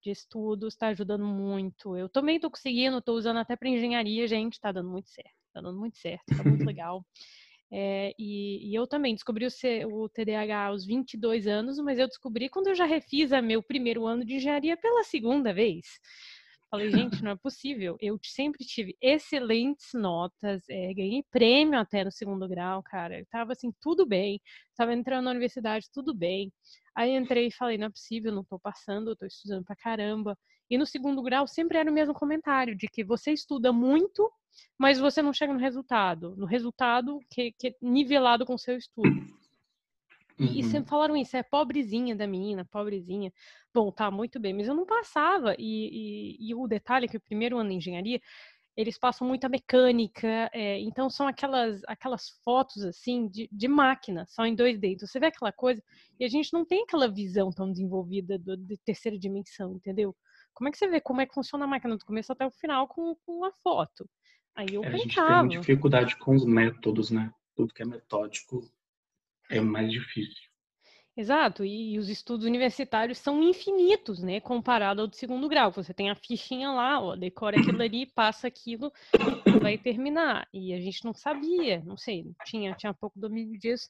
de 0.03 0.11
estudos, 0.11 0.73
está 0.73 0.87
ajudando 0.87 1.23
muito. 1.23 1.95
Eu 1.95 2.09
também 2.09 2.35
estou 2.35 2.51
conseguindo, 2.51 2.97
estou 2.97 3.15
usando 3.15 3.37
até 3.37 3.55
para 3.55 3.69
engenharia, 3.69 4.27
gente, 4.27 4.55
está 4.55 4.69
dando 4.73 4.89
muito 4.89 5.07
certo. 5.07 5.31
Está 5.47 5.61
dando 5.61 5.79
muito 5.79 5.97
certo, 5.97 6.29
está 6.29 6.43
muito 6.43 6.65
legal. 6.67 7.05
É, 7.71 8.13
e, 8.19 8.69
e, 8.69 8.75
eu 8.75 8.85
também 8.85 9.13
descobri 9.13 9.45
o, 9.45 9.49
C, 9.49 9.85
o, 9.85 10.09
TDAH 10.09 10.65
aos 10.65 10.85
22 10.85 11.47
anos, 11.47 11.79
mas 11.79 11.99
eu 11.99 12.07
descobri 12.07 12.49
quando 12.49 12.67
eu 12.67 12.75
já 12.75 12.85
refiz 12.85 13.31
meu 13.41 13.63
primeiro 13.63 14.05
ano 14.05 14.25
de 14.25 14.35
engenharia 14.35 14.75
pela 14.75 15.05
segunda 15.05 15.53
vez. 15.53 15.85
Falei, 16.69 16.91
gente, 16.91 17.23
não 17.23 17.31
é 17.31 17.35
possível. 17.35 17.95
Eu 18.01 18.19
sempre 18.21 18.65
tive 18.65 18.97
excelentes 19.01 19.93
notas, 19.93 20.67
é, 20.69 20.93
ganhei 20.93 21.23
prêmio 21.31 21.79
até 21.79 22.03
no 22.03 22.11
segundo 22.11 22.47
grau, 22.47 22.83
cara. 22.83 23.19
Eu 23.19 23.25
tava 23.27 23.53
assim, 23.53 23.71
tudo 23.79 24.05
bem. 24.05 24.41
Tava 24.75 24.93
entrando 24.93 25.25
na 25.25 25.31
universidade, 25.31 25.87
tudo 25.93 26.13
bem. 26.13 26.51
Aí 26.93 27.15
entrei 27.15 27.47
e 27.47 27.51
falei, 27.51 27.77
não 27.77 27.87
é 27.87 27.89
possível, 27.89 28.33
não 28.33 28.43
tô 28.43 28.59
passando, 28.59 29.11
eu 29.11 29.15
tô 29.15 29.25
estudando 29.25 29.63
pra 29.63 29.75
caramba. 29.77 30.37
E 30.69 30.77
no 30.77 30.85
segundo 30.85 31.21
grau 31.21 31.47
sempre 31.47 31.77
era 31.77 31.89
o 31.89 31.93
mesmo 31.93 32.13
comentário, 32.13 32.75
de 32.75 32.87
que 32.87 33.03
você 33.03 33.31
estuda 33.31 33.71
muito, 33.71 34.29
mas 34.77 34.99
você 34.99 35.21
não 35.21 35.31
chega 35.31 35.53
no 35.53 35.59
resultado. 35.59 36.35
No 36.35 36.45
resultado 36.45 37.19
que, 37.29 37.53
que 37.57 37.69
é 37.69 37.75
nivelado 37.81 38.45
com 38.45 38.55
o 38.55 38.59
seu 38.59 38.77
estudo. 38.77 39.25
E, 40.39 40.43
uhum. 40.43 40.53
e 40.53 40.63
sempre 40.63 40.89
falaram 40.89 41.17
isso, 41.17 41.35
é 41.35 41.43
pobrezinha 41.43 42.15
da 42.15 42.27
menina, 42.27 42.65
pobrezinha. 42.65 43.31
Bom, 43.73 43.91
tá, 43.91 44.11
muito 44.11 44.39
bem, 44.39 44.53
mas 44.53 44.67
eu 44.67 44.75
não 44.75 44.85
passava. 44.85 45.55
E, 45.57 46.37
e, 46.39 46.49
e 46.49 46.55
o 46.55 46.67
detalhe 46.67 47.05
é 47.05 47.07
que 47.07 47.17
o 47.17 47.21
primeiro 47.21 47.57
ano 47.57 47.69
de 47.69 47.75
engenharia, 47.75 48.21
eles 48.77 48.99
passam 48.99 49.27
muita 49.27 49.49
mecânica, 49.49 50.51
é, 50.53 50.79
então 50.79 51.09
são 51.09 51.27
aquelas, 51.27 51.81
aquelas 51.87 52.29
fotos 52.43 52.83
assim 52.83 53.27
de, 53.27 53.49
de 53.51 53.67
máquina, 53.67 54.25
só 54.27 54.45
em 54.45 54.55
2D. 54.55 54.93
Então 54.93 55.07
você 55.07 55.19
vê 55.19 55.25
aquela 55.25 55.51
coisa 55.51 55.81
e 56.19 56.23
a 56.23 56.27
gente 56.27 56.53
não 56.53 56.63
tem 56.63 56.83
aquela 56.83 57.07
visão 57.07 57.51
tão 57.51 57.71
desenvolvida 57.71 58.37
do, 58.37 58.55
de 58.55 58.77
terceira 58.77 59.17
dimensão, 59.17 59.73
entendeu? 59.73 60.15
Como 60.53 60.67
é 60.67 60.71
que 60.71 60.77
você 60.77 60.87
vê 60.87 61.01
como 61.01 61.21
é 61.21 61.25
que 61.25 61.33
funciona 61.33 61.65
a 61.65 61.67
máquina 61.67 61.97
do 61.97 62.05
começo 62.05 62.31
até 62.31 62.45
o 62.45 62.51
final 62.51 62.87
com, 62.87 63.15
com 63.25 63.43
a 63.43 63.51
foto? 63.63 64.07
Aí 64.55 64.67
eu 64.71 64.83
é, 64.83 64.91
pensava. 64.91 65.39
A 65.39 65.41
gente 65.43 65.51
tem 65.51 65.59
dificuldade 65.59 66.15
com 66.17 66.35
os 66.35 66.45
métodos, 66.45 67.09
né? 67.09 67.31
Tudo 67.55 67.73
que 67.73 67.81
é 67.81 67.85
metódico 67.85 68.61
é 69.49 69.59
mais 69.59 69.91
difícil. 69.91 70.47
Exato, 71.17 71.65
e, 71.65 71.97
os 71.97 72.09
estudos 72.09 72.45
universitários 72.45 73.17
são 73.17 73.41
infinitos, 73.41 74.21
né, 74.21 74.39
comparado 74.39 75.01
ao 75.01 75.07
do 75.07 75.15
segundo 75.15 75.49
grau. 75.49 75.71
Você 75.71 75.91
tem 75.91 76.11
a 76.11 76.15
fichinha 76.15 76.69
lá, 76.69 77.01
ó, 77.01 77.15
decora 77.15 77.59
aquilo 77.59 77.81
ali, 77.81 78.05
passa 78.05 78.47
aquilo, 78.47 78.93
vai 79.59 79.79
terminar. 79.79 80.47
E 80.53 80.75
a 80.75 80.79
gente 80.79 81.03
não 81.03 81.15
sabia, 81.15 81.81
não 81.83 81.97
sei, 81.97 82.23
tinha, 82.45 82.75
tinha 82.75 82.93
pouco 82.93 83.19
domínio 83.19 83.57
disso 83.57 83.89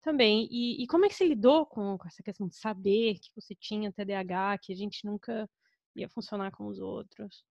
também. 0.00 0.46
E, 0.48 0.82
e 0.82 0.86
como 0.86 1.04
é 1.04 1.08
que 1.08 1.14
você 1.14 1.26
lidou 1.26 1.66
com, 1.66 1.98
com, 1.98 2.06
essa 2.06 2.22
questão 2.22 2.46
de 2.46 2.54
saber 2.54 3.14
que 3.14 3.30
você 3.34 3.52
tinha 3.52 3.92
TDAH, 3.92 4.58
que 4.58 4.72
a 4.72 4.76
gente 4.76 5.04
nunca 5.04 5.50
ia 5.96 6.08
funcionar 6.08 6.52
com 6.52 6.68
os 6.68 6.78
outros? 6.78 7.44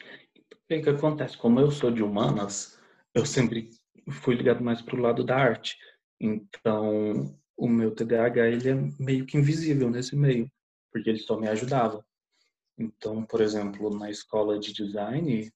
O 0.00 0.66
que 0.66 0.88
acontece? 0.88 1.36
Como 1.36 1.60
eu 1.60 1.70
sou 1.70 1.90
de 1.90 2.02
humanas, 2.02 2.80
eu 3.14 3.26
sempre 3.26 3.68
fui 4.10 4.34
ligado 4.34 4.64
mais 4.64 4.80
para 4.80 4.96
o 4.96 5.00
lado 5.00 5.22
da 5.22 5.36
arte. 5.36 5.76
Então, 6.20 7.38
o 7.56 7.68
meu 7.68 7.94
TDAH 7.94 8.48
ele 8.48 8.68
é 8.68 8.74
meio 8.98 9.26
que 9.26 9.36
invisível 9.36 9.90
nesse 9.90 10.16
meio, 10.16 10.50
porque 10.92 11.10
ele 11.10 11.18
só 11.18 11.38
me 11.38 11.48
ajudava. 11.48 12.04
Então, 12.78 13.24
por 13.24 13.40
exemplo, 13.40 13.96
na 13.96 14.10
escola 14.10 14.58
de 14.58 14.72
design, 14.72 15.50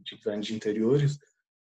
de 0.00 0.16
design 0.16 0.42
de 0.42 0.54
interiores, 0.54 1.18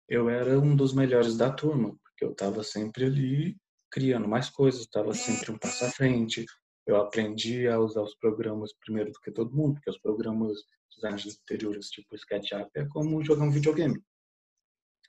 eu 0.08 0.28
era 0.28 0.58
um 0.58 0.76
dos 0.76 0.92
melhores 0.92 1.36
da 1.36 1.50
turma, 1.50 1.96
porque 2.02 2.24
eu 2.24 2.32
estava 2.32 2.62
sempre 2.62 3.04
ali 3.04 3.56
criando 3.90 4.28
mais 4.28 4.48
coisas, 4.48 4.82
estava 4.82 5.12
sempre 5.14 5.50
um 5.50 5.58
passo 5.58 5.84
à 5.84 5.90
frente. 5.90 6.46
Eu 6.86 6.96
aprendi 6.96 7.68
a 7.68 7.78
usar 7.78 8.02
os 8.02 8.14
programas 8.16 8.72
primeiro 8.74 9.12
do 9.12 9.20
que 9.20 9.30
todo 9.30 9.54
mundo, 9.54 9.74
porque 9.74 9.90
os 9.90 9.98
programas 9.98 10.58
de 10.58 10.96
design 10.96 11.16
de 11.16 11.28
interiores, 11.28 11.90
tipo 11.90 12.14
SketchUp, 12.14 12.70
é 12.74 12.84
como 12.86 13.22
jogar 13.22 13.44
um 13.44 13.50
videogame. 13.50 14.02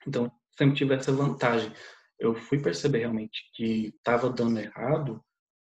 Então, 0.06 0.30
sempre 0.56 0.76
tive 0.76 0.94
essa 0.94 1.12
vantagem 1.12 1.72
eu 2.18 2.34
fui 2.34 2.60
perceber 2.60 2.98
realmente 2.98 3.50
que 3.54 3.88
estava 3.96 4.30
dando 4.30 4.58
errado 4.58 5.24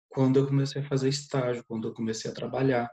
quando 0.09 0.39
eu 0.39 0.47
comecei 0.47 0.81
a 0.81 0.89
fazer 0.89 1.09
estágio, 1.09 1.65
quando 1.67 1.89
eu 1.89 1.95
comecei 1.95 2.31
a 2.31 2.35
trabalhar, 2.35 2.91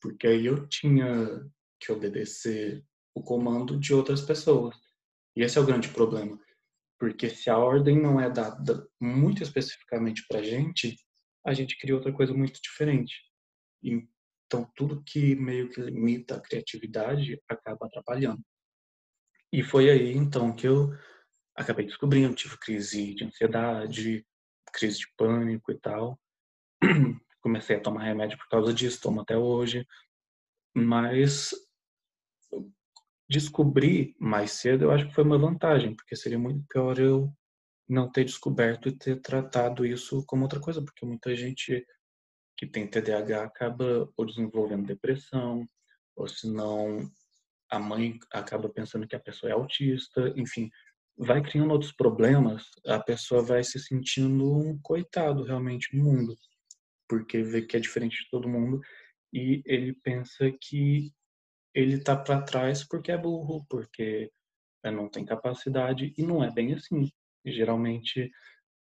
porque 0.00 0.26
aí 0.26 0.46
eu 0.46 0.66
tinha 0.68 1.44
que 1.78 1.92
obedecer 1.92 2.82
o 3.14 3.22
comando 3.22 3.78
de 3.78 3.92
outras 3.92 4.22
pessoas. 4.22 4.74
E 5.36 5.42
esse 5.42 5.58
é 5.58 5.60
o 5.60 5.66
grande 5.66 5.88
problema, 5.88 6.38
porque 6.98 7.28
se 7.28 7.50
a 7.50 7.58
ordem 7.58 8.00
não 8.00 8.20
é 8.20 8.30
dada 8.30 8.88
muito 9.00 9.42
especificamente 9.42 10.24
para 10.28 10.42
gente, 10.42 10.96
a 11.44 11.52
gente 11.52 11.76
cria 11.78 11.94
outra 11.94 12.12
coisa 12.12 12.32
muito 12.32 12.60
diferente. 12.62 13.14
Então 13.82 14.70
tudo 14.74 15.02
que 15.04 15.34
meio 15.34 15.68
que 15.68 15.80
limita 15.80 16.36
a 16.36 16.40
criatividade 16.40 17.38
acaba 17.48 17.86
atrapalhando. 17.86 18.42
E 19.52 19.62
foi 19.62 19.90
aí 19.90 20.12
então 20.12 20.54
que 20.54 20.66
eu 20.66 20.90
acabei 21.54 21.86
descobrindo, 21.86 22.34
tive 22.34 22.58
crise 22.58 23.14
de 23.14 23.24
ansiedade, 23.24 24.26
crise 24.72 24.98
de 24.98 25.06
pânico 25.16 25.70
e 25.70 25.78
tal. 25.78 26.18
Comecei 27.40 27.76
a 27.76 27.80
tomar 27.80 28.04
remédio 28.04 28.38
por 28.38 28.48
causa 28.48 28.72
disso, 28.72 29.00
tomo 29.00 29.20
até 29.20 29.36
hoje. 29.36 29.86
Mas 30.74 31.50
descobrir 33.28 34.14
mais 34.18 34.52
cedo 34.52 34.84
eu 34.84 34.90
acho 34.90 35.06
que 35.06 35.14
foi 35.14 35.24
uma 35.24 35.38
vantagem, 35.38 35.94
porque 35.94 36.16
seria 36.16 36.38
muito 36.38 36.64
pior 36.68 36.98
eu 36.98 37.32
não 37.88 38.10
ter 38.10 38.24
descoberto 38.24 38.88
e 38.88 38.96
ter 38.96 39.20
tratado 39.20 39.84
isso 39.84 40.24
como 40.26 40.42
outra 40.42 40.60
coisa, 40.60 40.82
porque 40.82 41.06
muita 41.06 41.34
gente 41.34 41.86
que 42.56 42.66
tem 42.66 42.86
TDAH 42.86 43.44
acaba 43.44 44.10
ou 44.16 44.24
desenvolvendo 44.24 44.86
depressão, 44.86 45.66
ou 46.16 46.28
se 46.28 46.48
não 46.48 47.10
a 47.70 47.78
mãe 47.78 48.18
acaba 48.30 48.68
pensando 48.68 49.06
que 49.06 49.16
a 49.16 49.20
pessoa 49.20 49.50
é 49.50 49.54
autista, 49.54 50.32
enfim, 50.36 50.70
vai 51.16 51.42
criando 51.42 51.72
outros 51.72 51.92
problemas, 51.92 52.64
a 52.86 52.98
pessoa 52.98 53.42
vai 53.42 53.62
se 53.62 53.78
sentindo 53.78 54.56
um 54.56 54.78
coitado 54.82 55.44
realmente 55.44 55.96
no 55.96 56.04
mundo, 56.04 56.36
porque 57.08 57.42
vê 57.42 57.62
que 57.62 57.76
é 57.76 57.80
diferente 57.80 58.22
de 58.24 58.30
todo 58.30 58.48
mundo 58.48 58.80
e 59.32 59.62
ele 59.66 59.94
pensa 60.02 60.50
que 60.60 61.12
ele 61.74 62.02
tá 62.02 62.16
para 62.16 62.42
trás 62.42 62.86
porque 62.86 63.10
é 63.12 63.18
burro, 63.18 63.64
porque 63.68 64.30
não 64.84 65.08
tem 65.08 65.24
capacidade 65.24 66.12
e 66.16 66.22
não 66.22 66.42
é 66.42 66.50
bem 66.50 66.74
assim. 66.74 67.10
Geralmente, 67.44 68.30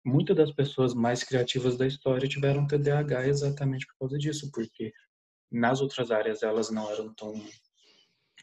muitas 0.05 0.35
das 0.35 0.51
pessoas 0.51 0.93
mais 0.93 1.23
criativas 1.23 1.77
da 1.77 1.87
história 1.87 2.27
tiveram 2.27 2.67
TDAH 2.67 3.27
exatamente 3.27 3.85
por 3.87 3.97
causa 3.99 4.17
disso, 4.17 4.49
porque 4.51 4.93
nas 5.51 5.81
outras 5.81 6.11
áreas 6.11 6.43
elas 6.43 6.69
não 6.69 6.89
eram 6.91 7.13
tão 7.13 7.33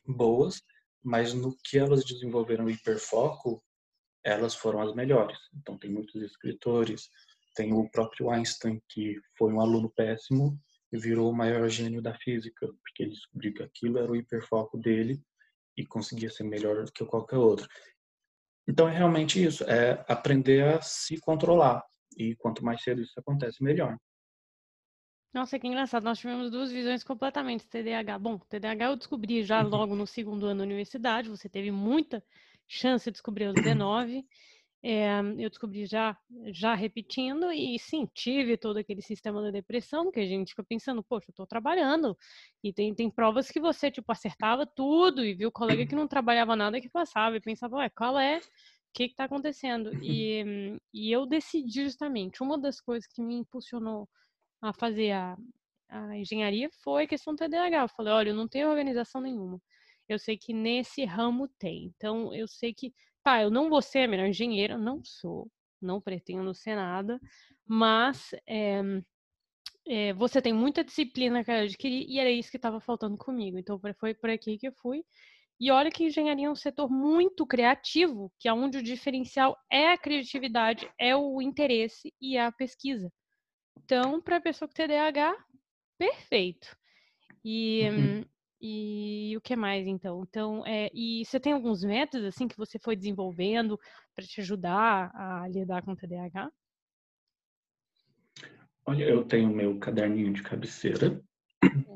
boas, 0.06 0.60
mas 1.02 1.32
no 1.32 1.56
que 1.64 1.78
elas 1.78 2.04
desenvolveram 2.04 2.68
hiperfoco, 2.68 3.62
elas 4.26 4.56
foram 4.56 4.80
as 4.82 4.92
melhores. 4.92 5.38
Então, 5.54 5.78
tem 5.78 5.88
muitos 5.88 6.20
escritores, 6.20 7.08
tem 7.54 7.72
o 7.72 7.88
próprio 7.88 8.28
Einstein, 8.28 8.82
que 8.88 9.20
foi 9.38 9.52
um 9.52 9.60
aluno 9.60 9.88
péssimo 9.88 10.60
e 10.92 10.98
virou 10.98 11.30
o 11.30 11.34
maior 11.34 11.68
gênio 11.68 12.02
da 12.02 12.12
física, 12.18 12.66
porque 12.66 13.04
ele 13.04 13.12
descobriu 13.12 13.54
que 13.54 13.62
aquilo 13.62 13.98
era 13.98 14.10
o 14.10 14.16
hiperfoco 14.16 14.76
dele 14.78 15.22
e 15.76 15.86
conseguia 15.86 16.28
ser 16.28 16.42
melhor 16.42 16.84
do 16.84 16.92
que 16.92 17.04
qualquer 17.04 17.36
outro. 17.36 17.68
Então, 18.68 18.88
é 18.88 18.92
realmente 18.92 19.42
isso, 19.42 19.62
é 19.64 20.04
aprender 20.08 20.64
a 20.64 20.82
se 20.82 21.20
controlar. 21.20 21.84
E 22.18 22.34
quanto 22.34 22.64
mais 22.64 22.82
cedo 22.82 23.00
isso 23.00 23.18
acontece, 23.20 23.62
melhor. 23.62 23.96
Nossa, 25.32 25.58
que 25.58 25.66
engraçado. 25.66 26.02
Nós 26.02 26.18
tivemos 26.18 26.50
duas 26.50 26.72
visões 26.72 27.04
completamente 27.04 27.66
TDAH. 27.68 28.18
Bom, 28.18 28.38
TDAH 28.38 28.86
eu 28.86 28.96
descobri 28.96 29.44
já 29.44 29.62
Uhum. 29.62 29.68
logo 29.68 29.94
no 29.94 30.06
segundo 30.06 30.46
ano 30.46 30.58
da 30.58 30.64
universidade. 30.64 31.28
Você 31.28 31.48
teve 31.48 31.70
muita 31.70 32.24
chance 32.66 33.04
de 33.06 33.12
descobrir 33.12 33.46
aos 33.46 33.54
19. 33.54 34.24
É, 34.82 35.18
eu 35.38 35.48
descobri 35.48 35.84
já, 35.84 36.16
já 36.52 36.74
repetindo, 36.74 37.50
e 37.50 37.76
sim, 37.78 38.08
tive 38.14 38.56
todo 38.56 38.76
aquele 38.76 39.02
sistema 39.02 39.42
da 39.42 39.50
depressão, 39.50 40.12
que 40.12 40.20
a 40.20 40.26
gente 40.26 40.50
fica 40.50 40.62
pensando, 40.62 41.02
poxa, 41.02 41.26
eu 41.30 41.34
tô 41.34 41.46
trabalhando, 41.46 42.16
e 42.62 42.72
tem, 42.72 42.94
tem 42.94 43.10
provas 43.10 43.50
que 43.50 43.58
você, 43.58 43.90
tipo, 43.90 44.12
acertava 44.12 44.64
tudo, 44.64 45.24
e 45.24 45.34
viu 45.34 45.48
o 45.48 45.52
colega 45.52 45.86
que 45.86 45.96
não 45.96 46.06
trabalhava 46.06 46.54
nada 46.54 46.80
que 46.80 46.88
passava, 46.88 47.36
e 47.36 47.40
pensava, 47.40 47.76
ué, 47.78 47.90
qual 47.90 48.16
é? 48.16 48.38
O 48.38 48.42
que 48.94 49.08
que 49.08 49.16
tá 49.16 49.24
acontecendo? 49.24 49.90
E, 50.00 50.78
e 50.94 51.10
eu 51.10 51.26
decidi 51.26 51.82
justamente, 51.82 52.42
uma 52.42 52.56
das 52.56 52.80
coisas 52.80 53.08
que 53.08 53.20
me 53.20 53.34
impulsionou 53.34 54.08
a 54.62 54.72
fazer 54.72 55.12
a, 55.12 55.36
a 55.88 56.16
engenharia 56.16 56.70
foi 56.82 57.04
a 57.04 57.08
questão 57.08 57.34
do 57.34 57.38
TDAH. 57.38 57.82
Eu 57.82 57.88
falei, 57.88 58.12
olha, 58.12 58.28
eu 58.30 58.34
não 58.34 58.48
tenho 58.48 58.68
organização 58.68 59.20
nenhuma. 59.20 59.60
Eu 60.08 60.18
sei 60.18 60.36
que 60.36 60.52
nesse 60.52 61.04
ramo 61.04 61.48
tem. 61.58 61.92
Então, 61.96 62.34
eu 62.34 62.46
sei 62.46 62.72
que, 62.74 62.94
tá, 63.22 63.42
eu 63.42 63.50
não 63.50 63.68
vou 63.68 63.82
ser 63.82 64.00
a 64.00 64.08
melhor 64.08 64.26
engenheira, 64.26 64.78
não 64.78 65.02
sou, 65.04 65.50
não 65.80 66.00
pretendo 66.00 66.54
ser 66.54 66.76
nada, 66.76 67.20
mas 67.66 68.30
é, 68.46 68.80
é, 69.86 70.12
você 70.14 70.40
tem 70.42 70.52
muita 70.52 70.84
disciplina 70.84 71.44
que 71.44 71.50
eu 71.50 71.56
adquiri 71.56 72.06
e 72.08 72.18
era 72.18 72.30
isso 72.30 72.50
que 72.50 72.56
estava 72.56 72.80
faltando 72.80 73.16
comigo. 73.16 73.58
Então, 73.58 73.80
foi 73.98 74.14
por 74.14 74.30
aqui 74.30 74.58
que 74.58 74.68
eu 74.68 74.72
fui. 74.72 75.04
E 75.58 75.70
olha 75.70 75.90
que 75.90 76.04
engenharia 76.04 76.46
é 76.46 76.50
um 76.50 76.54
setor 76.54 76.90
muito 76.90 77.46
criativo, 77.46 78.30
que 78.38 78.48
é 78.48 78.52
onde 78.52 78.78
o 78.78 78.82
diferencial 78.82 79.56
é 79.70 79.90
a 79.90 79.96
criatividade, 79.96 80.90
é 80.98 81.16
o 81.16 81.40
interesse 81.40 82.12
e 82.20 82.36
a 82.36 82.52
pesquisa. 82.52 83.10
Então, 83.82 84.20
para 84.20 84.40
pessoa 84.40 84.68
com 84.68 84.74
TDAH, 84.74 85.34
perfeito. 85.98 86.76
E, 87.44 87.88
Uhum. 87.88 88.24
E 88.60 89.36
o 89.36 89.40
que 89.40 89.54
mais, 89.54 89.86
então? 89.86 90.22
Então, 90.28 90.66
é, 90.66 90.90
e 90.94 91.24
você 91.24 91.38
tem 91.38 91.52
alguns 91.52 91.82
métodos, 91.82 92.26
assim, 92.26 92.48
que 92.48 92.56
você 92.56 92.78
foi 92.78 92.96
desenvolvendo 92.96 93.78
para 94.14 94.24
te 94.24 94.40
ajudar 94.40 95.10
a 95.14 95.48
lidar 95.48 95.82
com 95.82 95.92
o 95.92 95.96
TDAH? 95.96 96.50
Olha, 98.86 99.04
eu 99.04 99.24
tenho 99.24 99.48
meu 99.48 99.78
caderninho 99.78 100.32
de 100.32 100.42
cabeceira, 100.42 101.20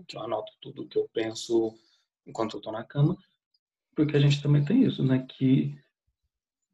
que 0.09 0.16
eu 0.16 0.23
anoto 0.23 0.53
tudo 0.61 0.88
que 0.88 0.99
eu 0.99 1.09
penso 1.12 1.73
enquanto 2.27 2.57
eu 2.57 2.61
tô 2.61 2.73
na 2.73 2.85
cama, 2.85 3.16
porque 3.94 4.16
a 4.16 4.20
gente 4.20 4.42
também 4.42 4.64
tem 4.64 4.85
isso, 4.85 5.05
né? 5.05 5.25
Que, 5.29 5.75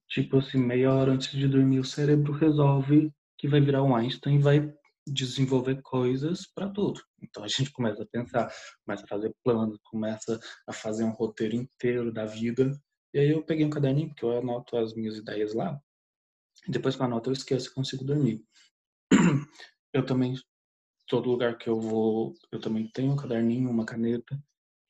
tipo 0.09 0.39
assim, 0.39 0.59
meia 0.59 0.93
hora 0.93 1.13
antes 1.13 1.31
de 1.31 1.47
dormir, 1.47 1.81
o 1.81 1.85
cérebro 1.85 2.33
resolve 2.33 3.13
que 3.37 3.47
vai 3.47 3.61
virar 3.61 3.83
um 3.83 3.95
Einstein 3.95 4.37
e 4.37 4.43
vai 4.43 4.75
desenvolver 5.07 5.81
coisas 5.83 6.47
para 6.55 6.69
tudo. 6.69 7.01
Então 7.23 7.45
a 7.45 7.49
gente 7.49 7.71
começa 7.73 8.03
a 8.03 8.07
pensar, 8.07 8.53
começa 8.85 9.05
a 9.05 9.09
fazer 9.09 9.35
planos, 9.45 9.79
começa 9.85 10.41
a 10.67 10.73
fazer 10.73 11.05
um 11.05 11.13
roteiro 11.13 11.55
inteiro 11.55 12.13
da 12.13 12.27
vida. 12.27 12.73
E 13.15 13.19
aí 13.19 13.31
eu 13.31 13.43
peguei 13.45 13.65
um 13.65 13.71
caderninho, 13.71 14.09
porque 14.09 14.25
eu 14.25 14.39
anoto 14.39 14.77
as 14.77 14.95
minhas 14.95 15.17
ideias 15.17 15.55
lá. 15.55 15.81
E 16.67 16.71
depois 16.71 16.97
que 16.97 17.03
eu 17.03 17.07
anoto, 17.07 17.31
eu 17.31 17.35
esqueço 17.35 17.69
e 17.69 17.75
consigo 17.75 18.05
dormir. 18.05 18.45
Eu 19.93 20.05
também, 20.05 20.35
todo 21.09 21.31
lugar 21.31 21.57
que 21.57 21.71
eu 21.71 21.81
vou, 21.81 22.35
eu 22.53 22.61
também 22.61 22.91
tenho 22.93 23.13
um 23.13 23.17
caderninho, 23.17 23.71
uma 23.71 23.87
caneta. 23.87 24.39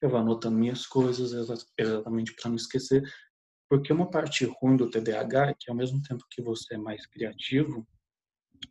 Eu 0.03 0.11
vou 0.11 0.19
anotando 0.19 0.57
minhas 0.57 0.85
coisas 0.85 1.33
exatamente 1.79 2.35
para 2.35 2.49
não 2.49 2.57
esquecer. 2.57 3.05
Porque 3.69 3.93
uma 3.93 4.11
parte 4.11 4.45
ruim 4.45 4.77
do 4.77 4.91
TDAH 4.91 5.51
é 5.51 5.55
que 5.55 5.71
ao 5.71 5.77
mesmo 5.77 6.03
tempo 6.03 6.25
que 6.29 6.43
você 6.43 6.75
é 6.75 6.79
mais 6.79 7.07
criativo, 7.07 7.87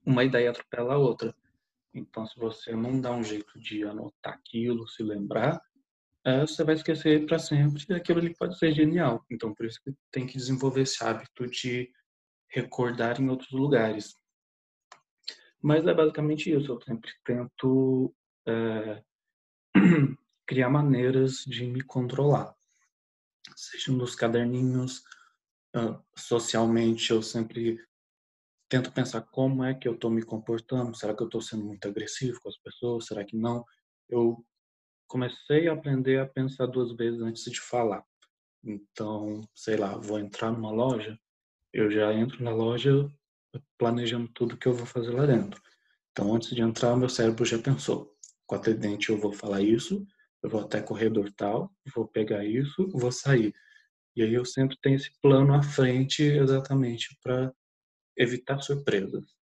uma 0.06 0.24
ideia 0.24 0.50
atropela 0.50 0.96
a 0.96 0.98
outra. 0.98 1.36
Então, 1.94 2.26
se 2.26 2.38
você 2.38 2.76
não 2.76 3.00
dá 3.00 3.12
um 3.12 3.24
jeito 3.24 3.60
de 3.60 3.84
anotar 3.84 4.34
aquilo, 4.34 4.88
se 4.88 5.02
lembrar, 5.02 5.62
é, 6.26 6.42
você 6.42 6.64
vai 6.64 6.76
esquecer 6.76 7.26
para 7.26 7.40
sempre 7.40 7.94
aquilo 7.94 8.20
ali 8.20 8.36
pode 8.36 8.58
ser 8.58 8.74
genial. 8.74 9.26
Então, 9.30 9.54
por 9.54 9.66
isso 9.66 9.80
que 9.82 9.94
tem 10.12 10.26
que 10.26 10.38
desenvolver 10.38 10.82
esse 10.82 11.04
hábito 11.04 11.48
de 11.48 11.92
recordar 12.50 13.22
em 13.22 13.30
outros 13.30 13.52
lugares. 13.52 14.16
Mas 15.62 15.86
é 15.88 15.94
basicamente 15.94 16.52
isso. 16.52 16.72
Eu 16.72 16.82
sempre 16.82 17.12
tento 17.24 18.14
é, 18.48 19.04
criar 20.46 20.70
maneiras 20.70 21.44
de 21.46 21.66
me 21.66 21.82
controlar. 21.82 22.54
Seja 23.56 23.92
nos 23.92 24.16
caderninhos, 24.16 25.04
socialmente, 26.18 27.12
eu 27.12 27.22
sempre 27.22 27.80
tento 28.70 28.92
pensar 28.92 29.22
como 29.22 29.64
é 29.64 29.74
que 29.74 29.88
eu 29.88 29.94
estou 29.94 30.10
me 30.10 30.24
comportando. 30.24 30.96
Será 30.96 31.16
que 31.16 31.22
eu 31.22 31.28
estou 31.28 31.42
sendo 31.42 31.66
muito 31.66 31.88
agressivo 31.88 32.40
com 32.42 32.50
as 32.50 32.58
pessoas? 32.58 33.06
Será 33.06 33.24
que 33.24 33.38
não? 33.38 33.64
Eu 34.10 34.44
comecei 35.08 35.68
a 35.68 35.74
aprender 35.74 36.20
a 36.20 36.28
pensar 36.28 36.66
duas 36.66 36.96
vezes 36.96 37.22
antes 37.22 37.44
de 37.44 37.60
falar. 37.60 38.04
Então, 38.64 39.42
sei 39.54 39.78
lá, 39.78 39.96
vou 39.98 40.20
entrar 40.20 40.52
numa 40.52 40.72
loja, 40.72 41.18
eu 41.72 41.92
já 41.92 42.12
entro 42.14 42.44
na 42.44 42.52
loja 42.52 43.08
planejando 43.78 44.28
tudo 44.30 44.58
que 44.58 44.68
eu 44.68 44.74
vou 44.74 44.86
fazer 44.86 45.12
lá 45.12 45.26
dentro. 45.26 45.62
Então, 46.12 46.34
antes 46.34 46.50
de 46.50 46.62
entrar, 46.62 46.96
meu 46.96 47.10
cérebro 47.10 47.46
já 47.46 47.60
pensou: 47.60 48.16
com 48.48 48.56
atendente 48.56 49.10
eu 49.10 49.20
vou 49.20 49.32
falar 49.32 49.62
isso, 49.62 50.06
eu 50.42 50.50
vou 50.50 50.62
até 50.62 50.82
corredor 50.82 51.32
tal, 51.34 51.72
vou 51.94 52.08
pegar 52.08 52.44
isso, 52.44 52.88
vou 52.90 53.12
sair. 53.12 53.54
E 54.16 54.24
aí 54.24 54.34
eu 54.34 54.46
sempre 54.46 54.78
tenho 54.82 54.96
esse 54.96 55.12
plano 55.22 55.54
à 55.54 55.62
frente 55.62 56.24
exatamente 56.24 57.18
para 57.22 57.54
evitar 58.18 58.60
surpresas. 58.60 59.36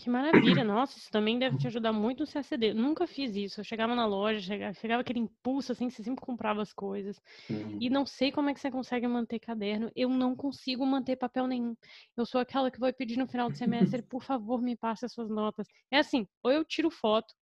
Que 0.00 0.08
maravilha, 0.08 0.32
nossa, 0.64 0.98
isso 0.98 1.10
também 1.10 1.38
deve 1.38 1.58
te 1.58 1.66
ajudar 1.66 1.92
muito 1.92 2.20
no 2.20 2.26
CACD. 2.26 2.72
Nunca 2.72 3.06
fiz 3.06 3.36
isso. 3.36 3.60
Eu 3.60 3.64
chegava 3.64 3.94
na 3.94 4.06
loja, 4.06 4.40
chegava, 4.40 4.72
chegava 4.72 5.02
aquele 5.02 5.18
impulso 5.18 5.72
assim, 5.72 5.90
você 5.90 6.02
sempre 6.02 6.24
comprava 6.24 6.62
as 6.62 6.72
coisas. 6.72 7.20
Uhum. 7.50 7.76
E 7.78 7.90
não 7.90 8.06
sei 8.06 8.32
como 8.32 8.48
é 8.48 8.54
que 8.54 8.60
você 8.60 8.70
consegue 8.70 9.06
manter 9.06 9.38
caderno. 9.38 9.90
Eu 9.94 10.08
não 10.08 10.34
consigo 10.34 10.86
manter 10.86 11.16
papel 11.16 11.46
nenhum. 11.46 11.76
Eu 12.16 12.24
sou 12.24 12.40
aquela 12.40 12.70
que 12.70 12.80
vai 12.80 12.92
pedir 12.92 13.18
no 13.18 13.26
final 13.26 13.50
do 13.50 13.58
semestre, 13.58 14.02
por 14.02 14.22
favor, 14.22 14.62
me 14.62 14.74
passe 14.74 15.04
as 15.04 15.12
suas 15.12 15.28
notas. 15.28 15.66
É 15.90 15.98
assim, 15.98 16.26
ou 16.42 16.50
eu 16.50 16.64
tiro 16.64 16.90
foto, 16.90 17.34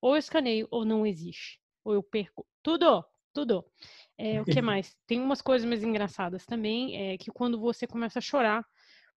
ou 0.00 0.14
eu 0.14 0.18
escaneio, 0.18 0.66
ou 0.70 0.84
não 0.86 1.06
existe. 1.06 1.60
Ou 1.84 1.92
eu 1.92 2.02
perco. 2.02 2.46
Tudo, 2.62 3.04
tudo. 3.34 3.62
É, 4.16 4.40
o 4.40 4.44
que 4.44 4.60
mais? 4.62 4.96
Tem 5.06 5.20
umas 5.20 5.42
coisas 5.42 5.68
mais 5.68 5.82
engraçadas 5.82 6.46
também, 6.46 6.96
é 6.96 7.18
que 7.18 7.30
quando 7.30 7.60
você 7.60 7.86
começa 7.86 8.18
a 8.18 8.22
chorar, 8.22 8.64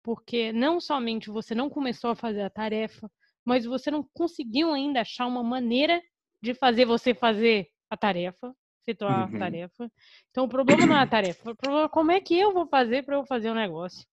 porque 0.02 0.52
não 0.52 0.80
somente 0.80 1.30
você 1.30 1.54
não 1.54 1.68
começou 1.70 2.10
a 2.10 2.16
fazer 2.16 2.42
a 2.42 2.50
tarefa, 2.50 3.10
mas 3.44 3.64
você 3.64 3.90
não 3.90 4.02
conseguiu 4.14 4.72
ainda 4.72 5.00
achar 5.00 5.26
uma 5.26 5.42
maneira 5.42 6.00
de 6.42 6.54
fazer 6.54 6.84
você 6.84 7.14
fazer 7.14 7.68
a 7.90 7.96
tarefa, 7.96 8.54
efetuar 8.82 9.28
Uhum. 9.28 9.36
a 9.36 9.38
tarefa. 9.38 9.92
Então 10.30 10.44
o 10.44 10.48
problema 10.48 10.86
não 10.86 10.96
é 10.96 11.02
a 11.02 11.06
tarefa, 11.06 11.50
o 11.50 11.56
problema 11.56 11.86
é 11.86 11.88
como 11.88 12.10
é 12.12 12.20
que 12.20 12.38
eu 12.38 12.52
vou 12.52 12.66
fazer 12.68 13.04
para 13.04 13.16
eu 13.16 13.26
fazer 13.26 13.50
o 13.50 13.54
negócio, 13.54 14.06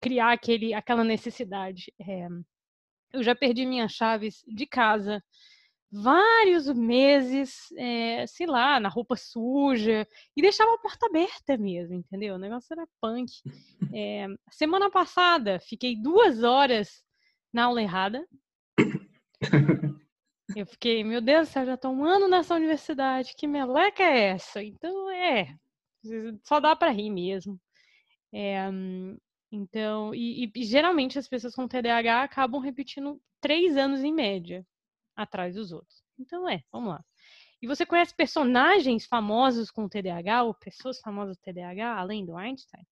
criar 0.00 0.32
aquele, 0.32 0.74
aquela 0.74 1.04
necessidade. 1.04 1.92
É, 2.00 2.26
eu 3.12 3.22
já 3.22 3.34
perdi 3.34 3.66
minhas 3.66 3.92
chaves 3.92 4.42
de 4.46 4.66
casa 4.66 5.22
vários 5.90 6.68
meses, 6.68 7.70
é, 7.76 8.26
sei 8.26 8.46
lá, 8.46 8.78
na 8.78 8.88
roupa 8.88 9.16
suja 9.16 10.06
e 10.36 10.42
deixava 10.42 10.74
a 10.74 10.78
porta 10.78 11.06
aberta 11.06 11.58
mesmo, 11.58 11.96
entendeu? 11.96 12.36
O 12.36 12.38
negócio 12.38 12.72
era 12.72 12.86
punk. 13.00 13.30
É, 13.92 14.26
semana 14.50 14.90
passada, 14.90 15.58
fiquei 15.60 15.96
duas 16.00 16.42
horas 16.44 17.02
na 17.52 17.64
aula 17.64 17.82
errada. 17.82 18.24
Eu 20.56 20.66
fiquei, 20.66 21.04
meu 21.04 21.20
Deus 21.20 21.48
do 21.48 21.52
céu, 21.52 21.66
já 21.66 21.74
estou 21.74 21.92
um 21.92 22.04
ano 22.04 22.28
nessa 22.28 22.54
universidade, 22.54 23.34
que 23.36 23.46
meleca 23.46 24.02
é 24.02 24.30
essa? 24.30 24.62
Então, 24.62 25.10
é, 25.10 25.54
só 26.44 26.58
dá 26.60 26.74
para 26.74 26.90
rir 26.90 27.10
mesmo. 27.10 27.60
É, 28.32 28.68
então, 29.52 30.14
e, 30.14 30.50
e, 30.54 30.64
geralmente 30.64 31.18
as 31.18 31.28
pessoas 31.28 31.54
com 31.54 31.66
TDAH 31.66 32.22
acabam 32.22 32.60
repetindo 32.60 33.20
três 33.40 33.76
anos 33.76 34.02
em 34.02 34.12
média 34.12 34.64
atrás 35.22 35.54
dos 35.54 35.72
outros. 35.72 36.02
Então, 36.18 36.48
é, 36.48 36.62
vamos 36.72 36.90
lá. 36.90 37.04
E 37.62 37.66
você 37.66 37.84
conhece 37.84 38.14
personagens 38.14 39.06
famosos 39.06 39.70
com 39.70 39.88
TDAH 39.88 40.44
ou 40.44 40.54
pessoas 40.54 40.98
famosas 41.00 41.36
com 41.36 41.52
TDAH, 41.52 41.98
além 41.98 42.24
do 42.24 42.36
Einstein? 42.36 42.86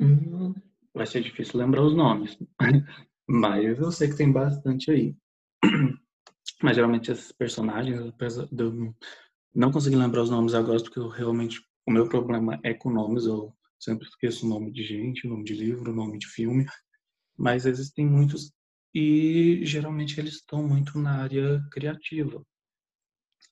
Hum, 0.00 0.54
vai 0.94 1.06
ser 1.06 1.22
difícil 1.22 1.58
lembrar 1.58 1.82
os 1.82 1.94
nomes, 1.94 2.38
mas 3.28 3.78
eu 3.78 3.92
sei 3.92 4.08
que 4.08 4.16
tem 4.16 4.32
bastante 4.32 4.90
aí. 4.90 5.16
Mas 6.62 6.76
geralmente 6.76 7.10
esses 7.10 7.32
personagens, 7.32 7.98
eu 7.98 8.94
não 9.54 9.70
conseguir 9.70 9.96
lembrar 9.96 10.22
os 10.22 10.30
nomes 10.30 10.54
agora, 10.54 10.82
porque 10.82 10.98
eu 10.98 11.08
realmente 11.08 11.60
o 11.86 11.92
meu 11.92 12.08
problema 12.08 12.58
é 12.64 12.74
com 12.74 12.90
nomes, 12.90 13.26
eu 13.26 13.54
sempre 13.78 14.08
esqueço 14.08 14.46
o 14.46 14.48
nome 14.48 14.72
de 14.72 14.82
gente, 14.82 15.26
o 15.26 15.30
nome 15.30 15.44
de 15.44 15.54
livro, 15.54 15.92
o 15.92 15.94
nome 15.94 16.18
de 16.18 16.26
filme, 16.26 16.66
mas 17.36 17.66
existem 17.66 18.06
muitos 18.06 18.52
e 18.98 19.62
geralmente 19.62 20.18
eles 20.18 20.36
estão 20.36 20.66
muito 20.66 20.98
na 20.98 21.22
área 21.22 21.62
criativa, 21.70 22.42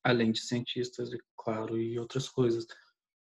além 0.03 0.31
de 0.31 0.39
cientistas, 0.41 1.13
e 1.13 1.19
claro, 1.37 1.79
e 1.79 1.99
outras 1.99 2.27
coisas. 2.27 2.65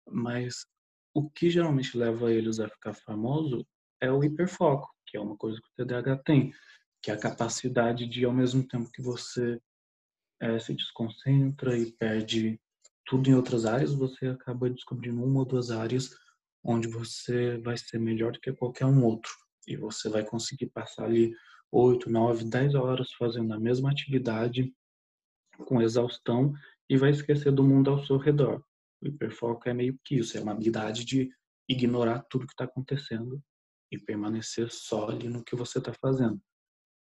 Mas 0.08 0.66
o 1.14 1.30
que 1.30 1.52
geralmente 1.52 1.96
leva 1.96 2.34
eles 2.34 2.60
a 2.60 2.68
ficar 2.68 2.96
famoso 2.96 3.64
é 4.02 4.12
o 4.12 4.24
hiperfoco, 4.24 4.90
que 5.06 5.18
é 5.18 5.22
uma 5.22 5.38
coisa 5.38 5.62
que 5.62 5.68
o 5.68 5.86
TDAH 5.86 6.18
tem. 6.24 6.52
que 7.00 7.12
é 7.12 7.14
a 7.14 7.20
capacidade 7.20 8.08
de, 8.08 8.26
ao 8.26 8.34
mesmo 8.34 8.68
tempo 8.68 8.92
que 8.92 9.04
você 9.04 9.62
é, 10.42 10.58
se 10.58 10.74
desconcentra 10.74 11.78
e 11.78 11.92
perde 11.92 12.60
tudo 13.06 13.30
em 13.30 13.36
outras 13.36 13.66
áreas, 13.66 13.94
você 13.94 14.28
acaba 14.28 14.68
descobrindo 14.68 15.24
uma 15.24 15.42
ou 15.42 15.46
duas 15.46 15.70
áreas 15.70 16.10
onde 16.64 16.88
você 16.88 17.60
vai 17.60 17.78
ser 17.78 18.00
melhor 18.00 18.32
do 18.32 18.40
que 18.40 18.52
qualquer 18.52 18.86
um 18.86 19.04
outro. 19.04 19.32
E 19.68 19.78
você 19.78 20.10
vai 20.10 20.26
conseguir 20.26 20.72
passar 20.72 21.06
ali 21.06 21.36
8, 21.72 22.10
9, 22.10 22.46
10 22.46 22.76
horas 22.76 23.12
fazendo 23.14 23.54
a 23.54 23.60
mesma 23.60 23.92
atividade 23.92 24.74
com 25.66 25.82
exaustão 25.82 26.54
e 26.90 26.98
vai 26.98 27.12
esquecer 27.12 27.52
do 27.52 27.64
mundo 27.64 27.92
ao 27.92 28.04
seu 28.06 28.18
redor. 28.18 28.64
O 29.02 29.08
hiperfoco 29.08 29.70
é 29.70 29.74
meio 29.74 29.98
que 30.04 30.16
isso, 30.16 30.38
é 30.38 30.42
uma 30.42 30.52
habilidade 30.52 31.06
de 31.06 31.30
ignorar 31.68 32.26
tudo 32.30 32.48
que 32.48 32.54
está 32.54 32.66
acontecendo 32.66 33.42
e 33.92 33.98
permanecer 33.98 34.72
só 34.72 35.10
ali 35.10 35.30
no 35.30 35.44
que 35.44 35.56
você 35.56 35.80
está 35.80 35.94
fazendo. 35.94 36.42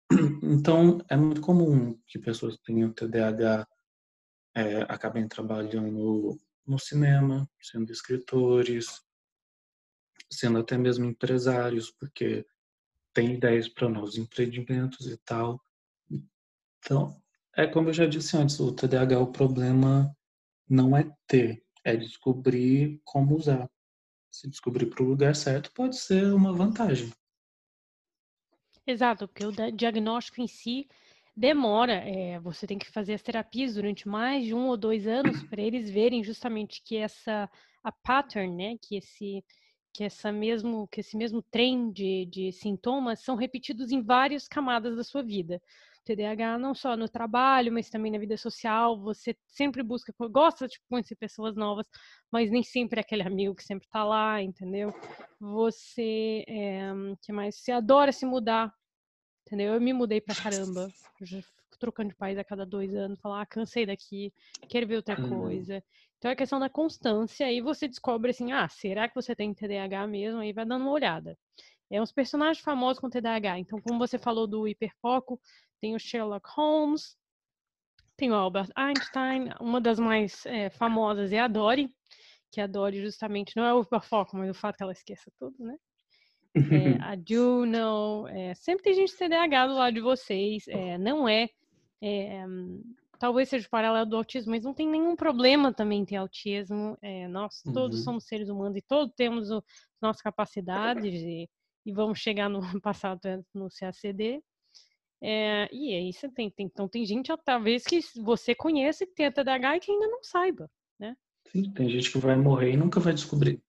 Então, 0.42 1.00
é 1.08 1.16
muito 1.16 1.42
comum 1.42 2.00
que 2.08 2.18
pessoas 2.18 2.56
que 2.56 2.64
tenham 2.64 2.92
TDAH 2.92 3.68
é, 4.56 4.82
acabem 4.84 5.28
trabalhando 5.28 6.38
no 6.66 6.80
cinema, 6.80 7.48
sendo 7.62 7.92
escritores, 7.92 9.02
sendo 10.32 10.60
até 10.60 10.78
mesmo 10.78 11.06
empresários, 11.06 11.92
porque 11.92 12.46
tem 13.14 13.34
ideias 13.34 13.68
para 13.68 13.90
novos 13.90 14.18
empreendimentos 14.18 15.08
e 15.08 15.18
tal. 15.18 15.62
Então, 16.80 17.22
é 17.56 17.68
como 17.68 17.90
eu 17.90 17.94
já 17.94 18.06
disse 18.06 18.38
antes, 18.38 18.60
o 18.60 18.72
TDAH, 18.72 19.20
o 19.20 19.32
problema 19.32 20.16
não 20.68 20.96
é 20.96 21.12
ter, 21.28 21.64
é 21.84 21.96
descobrir 21.96 23.02
como 23.04 23.36
usar. 23.36 23.70
Se 24.32 24.48
descobrir 24.48 24.86
para 24.86 25.04
o 25.04 25.08
lugar 25.08 25.36
certo, 25.36 25.72
pode 25.74 25.98
ser 25.98 26.32
uma 26.34 26.54
vantagem. 26.54 27.12
Exato, 28.86 29.28
porque 29.28 29.46
o 29.46 29.52
diagnóstico 29.72 30.42
em 30.42 30.48
si 30.48 30.88
demora. 31.36 31.94
É, 31.94 32.40
você 32.40 32.68
tem 32.68 32.78
que 32.78 32.92
fazer 32.92 33.14
as 33.14 33.22
terapias 33.22 33.76
durante 33.76 34.08
mais 34.08 34.46
de 34.46 34.54
um 34.54 34.68
ou 34.68 34.78
dois 34.78 35.08
anos 35.08 35.42
para 35.44 35.62
eles 35.62 35.90
verem 35.90 36.24
justamente 36.24 36.82
que 36.84 36.98
essa 36.98 37.50
a 37.84 37.92
pattern, 37.92 38.56
né, 38.56 38.78
que 38.82 38.98
esse 38.98 39.44
que 40.00 40.06
essa 40.06 40.32
mesmo 40.32 40.88
que 40.88 41.02
esse 41.02 41.18
mesmo 41.18 41.42
trem 41.42 41.92
de, 41.92 42.26
de 42.28 42.54
sintomas 42.54 43.20
são 43.22 43.36
repetidos 43.36 43.92
em 43.92 44.02
várias 44.02 44.48
camadas 44.48 44.96
da 44.96 45.04
sua 45.04 45.22
vida. 45.22 45.62
TDAH 46.06 46.58
não 46.58 46.74
só 46.74 46.96
no 46.96 47.10
trabalho, 47.10 47.70
mas 47.74 47.90
também 47.90 48.10
na 48.10 48.18
vida 48.18 48.38
social. 48.38 48.98
Você 49.02 49.36
sempre 49.46 49.84
busca, 49.84 50.14
gosta 50.32 50.70
de 50.70 50.80
conhecer 50.90 51.18
pessoas 51.18 51.54
novas, 51.54 51.86
mas 52.32 52.50
nem 52.50 52.64
sempre 52.64 53.02
é 53.02 53.02
aquele 53.02 53.24
amigo 53.28 53.54
que 53.54 53.62
sempre 53.66 53.88
está 53.88 54.06
lá, 54.06 54.42
entendeu? 54.42 54.90
Você, 55.38 56.46
é, 56.48 56.92
que 57.22 57.34
mais? 57.34 57.56
Você 57.56 57.74
adora 57.74 58.14
se 58.14 58.26
mudar, 58.26 58.74
entendeu? 59.46 59.74
Eu 59.74 59.82
me 59.82 59.92
mudei 59.92 60.22
pra 60.22 60.34
caramba, 60.64 60.88
trocando 61.80 62.10
de 62.10 62.16
país 62.16 62.38
a 62.38 62.44
cada 62.44 62.66
dois 62.66 62.96
anos, 62.96 63.20
falar, 63.20 63.42
ah, 63.42 63.46
cansei 63.46 63.86
daqui, 63.86 64.34
quero 64.68 64.88
ver 64.88 64.98
outra 64.98 65.20
uhum. 65.20 65.42
coisa. 65.42 65.84
Então 66.18 66.30
é 66.30 66.36
questão 66.36 66.60
da 66.60 66.70
constância, 66.70 67.52
e 67.52 67.62
você 67.62 67.88
descobre 67.88 68.32
assim, 68.32 68.52
ah, 68.52 68.68
será 68.68 69.08
que 69.08 69.16
você 69.16 69.36
tem 69.36 69.54
TDAH 69.54 70.06
mesmo? 70.08 70.40
Aí 70.40 70.52
vai 70.54 70.66
dando 70.66 70.82
uma 70.82 70.92
olhada. 70.92 71.38
É 71.90 72.02
uns 72.02 72.12
personagens 72.12 72.64
famosos 72.64 73.00
com 73.00 73.10
TDAH. 73.10 73.60
Então, 73.60 73.82
como 73.82 73.98
você 73.98 74.20
falou 74.20 74.46
do 74.46 74.68
hiperfoco, 74.68 75.42
tem 75.82 75.96
o 75.96 76.00
Sherlock 76.00 76.48
Holmes, 76.56 77.18
tem 78.16 78.32
o 78.32 78.36
Albert 78.36 78.70
Einstein, 78.76 79.50
uma 79.62 79.80
das 79.80 79.98
mais 79.98 80.46
é, 80.46 80.70
famosas 80.70 81.32
é 81.32 81.40
a 81.40 81.48
Dory, 81.48 81.90
que 82.52 82.60
a 82.60 82.68
Dory 82.68 83.02
justamente 83.02 83.56
não 83.56 83.64
é 83.64 83.74
o 83.74 83.82
hiperfoco, 83.82 84.36
mas 84.36 84.50
o 84.50 84.54
fato 84.54 84.76
que 84.76 84.84
ela 84.84 84.92
esqueça 84.92 85.32
tudo, 85.40 85.56
né? 85.58 85.78
É, 86.56 87.02
a 87.02 87.16
Juno, 87.26 88.28
é, 88.28 88.54
sempre 88.56 88.84
tem 88.84 88.94
gente 88.94 89.16
TDAH 89.16 89.68
do 89.68 89.76
lado 89.76 89.94
de 89.94 90.02
vocês, 90.02 90.68
é, 90.68 90.98
não 91.00 91.30
é, 91.30 91.50
é, 92.02 92.46
talvez 93.20 93.50
seja 93.50 93.68
o 93.68 93.70
paralelo 93.70 94.10
do 94.10 94.16
autismo, 94.16 94.52
mas 94.52 94.64
não 94.64 94.74
tem 94.74 94.88
nenhum 94.88 95.16
problema 95.16 95.74
também 95.74 96.06
ter 96.06 96.16
autismo, 96.16 96.98
é, 97.02 97.28
nós 97.28 97.62
todos 97.74 98.00
uhum. 98.00 98.04
somos 98.06 98.26
seres 98.26 98.50
humanos 98.50 98.78
e 98.78 98.82
todos 98.82 99.14
temos 99.16 99.52
o, 99.52 99.64
nossas 100.02 100.22
capacidades 100.22 101.22
e, 101.22 101.50
e 101.86 101.92
vamos 101.92 102.20
chegar 102.20 102.50
no 102.50 102.62
passado 102.82 103.20
no 103.54 103.68
CACD, 103.70 104.42
é, 105.22 105.70
e 105.74 105.94
aí 105.94 106.14
você 106.14 106.30
tem, 106.30 106.50
tem, 106.50 106.66
então 106.66 106.88
tem 106.88 107.06
gente 107.06 107.32
talvez 107.44 107.84
que 107.84 108.00
você 108.22 108.56
conhece 108.56 109.06
que 109.06 109.14
tem 109.14 109.32
TDAH 109.32 109.78
e 109.78 109.80
que 109.82 109.92
ainda 109.92 110.08
não 110.08 110.24
saiba, 110.24 110.72
né? 110.98 111.16
Sim, 111.52 111.72
tem 111.74 111.90
gente 111.90 112.12
que 112.12 112.18
vai 112.20 112.38
morrer 112.38 112.74
e 112.74 112.78
nunca 112.78 113.00
vai 113.00 113.14
descobrir. 113.14 113.62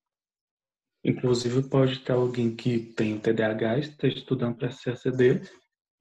Inclusive 1.05 1.69
pode 1.69 2.01
ter 2.01 2.13
alguém 2.13 2.55
que 2.55 2.79
tem 2.79 3.19
TDAH 3.19 3.79
e 3.79 3.81
esteja 3.81 4.19
estudando 4.19 4.57
para 4.57 4.69
CACD 4.69 5.41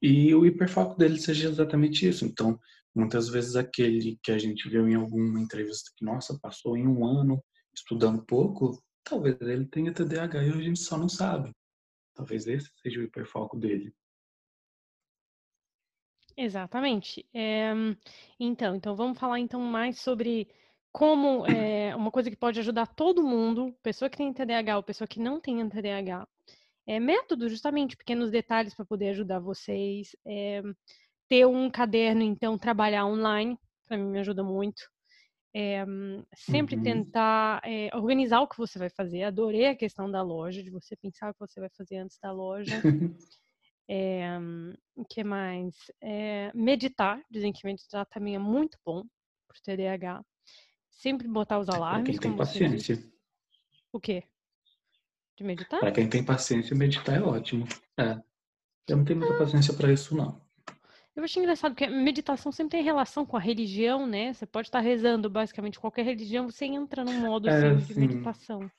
e 0.02 0.34
o 0.34 0.46
hiperfoco 0.46 0.98
dele 0.98 1.20
seja 1.20 1.50
exatamente 1.50 2.08
isso. 2.08 2.26
Então, 2.26 2.60
muitas 2.96 3.30
vezes 3.30 3.56
aquele 3.56 4.18
que 4.24 4.32
a 4.32 4.38
gente 4.38 4.70
viu 4.70 4.88
em 4.88 4.96
alguma 4.96 5.40
entrevista 5.40 5.92
que, 5.96 6.06
nossa, 6.06 6.38
passou 6.40 6.78
em 6.78 6.88
um 6.88 7.06
ano 7.06 7.44
estudando 7.74 8.26
pouco, 8.26 8.82
talvez 9.04 9.40
ele 9.42 9.66
tenha 9.66 9.94
TDAH 9.94 10.44
e 10.44 10.50
a 10.50 10.62
gente 10.62 10.80
só 10.80 10.98
não 10.98 11.10
sabe. 11.10 11.52
Talvez 12.16 12.48
esse 12.48 12.70
seja 12.82 13.00
o 13.00 13.04
hiperfoco 13.04 13.58
dele. 13.58 13.94
Exatamente. 16.36 17.26
É, 17.34 17.72
então, 18.40 18.76
então 18.76 18.96
vamos 18.96 19.20
falar 19.20 19.40
então 19.40 19.60
mais 19.60 20.00
sobre 20.00 20.48
como 20.92 21.46
é, 21.46 21.96
uma 21.96 22.12
coisa 22.12 22.30
que 22.30 22.36
pode 22.36 22.60
ajudar 22.60 22.88
todo 22.88 23.24
mundo, 23.24 23.76
pessoa 23.84 24.10
que 24.10 24.18
tem 24.18 24.34
TDAH 24.34 24.78
ou 24.78 24.84
pessoa 24.84 25.08
que 25.08 25.20
não 25.20 25.40
tem 25.40 25.68
TDAH, 25.68 26.28
é 26.88 27.00
método, 27.00 27.50
justamente, 27.50 27.98
pequenos 27.98 28.32
detalhes 28.32 28.74
para 28.74 28.86
poder 28.86 29.10
ajudar 29.10 29.40
vocês. 29.40 30.16
É, 30.26 30.62
ter 31.28 31.46
um 31.46 31.70
caderno, 31.70 32.24
então, 32.24 32.58
trabalhar 32.58 33.06
online, 33.06 33.58
para 33.88 33.98
mim 33.98 34.10
me 34.10 34.20
ajuda 34.20 34.44
muito. 34.44 34.82
É, 35.56 35.84
sempre 36.36 36.76
uhum. 36.76 36.84
tentar 36.84 37.62
é, 37.64 37.90
organizar 37.96 38.42
o 38.42 38.48
que 38.48 38.58
você 38.58 38.78
vai 38.78 38.90
fazer. 38.90 39.24
Adorei 39.24 39.68
a 39.68 39.76
questão 39.76 40.10
da 40.10 40.22
loja, 40.22 40.64
de 40.64 40.70
você 40.70 40.96
pensar 40.96 41.30
o 41.30 41.34
que 41.34 41.40
você 41.40 41.60
vai 41.60 41.70
fazer 41.70 41.98
antes 41.98 42.18
da 42.22 42.32
loja. 42.32 42.82
É, 43.88 44.28
o 44.96 45.06
que 45.06 45.24
mais? 45.24 45.76
É, 46.02 46.52
meditar, 46.54 47.22
dizem 47.30 47.52
que 47.52 47.66
meditar 47.66 48.06
também 48.06 48.36
é 48.36 48.40
muito 48.40 48.78
bom 48.86 49.04
para 49.48 49.58
o 49.58 49.62
TDAH. 49.64 50.24
Sempre 50.92 51.28
botar 51.28 51.60
os 51.60 51.70
alarmes. 51.70 52.04
Para 52.04 52.22
quem 52.22 52.30
tem 52.30 52.38
paciência. 52.38 53.04
O 53.92 54.00
quê? 54.00 54.24
De 55.40 55.44
meditar? 55.46 55.80
Para 55.80 55.94
quem 55.94 56.10
tem 56.10 56.22
paciência, 56.22 56.76
meditar 56.76 57.16
é 57.16 57.22
ótimo. 57.22 57.66
É. 57.98 58.20
Eu 58.90 58.98
não 58.98 59.06
tenho 59.06 59.20
muita 59.20 59.36
ah. 59.36 59.38
paciência 59.38 59.74
para 59.74 59.90
isso, 59.90 60.14
não. 60.14 60.42
Eu 61.16 61.24
acho 61.24 61.40
engraçado 61.40 61.74
que 61.74 61.86
a 61.86 61.90
meditação 61.90 62.52
sempre 62.52 62.72
tem 62.72 62.84
relação 62.84 63.26
com 63.26 63.38
a 63.38 63.40
religião, 63.40 64.06
né? 64.06 64.34
Você 64.34 64.46
pode 64.46 64.68
estar 64.68 64.82
rezando 64.82 65.30
basicamente 65.30 65.80
qualquer 65.80 66.04
religião, 66.04 66.52
você 66.52 66.66
entra 66.66 67.06
num 67.06 67.22
modo 67.22 67.50
é, 67.50 67.72
assim, 67.72 67.86
de 67.86 68.00
meditação. 68.00 68.70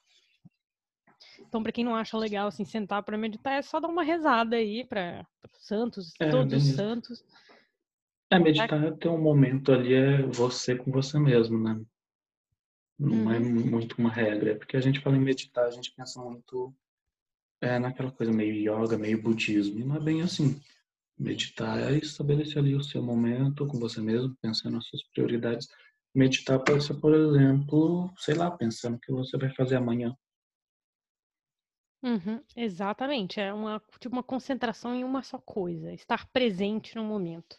Então, 1.38 1.62
para 1.62 1.72
quem 1.72 1.82
não 1.82 1.94
acha 1.94 2.18
legal 2.18 2.48
assim 2.48 2.66
sentar 2.66 3.02
para 3.04 3.16
meditar, 3.16 3.54
é 3.54 3.62
só 3.62 3.80
dar 3.80 3.88
uma 3.88 4.02
rezada 4.02 4.56
aí 4.56 4.84
para 4.84 5.26
santos, 5.60 6.12
é, 6.20 6.28
todos 6.28 6.62
os 6.62 6.74
santos. 6.74 7.24
É, 8.30 8.38
meditar 8.38 8.84
é 8.84 8.90
ter 8.90 9.08
um 9.08 9.20
momento 9.20 9.72
ali 9.72 9.94
é 9.94 10.22
você 10.24 10.76
com 10.76 10.90
você 10.90 11.18
mesmo, 11.18 11.58
né? 11.58 11.80
Não 13.00 13.32
é 13.32 13.38
uhum. 13.38 13.60
é 13.60 13.64
muito 13.70 13.94
uma 13.98 14.10
regra, 14.10 14.56
porque 14.56 14.76
a 14.76 14.80
gente 14.80 15.00
fala 15.00 15.16
em 15.16 15.20
meditar, 15.20 15.64
a 15.64 15.70
gente 15.70 15.90
pensa 15.92 16.20
muito 16.20 16.74
é, 17.58 17.78
naquela 17.78 18.10
coisa 18.10 18.30
meio 18.30 18.54
yoga, 18.54 18.98
meio 18.98 19.22
budismo, 19.22 19.82
não 19.86 19.96
é 19.96 20.00
bem 20.00 20.20
assim. 20.20 20.60
Meditar 21.18 21.78
é 21.78 21.96
estabelecer 21.96 22.58
ali 22.58 22.74
o 22.74 22.84
seu 22.84 23.02
momento 23.02 23.66
com 23.66 23.78
você 23.78 24.02
mesmo, 24.02 24.36
pensando 24.42 24.74
nas 24.74 24.86
suas 24.86 25.02
prioridades. 25.14 25.66
Meditar 26.14 26.58
pode 26.58 26.84
ser, 26.84 26.94
por 26.94 27.14
exemplo, 27.14 28.12
sei 28.18 28.34
lá, 28.34 28.50
pensando 28.50 28.96
o 28.96 29.00
que 29.00 29.12
você 29.12 29.38
vai 29.38 29.50
fazer 29.54 29.76
amanhã. 29.76 30.14
Uhum, 32.02 32.42
exatamente, 32.54 33.40
é 33.40 33.52
uma, 33.52 33.82
tipo, 33.98 34.14
uma 34.14 34.22
concentração 34.22 34.94
em 34.94 35.04
uma 35.04 35.22
só 35.22 35.38
coisa, 35.38 35.92
estar 35.92 36.26
presente 36.30 36.96
no 36.96 37.04
momento. 37.04 37.56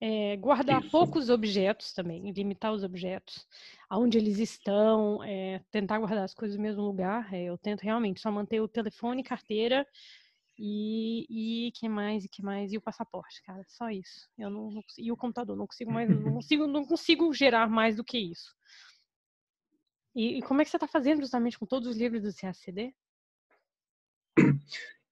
É, 0.00 0.36
guardar 0.36 0.82
Isso. 0.82 0.90
poucos 0.90 1.30
objetos 1.30 1.92
também, 1.92 2.30
limitar 2.30 2.72
os 2.72 2.82
objetos, 2.84 3.46
aonde 3.88 4.18
eles 4.18 4.38
estão, 4.38 5.22
é, 5.24 5.62
tentar 5.70 5.98
guardar 5.98 6.24
as 6.24 6.34
coisas 6.34 6.56
no 6.56 6.62
mesmo 6.62 6.82
lugar. 6.82 7.32
É, 7.32 7.44
eu 7.44 7.56
tento 7.56 7.80
realmente 7.80 8.20
só 8.20 8.30
manter 8.30 8.60
o 8.60 8.68
telefone, 8.68 9.22
carteira 9.22 9.86
e, 10.58 11.66
e 11.68 11.72
que 11.72 11.88
mais, 11.88 12.24
e 12.24 12.28
que 12.28 12.42
mais, 12.42 12.72
e 12.72 12.76
o 12.76 12.80
passaporte, 12.80 13.42
cara, 13.42 13.64
só 13.66 13.88
isso. 13.90 14.28
Eu 14.38 14.50
não, 14.50 14.70
não 14.70 14.84
e 14.98 15.10
o 15.10 15.16
computador, 15.16 15.56
não 15.56 15.66
consigo 15.66 15.90
mais, 15.90 16.08
não 16.08 16.34
consigo, 16.34 16.66
não 16.66 16.84
consigo 16.84 17.32
gerar 17.32 17.68
mais 17.68 17.96
do 17.96 18.04
que 18.04 18.18
isso. 18.18 18.54
E, 20.14 20.38
e 20.38 20.42
como 20.42 20.60
é 20.60 20.64
que 20.64 20.70
você 20.70 20.76
está 20.76 20.86
fazendo 20.86 21.20
justamente 21.20 21.58
com 21.58 21.66
todos 21.66 21.88
os 21.88 21.96
livros 21.96 22.22
do 22.22 22.34
CACD? 22.34 22.94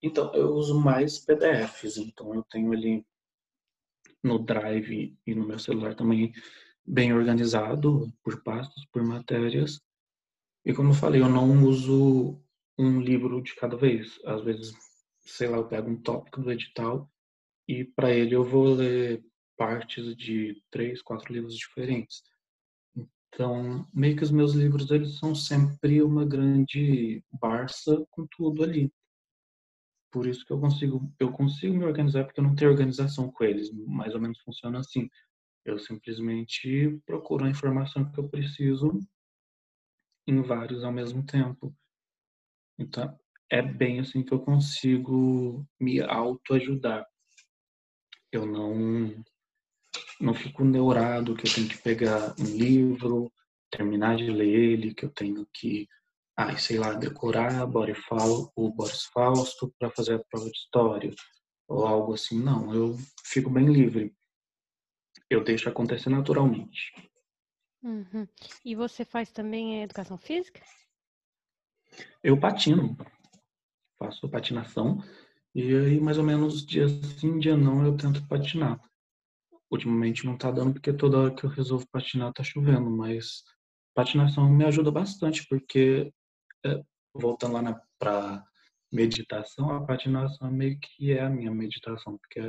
Então, 0.00 0.32
eu 0.34 0.50
uso 0.50 0.80
mais 0.80 1.18
PDFs, 1.18 1.96
então 1.96 2.34
eu 2.34 2.42
tenho 2.44 2.72
ali 2.72 3.06
no 4.22 4.38
Drive 4.38 5.16
e 5.26 5.34
no 5.34 5.46
meu 5.46 5.58
celular 5.58 5.94
também 5.94 6.32
bem 6.84 7.12
organizado 7.12 8.12
por 8.22 8.42
pastas, 8.42 8.84
por 8.92 9.02
matérias. 9.02 9.80
E 10.64 10.72
como 10.72 10.90
eu 10.90 10.94
falei, 10.94 11.20
eu 11.20 11.28
não 11.28 11.64
uso 11.64 12.40
um 12.78 13.00
livro 13.00 13.40
de 13.42 13.54
cada 13.54 13.76
vez. 13.76 14.18
Às 14.24 14.42
vezes, 14.42 14.72
sei 15.20 15.48
lá, 15.48 15.58
eu 15.58 15.66
pego 15.66 15.90
um 15.90 16.00
tópico 16.00 16.40
do 16.40 16.52
edital 16.52 17.10
e 17.68 17.84
para 17.84 18.10
ele 18.10 18.34
eu 18.34 18.44
vou 18.44 18.74
ler 18.74 19.24
partes 19.56 20.16
de 20.16 20.62
três, 20.70 21.02
quatro 21.02 21.32
livros 21.32 21.56
diferentes. 21.56 22.22
Então, 23.28 23.86
meio 23.94 24.16
que 24.16 24.24
os 24.24 24.30
meus 24.30 24.52
livros 24.52 24.90
eles 24.90 25.18
são 25.18 25.34
sempre 25.34 26.02
uma 26.02 26.24
grande 26.24 27.24
barça 27.40 28.04
com 28.10 28.26
tudo 28.26 28.62
ali. 28.62 28.92
Por 30.12 30.26
isso 30.26 30.44
que 30.44 30.52
eu 30.52 30.60
consigo, 30.60 31.12
eu 31.18 31.32
consigo 31.32 31.74
me 31.74 31.84
organizar 31.84 32.24
porque 32.24 32.38
eu 32.38 32.44
não 32.44 32.54
tenho 32.54 32.70
organização 32.70 33.32
com 33.32 33.44
eles. 33.44 33.72
Mais 33.72 34.14
ou 34.14 34.20
menos 34.20 34.38
funciona 34.40 34.78
assim. 34.78 35.08
Eu 35.64 35.78
simplesmente 35.78 37.00
procuro 37.06 37.44
a 37.44 37.50
informação 37.50 38.10
que 38.10 38.20
eu 38.20 38.28
preciso 38.28 39.00
em 40.26 40.42
vários 40.42 40.84
ao 40.84 40.92
mesmo 40.92 41.24
tempo. 41.24 41.74
Então, 42.78 43.18
é 43.50 43.62
bem 43.62 44.00
assim 44.00 44.22
que 44.22 44.32
eu 44.32 44.40
consigo 44.40 45.66
me 45.80 46.00
autoajudar. 46.00 47.06
Eu 48.30 48.46
não 48.46 49.24
não 50.20 50.34
fico 50.34 50.64
neurado 50.64 51.34
que 51.34 51.46
eu 51.46 51.52
tenho 51.52 51.68
que 51.68 51.78
pegar 51.78 52.34
um 52.38 52.44
livro, 52.44 53.32
terminar 53.70 54.16
de 54.16 54.30
ler 54.30 54.48
ele, 54.48 54.94
que 54.94 55.04
eu 55.04 55.10
tenho 55.10 55.46
que, 55.52 55.88
ah, 56.36 56.56
sei 56.56 56.78
lá, 56.78 56.94
decorar 56.94 57.64
o 57.64 57.66
Boris 57.66 59.04
Fausto 59.12 59.72
para 59.78 59.90
fazer 59.90 60.14
a 60.14 60.24
prova 60.30 60.46
de 60.46 60.56
história 60.56 61.14
ou 61.68 61.86
algo 61.86 62.14
assim. 62.14 62.42
Não, 62.42 62.72
eu 62.74 62.96
fico 63.24 63.50
bem 63.50 63.66
livre. 63.66 64.14
Eu 65.28 65.44
deixo 65.44 65.68
acontecer 65.68 66.10
naturalmente. 66.10 66.92
Uhum. 67.82 68.26
E 68.64 68.74
você 68.74 69.04
faz 69.04 69.30
também 69.30 69.82
educação 69.82 70.16
física? 70.16 70.62
Eu 72.22 72.38
patino. 72.38 72.96
Faço 73.98 74.28
patinação. 74.28 75.02
E 75.54 75.74
aí, 75.74 76.00
mais 76.00 76.16
ou 76.16 76.24
menos, 76.24 76.64
dia 76.64 76.88
sim, 76.88 77.38
dia 77.38 77.56
não, 77.56 77.84
eu 77.84 77.96
tento 77.96 78.26
patinar. 78.26 78.80
Ultimamente 79.70 80.24
não 80.24 80.36
tá 80.36 80.50
dando 80.50 80.74
porque 80.74 80.92
toda 80.92 81.18
hora 81.18 81.34
que 81.34 81.44
eu 81.44 81.50
resolvo 81.50 81.86
patinar 81.90 82.32
tá 82.32 82.42
chovendo, 82.42 82.90
mas 82.90 83.42
patinação 83.94 84.50
me 84.50 84.64
ajuda 84.64 84.90
bastante 84.90 85.46
porque 85.48 86.12
voltando 87.14 87.54
lá 87.54 87.82
para 87.98 88.44
meditação, 88.92 89.70
a 89.70 89.84
patinação 89.84 90.50
meio 90.50 90.78
que 90.78 91.12
é 91.12 91.22
a 91.22 91.30
minha 91.30 91.50
meditação, 91.50 92.18
porque 92.18 92.40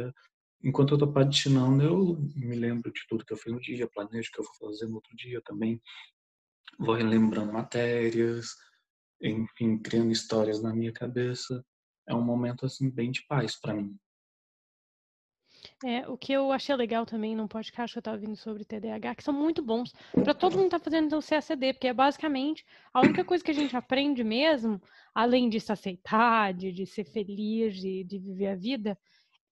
enquanto 0.63 0.93
eu 0.93 0.97
tô 0.97 1.11
patinando, 1.11 1.83
eu 1.83 2.17
me 2.35 2.55
lembro 2.55 2.91
de 2.91 3.01
tudo 3.07 3.25
que 3.25 3.33
eu 3.33 3.37
fiz 3.37 3.53
no 3.53 3.61
dia, 3.61 3.89
planejo 3.89 4.29
o 4.29 4.31
que 4.33 4.39
eu 4.39 4.45
vou 4.45 4.69
fazer 4.69 4.87
no 4.87 4.95
outro 4.95 5.15
dia 5.15 5.41
também, 5.41 5.81
vou 6.77 6.95
relembrando 6.95 7.53
matérias, 7.53 8.47
enfim, 9.21 9.77
criando 9.77 10.11
histórias 10.11 10.61
na 10.61 10.73
minha 10.73 10.91
cabeça. 10.91 11.63
É 12.07 12.13
um 12.13 12.23
momento 12.23 12.65
assim 12.65 12.89
bem 12.89 13.11
de 13.11 13.25
paz 13.25 13.59
para 13.59 13.73
mim. 13.73 13.97
É, 15.83 16.07
o 16.07 16.17
que 16.17 16.31
eu 16.31 16.51
achei 16.53 16.73
legal 16.75 17.05
também 17.05 17.35
num 17.35 17.47
podcast 17.47 17.93
que 17.93 17.97
eu 17.97 18.01
estava 18.01 18.15
ouvindo 18.15 18.37
sobre 18.37 18.63
TDAH, 18.63 19.15
que 19.15 19.23
são 19.23 19.33
muito 19.33 19.61
bons 19.61 19.91
para 20.13 20.33
todo 20.33 20.53
mundo 20.53 20.65
estar 20.65 20.79
tá 20.79 20.83
fazendo 20.85 21.17
o 21.17 21.21
CACD, 21.21 21.73
porque 21.73 21.87
é 21.87 21.93
basicamente 21.93 22.65
a 22.93 23.01
única 23.01 23.25
coisa 23.25 23.43
que 23.43 23.51
a 23.51 23.53
gente 23.53 23.75
aprende 23.75 24.23
mesmo, 24.23 24.81
além 25.13 25.49
de 25.49 25.59
se 25.59 25.73
aceitar, 25.73 26.53
de, 26.53 26.71
de 26.71 26.85
ser 26.85 27.03
feliz, 27.03 27.75
de, 27.75 28.05
de 28.05 28.17
viver 28.17 28.47
a 28.47 28.55
vida, 28.55 28.97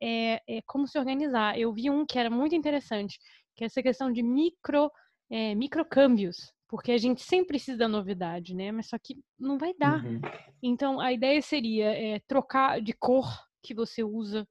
é, 0.02 0.42
é, 0.48 0.62
como 0.66 0.88
se 0.88 0.98
organizar. 0.98 1.60
Eu 1.60 1.74
vi 1.74 1.90
um 1.90 2.06
que 2.06 2.18
era 2.18 2.30
muito 2.30 2.56
interessante, 2.56 3.20
que 3.54 3.66
é 3.66 3.68
essa 3.68 3.84
questão 3.84 4.10
de 4.10 4.24
micro, 4.24 4.90
é, 5.30 5.54
microcâmbios, 5.54 6.54
porque 6.66 6.94
a 6.94 6.98
gente 6.98 7.22
sempre 7.22 7.48
precisa 7.48 7.78
da 7.78 7.90
novidade, 7.90 8.56
né? 8.56 8.72
Mas 8.72 8.88
só 8.88 8.98
que 8.98 9.20
não 9.38 9.58
vai 9.58 9.74
dar. 9.78 10.02
Uhum. 10.06 10.22
Então, 10.64 11.02
a 11.02 11.12
ideia 11.12 11.42
seria 11.42 11.92
é, 11.92 12.20
trocar 12.26 12.82
de 12.82 12.94
cor 12.94 13.28
que 13.62 13.74
você 13.74 14.02
usa 14.02 14.48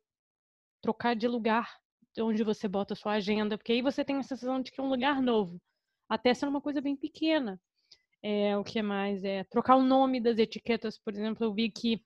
trocar 0.81 1.15
de 1.15 1.29
lugar 1.29 1.69
onde 2.19 2.43
você 2.43 2.67
bota 2.67 2.95
a 2.95 2.97
sua 2.97 3.13
agenda, 3.13 3.57
porque 3.57 3.73
aí 3.73 3.83
você 3.83 4.05
tem 4.05 4.17
a 4.17 4.23
sensação 4.23 4.61
de 4.61 4.71
que 4.71 4.81
é 4.81 4.85
um 4.85 4.89
lugar 4.89 5.23
novo, 5.23 5.61
até 6.09 6.35
sendo 6.35 6.51
uma 6.51 6.61
coisa 6.61 6.81
bem 6.81 6.97
pequena. 6.97 7.61
É, 8.23 8.57
o 8.57 8.65
que 8.65 8.83
mais? 8.83 9.25
É 9.25 9.45
trocar 9.45 9.77
o 9.77 9.83
nome 9.83 10.21
das 10.21 10.39
etiquetas, 10.39 10.99
por 10.99 11.15
exemplo, 11.15 11.45
eu 11.45 11.55
vi 11.55 11.71
que 11.71 12.03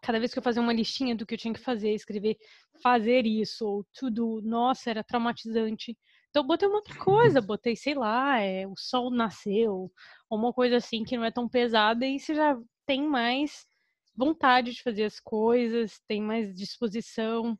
cada 0.00 0.18
vez 0.18 0.32
que 0.32 0.38
eu 0.38 0.42
fazia 0.42 0.62
uma 0.62 0.72
listinha 0.72 1.14
do 1.14 1.26
que 1.26 1.34
eu 1.34 1.38
tinha 1.38 1.54
que 1.54 1.60
fazer, 1.60 1.92
escrever 1.92 2.36
fazer 2.82 3.26
isso 3.26 3.66
ou 3.66 3.86
tudo, 3.92 4.40
nossa, 4.42 4.90
era 4.90 5.04
traumatizante. 5.04 5.96
Então 6.30 6.46
botei 6.46 6.68
uma 6.68 6.76
outra 6.78 6.96
coisa, 6.96 7.40
botei, 7.40 7.74
sei 7.74 7.94
lá, 7.94 8.40
é, 8.40 8.66
o 8.66 8.74
sol 8.76 9.10
nasceu, 9.10 9.90
ou 10.30 10.38
uma 10.38 10.52
coisa 10.52 10.76
assim 10.76 11.04
que 11.04 11.16
não 11.16 11.24
é 11.24 11.30
tão 11.30 11.48
pesada 11.48 12.06
e 12.06 12.18
você 12.18 12.34
já 12.34 12.56
tem 12.86 13.02
mais 13.02 13.66
vontade 14.14 14.72
de 14.72 14.82
fazer 14.82 15.04
as 15.04 15.20
coisas, 15.20 16.00
tem 16.06 16.20
mais 16.20 16.54
disposição. 16.54 17.58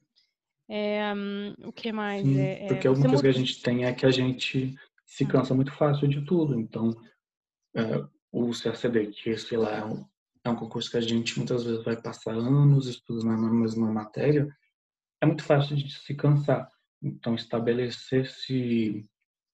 É, 0.69 1.13
o 1.65 1.73
que 1.73 1.91
mais? 1.93 2.23
Sim, 2.23 2.39
é, 2.39 2.67
porque 2.67 2.87
é, 2.87 2.91
alguma 2.91 3.09
coisa 3.09 3.23
que 3.23 3.29
a 3.29 3.33
gente 3.33 3.63
tem 3.63 3.85
é 3.85 3.93
que 3.93 4.05
a 4.05 4.11
gente 4.11 4.75
se 5.07 5.25
hum. 5.25 5.29
cansa 5.29 5.55
muito 5.55 5.73
fácil 5.73 6.07
de 6.07 6.25
tudo. 6.25 6.59
Então, 6.59 6.95
é, 7.75 8.05
o 8.31 8.51
CACD, 8.51 9.07
que 9.09 9.37
sei 9.39 9.57
lá, 9.57 9.77
é 9.77 9.85
um, 9.85 10.05
é 10.45 10.51
um 10.51 10.57
concurso 10.57 10.91
que 10.91 10.99
a 10.99 11.01
gente 11.01 11.39
muitas 11.39 11.65
vezes 11.65 11.83
vai 11.83 12.01
passar 12.01 12.35
anos 12.35 12.87
estudando 12.87 13.41
na 13.41 13.51
mesma 13.51 13.91
matéria, 13.91 14.47
é 15.21 15.27
muito 15.27 15.43
fácil 15.43 15.75
de 15.77 15.91
se 15.91 16.15
cansar. 16.15 16.69
Então, 17.03 17.35
estabelecer 17.35 18.27
esse 18.27 19.09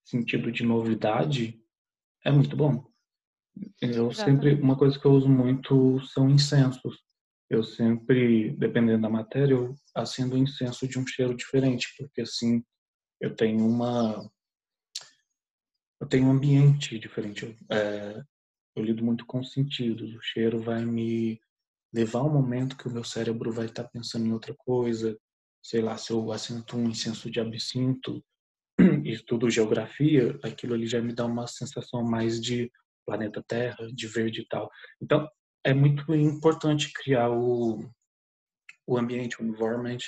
sentido 0.04 0.50
de 0.50 0.64
novidade 0.64 1.60
é 2.24 2.32
muito 2.32 2.56
bom. 2.56 2.84
Eu 3.80 4.12
sempre, 4.12 4.54
uma 4.54 4.76
coisa 4.76 4.98
que 4.98 5.04
eu 5.04 5.12
uso 5.12 5.28
muito 5.28 6.00
são 6.06 6.28
incensos 6.28 7.04
eu 7.50 7.62
sempre, 7.62 8.50
dependendo 8.56 9.02
da 9.02 9.10
matéria, 9.10 9.54
eu 9.54 9.74
acendo 9.94 10.36
incenso 10.36 10.88
de 10.88 10.98
um 10.98 11.06
cheiro 11.06 11.34
diferente, 11.34 11.94
porque 11.98 12.22
assim 12.22 12.62
eu 13.20 13.34
tenho 13.34 13.66
uma 13.66 14.30
eu 16.00 16.08
tenho 16.08 16.26
um 16.26 16.32
ambiente 16.32 16.98
diferente. 16.98 17.44
Eu, 17.46 17.56
é, 17.70 18.22
eu 18.76 18.84
lido 18.84 19.02
muito 19.02 19.24
com 19.24 19.42
sentidos. 19.42 20.14
O 20.14 20.20
cheiro 20.20 20.60
vai 20.60 20.84
me 20.84 21.40
levar 21.92 22.20
ao 22.20 22.30
momento 22.30 22.76
que 22.76 22.88
o 22.88 22.90
meu 22.90 23.04
cérebro 23.04 23.52
vai 23.52 23.66
estar 23.66 23.84
pensando 23.84 24.26
em 24.26 24.32
outra 24.32 24.54
coisa. 24.54 25.18
Sei 25.62 25.80
lá, 25.80 25.96
se 25.96 26.12
eu 26.12 26.30
assento 26.32 26.76
um 26.76 26.90
incenso 26.90 27.30
de 27.30 27.40
absinto 27.40 28.22
e 29.02 29.12
estudo 29.12 29.48
geografia, 29.48 30.38
aquilo 30.42 30.74
ali 30.74 30.86
já 30.86 31.00
me 31.00 31.14
dá 31.14 31.24
uma 31.24 31.46
sensação 31.46 32.02
mais 32.02 32.40
de 32.40 32.70
planeta 33.06 33.42
Terra, 33.46 33.88
de 33.92 34.06
verde 34.06 34.42
e 34.42 34.46
tal. 34.46 34.70
Então, 35.00 35.26
é 35.64 35.72
muito 35.72 36.14
importante 36.14 36.92
criar 36.92 37.30
o, 37.30 37.90
o 38.86 38.98
ambiente, 38.98 39.40
o 39.40 39.44
environment 39.44 39.98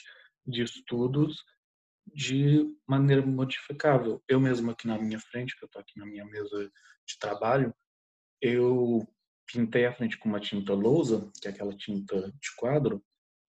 de 0.47 0.63
estudos 0.63 1.43
de 2.15 2.73
maneira 2.87 3.25
modificável. 3.25 4.23
Eu 4.29 4.39
mesmo 4.39 4.71
aqui 4.71 4.87
na 4.87 4.99
minha 4.99 5.19
frente, 5.19 5.57
que 5.57 5.65
eu 5.65 5.67
estou 5.67 5.81
aqui 5.81 5.99
na 5.99 6.07
minha 6.07 6.25
mesa 6.25 6.71
de 7.07 7.19
trabalho, 7.19 7.75
eu 8.41 9.07
pintei 9.51 9.87
a 9.87 9.95
frente 9.95 10.19
com 10.19 10.29
uma 10.29 10.41
tinta 10.41 10.75
lousa, 10.75 11.31
que 11.41 11.49
é 11.49 11.51
aquela 11.51 11.75
tinta 11.75 12.31
de 12.33 12.55
quadro, 12.57 13.03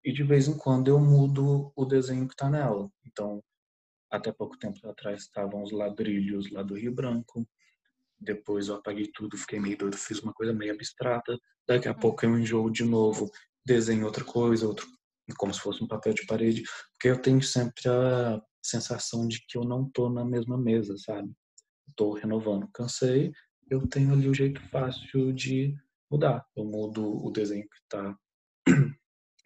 e 0.03 0.14
de 0.14 0.24
vez 0.24 0.47
em 0.47 0.58
quando 0.58 0.88
eu 0.88 0.99
mudo 0.99 1.72
o 1.76 1.86
desenho 1.86 2.28
que 2.28 2.34
está 2.34 2.49
nela. 2.49 2.89
Então, 3.05 3.43
até 4.10 4.32
pouco 4.32 4.58
tempo 4.58 4.80
atrás 4.88 5.24
estavam 5.24 5.64
os 5.64 5.72
ladrilhos 5.72 6.49
lá 6.51 6.64
do 6.64 6.76
Rio 6.76 6.93
Branco, 6.93 7.47
depois 8.20 8.68
eu 8.68 8.76
apaguei 8.76 9.09
tudo, 9.13 9.38
fiquei 9.38 9.59
meio 9.59 9.78
doido, 9.78 9.97
fiz 9.97 10.20
uma 10.20 10.34
coisa 10.34 10.53
meio 10.53 10.74
abstrata. 10.74 11.38
Daqui 11.68 11.88
a 11.88 11.91
hum. 11.91 11.99
pouco 11.99 12.26
eu 12.26 12.38
enjoo 12.38 12.70
de 12.70 12.84
novo, 12.84 13.30
desenho 13.65 14.05
outra 14.05 14.24
coisa, 14.24 14.68
outro, 14.68 14.88
como 15.38 15.53
se 15.53 15.59
fosse 15.59 15.84
um 15.84 15.88
papel 15.88 16.13
de 16.13 16.26
parede, 16.26 16.63
porque 16.93 17.09
eu 17.09 17.22
tenho 17.22 17.41
sempre 17.41 17.89
a 17.89 18.41
sensação 18.63 19.28
de 19.28 19.45
que 19.47 19.57
eu 19.57 19.63
não 19.63 19.89
tô 19.89 20.09
na 20.09 20.26
mesma 20.26 20.57
mesa, 20.57 20.95
sabe? 20.97 21.32
Estou 21.89 22.13
renovando. 22.13 22.70
Cansei, 22.74 23.32
eu 23.70 23.88
tenho 23.88 24.13
ali 24.13 24.28
o 24.30 24.34
jeito 24.34 24.61
fácil 24.70 25.34
de 25.34 25.76
mudar. 26.09 26.45
Eu 26.55 26.65
mudo 26.65 27.26
o 27.26 27.32
desenho 27.32 27.68
que 27.68 27.78
está 27.84 28.18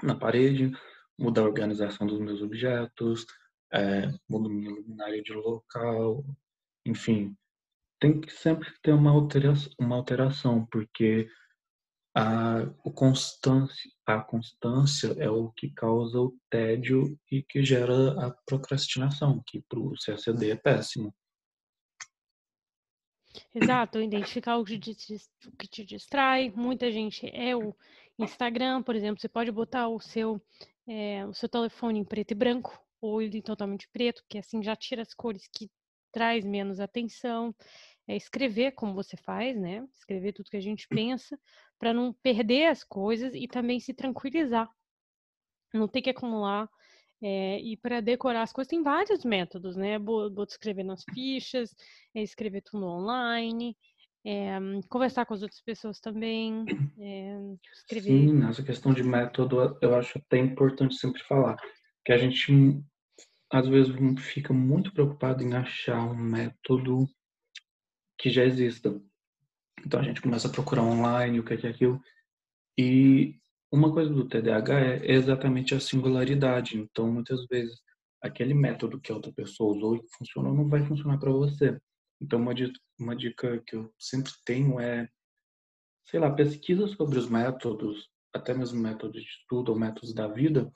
na 0.03 0.15
parede, 0.15 0.71
mudo 1.17 1.39
a 1.39 1.43
organização 1.43 2.07
dos 2.07 2.19
meus 2.19 2.41
objetos, 2.41 3.25
é, 3.73 4.11
mudo 4.29 4.49
minha 4.49 4.71
luminária 4.71 5.21
de 5.21 5.33
local, 5.33 6.23
enfim, 6.85 7.35
tem 8.01 8.19
que 8.19 8.31
sempre 8.31 8.73
ter 8.81 8.91
uma 8.91 9.11
alteração, 9.11 9.71
uma 9.79 9.95
alteração 9.95 10.65
porque 10.65 11.29
a, 12.17 12.63
o 12.83 12.91
constância, 12.91 13.89
a 14.05 14.19
constância 14.19 15.15
é 15.19 15.29
o 15.29 15.51
que 15.51 15.69
causa 15.69 16.19
o 16.19 16.35
tédio 16.49 17.17
e 17.31 17.43
que 17.43 17.63
gera 17.63 18.25
a 18.25 18.31
procrastinação, 18.45 19.41
que 19.45 19.61
para 19.69 19.79
o 19.79 19.93
CACD 20.03 20.49
é 20.49 20.55
péssimo. 20.55 21.13
Exato, 23.53 24.01
identificar 24.01 24.57
o 24.57 24.65
que 24.65 24.77
te, 24.77 25.85
distrai. 25.85 26.49
Muita 26.49 26.91
gente 26.91 27.29
é 27.33 27.55
o 27.55 27.73
Instagram, 28.19 28.81
por 28.81 28.95
exemplo, 28.95 29.21
você 29.21 29.29
pode 29.29 29.51
botar 29.51 29.87
o 29.87 29.99
seu, 30.01 30.41
é, 30.87 31.25
o 31.25 31.33
seu 31.33 31.47
telefone 31.47 31.99
em 31.99 32.03
preto 32.03 32.31
e 32.31 32.35
branco, 32.35 32.77
ou 32.99 33.21
ele 33.21 33.41
totalmente 33.41 33.87
preto, 33.89 34.23
que 34.27 34.39
assim 34.39 34.61
já 34.61 34.75
tira 34.75 35.03
as 35.03 35.13
cores 35.13 35.47
que 35.47 35.69
traz 36.11 36.43
menos 36.43 36.79
atenção 36.79 37.55
é 38.07 38.15
escrever 38.15 38.71
como 38.73 38.93
você 38.93 39.15
faz, 39.17 39.57
né? 39.59 39.87
Escrever 39.93 40.33
tudo 40.33 40.49
que 40.49 40.57
a 40.57 40.61
gente 40.61 40.87
pensa, 40.87 41.39
para 41.79 41.93
não 41.93 42.13
perder 42.13 42.67
as 42.67 42.83
coisas 42.83 43.33
e 43.35 43.47
também 43.47 43.79
se 43.79 43.93
tranquilizar. 43.93 44.69
Não 45.73 45.87
ter 45.87 46.01
que 46.01 46.09
acumular 46.09 46.69
É, 47.23 47.59
e 47.59 47.77
para 47.77 48.01
decorar 48.01 48.41
as 48.41 48.51
coisas 48.51 48.67
tem 48.67 48.81
vários 48.81 49.23
métodos, 49.23 49.75
né? 49.75 49.99
Vou, 49.99 50.43
escrever 50.43 50.83
nas 50.83 51.03
fichas, 51.13 51.75
é, 52.15 52.23
escrever 52.23 52.63
tudo 52.63 52.83
online, 52.83 53.77
é, 54.25 54.57
conversar 54.89 55.27
com 55.27 55.35
as 55.35 55.43
outras 55.43 55.61
pessoas 55.61 55.99
também, 55.99 56.65
é, 56.99 57.37
escrever. 57.71 58.09
Sim, 58.09 58.43
essa 58.49 58.63
questão 58.63 58.91
de 58.91 59.03
método 59.03 59.77
eu 59.81 59.93
acho 59.95 60.17
até 60.17 60.39
importante 60.39 60.95
sempre 60.95 61.21
falar, 61.25 61.57
que 62.03 62.11
a 62.11 62.17
gente 62.17 62.81
às 63.51 63.67
vezes 63.67 63.93
fica 64.19 64.51
muito 64.51 64.91
preocupado 64.91 65.43
em 65.43 65.53
achar 65.53 66.03
um 66.03 66.15
método 66.15 67.07
que 68.21 68.29
já 68.29 68.45
exista. 68.45 69.01
Então 69.85 69.99
a 69.99 70.03
gente 70.03 70.21
começa 70.21 70.47
a 70.47 70.51
procurar 70.51 70.83
online 70.83 71.39
o 71.39 71.43
que 71.43 71.53
é 71.53 71.69
aquilo 71.69 71.99
e 72.77 73.35
uma 73.71 73.91
coisa 73.91 74.13
do 74.13 74.27
TDAH 74.27 74.79
é 74.79 75.11
exatamente 75.11 75.73
a 75.73 75.79
singularidade. 75.79 76.77
Então, 76.77 77.11
muitas 77.11 77.45
vezes, 77.47 77.79
aquele 78.21 78.53
método 78.53 78.99
que 78.99 79.11
a 79.11 79.15
outra 79.15 79.31
pessoa 79.31 79.75
usou 79.75 79.95
e 79.95 80.03
funcionou 80.17 80.53
não 80.53 80.67
vai 80.67 80.85
funcionar 80.85 81.17
para 81.17 81.31
você. 81.31 81.79
Então, 82.21 82.39
uma 82.39 82.53
dica, 82.53 82.79
uma 82.99 83.15
dica 83.15 83.61
que 83.65 83.75
eu 83.75 83.91
sempre 83.97 84.31
tenho 84.45 84.79
é, 84.79 85.09
sei 86.05 86.19
lá, 86.19 86.29
pesquisa 86.29 86.85
sobre 86.87 87.17
os 87.17 87.29
métodos, 87.29 88.09
até 88.33 88.53
mesmo 88.53 88.79
métodos 88.79 89.21
de 89.21 89.27
estudo 89.27 89.71
ou 89.71 89.79
métodos 89.79 90.13
da 90.13 90.27
vida, 90.27 90.71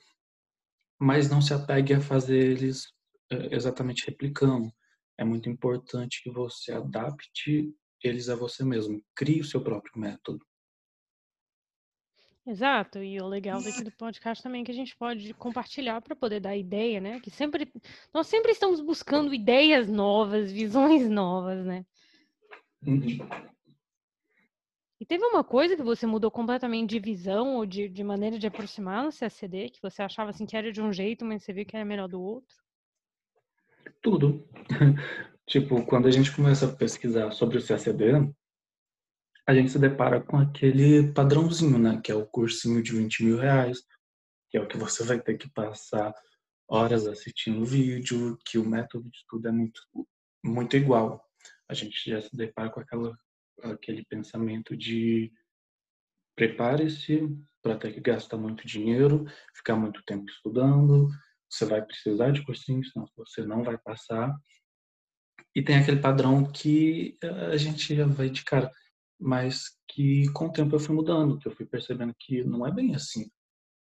mas 0.98 1.30
não 1.30 1.42
se 1.42 1.54
apegue 1.54 1.94
a 1.94 2.02
fazer 2.02 2.38
eles 2.38 2.88
eh, 3.32 3.50
exatamente 3.52 4.06
replicando. 4.08 4.72
É 5.18 5.24
muito 5.24 5.50
importante 5.50 6.22
que 6.22 6.30
você 6.30 6.74
adapte 6.74 7.74
eles 8.04 8.30
a 8.30 8.36
você 8.36 8.64
mesmo. 8.64 9.02
Crie 9.16 9.42
o 9.42 9.46
seu 9.46 9.64
próprio 9.64 10.00
método. 10.00 10.46
Exato, 12.48 13.02
e 13.02 13.20
o 13.20 13.28
legal 13.28 13.60
daqui 13.64 13.84
do 13.84 13.92
podcast 13.92 14.44
também 14.44 14.62
é 14.62 14.66
que 14.66 14.72
a 14.72 14.76
gente 14.76 14.96
pode 14.96 15.34
compartilhar 15.34 16.00
para 16.00 16.16
poder 16.16 16.40
dar 16.40 16.56
ideia, 16.56 17.02
né? 17.02 17.20
Que 17.20 17.32
sempre 17.32 17.72
nós 18.14 18.28
sempre 18.28 18.52
estamos 18.52 18.80
buscando 18.82 19.34
ideias 19.34 19.90
novas, 19.90 20.52
visões 20.52 21.10
novas, 21.10 21.66
né? 21.66 21.84
Uhum. 22.86 23.18
E 25.00 25.06
teve 25.06 25.26
uma 25.26 25.44
coisa 25.44 25.76
que 25.76 25.82
você 25.82 26.06
mudou 26.06 26.30
completamente 26.30 26.92
de 26.92 27.00
visão 27.00 27.56
ou 27.56 27.66
de, 27.66 27.90
de 27.90 28.04
maneira 28.04 28.38
de 28.38 28.46
aproximar 28.46 29.04
no 29.04 29.12
CACD, 29.12 29.72
que 29.72 29.82
você 29.82 30.04
achava 30.04 30.30
assim 30.30 30.46
que 30.46 30.56
era 30.56 30.72
de 30.72 30.82
um 30.82 30.94
jeito, 30.94 31.26
mas 31.26 31.44
você 31.44 31.52
viu 31.52 31.66
que 31.66 31.76
era 31.76 31.84
melhor 31.84 32.08
do 32.08 32.22
outro? 32.22 32.65
Tudo. 34.06 34.48
tipo, 35.50 35.84
quando 35.88 36.08
a 36.08 36.12
gente 36.12 36.32
começa 36.32 36.68
a 36.68 36.76
pesquisar 36.76 37.32
sobre 37.32 37.58
o 37.58 37.68
CACD, 37.68 38.32
a 39.48 39.56
gente 39.56 39.72
se 39.72 39.80
depara 39.80 40.22
com 40.22 40.38
aquele 40.38 41.12
padrãozinho, 41.12 41.80
né? 41.80 42.00
Que 42.04 42.12
é 42.12 42.16
o 42.16 42.28
cursinho 42.28 42.84
de 42.84 42.92
20 42.92 43.24
mil 43.24 43.40
reais, 43.40 43.80
que 44.52 44.60
é 44.60 44.62
o 44.62 44.68
que 44.68 44.78
você 44.78 45.04
vai 45.04 45.20
ter 45.20 45.40
que 45.40 45.50
passar 45.50 46.14
horas 46.68 47.08
assistindo 47.08 47.66
vídeo, 47.66 48.38
que 48.46 48.60
o 48.60 48.70
método 48.70 49.10
de 49.10 49.18
estudo 49.18 49.48
é 49.48 49.52
muito, 49.52 49.82
muito 50.46 50.78
igual. 50.78 51.28
A 51.68 51.74
gente 51.74 52.08
já 52.08 52.22
se 52.22 52.38
depara 52.38 52.70
com 52.70 52.82
aquela, 52.82 53.18
aquele 53.64 54.06
pensamento 54.06 54.78
de 54.78 55.34
prepare-se 56.36 57.28
para 57.60 57.76
ter 57.76 57.92
que 57.92 58.02
gastar 58.02 58.38
muito 58.38 58.68
dinheiro, 58.68 59.26
ficar 59.56 59.76
muito 59.76 60.04
tempo 60.06 60.30
estudando, 60.30 61.10
você 61.56 61.66
vai 61.66 61.82
precisar 61.82 62.32
de 62.32 62.44
cursinho, 62.46 62.84
senão 62.86 63.08
você 63.16 63.46
não 63.46 63.64
vai 63.64 63.78
passar. 63.78 64.36
E 65.56 65.64
tem 65.64 65.78
aquele 65.78 66.02
padrão 66.02 66.44
que 66.52 67.18
a 67.52 67.58
gente 67.58 67.96
já 67.96 68.06
vai 68.06 68.30
de 68.30 68.44
cara 68.44 68.72
mas 69.20 69.70
que 69.88 70.30
com 70.34 70.48
o 70.48 70.52
tempo 70.52 70.76
eu 70.76 70.80
fui 70.80 70.96
mudando, 70.96 71.40
que 71.40 71.48
eu 71.48 71.56
fui 71.56 71.66
percebendo 71.66 72.14
que 72.20 72.44
não 72.44 72.66
é 72.66 72.72
bem 72.72 72.96
assim. 72.96 73.30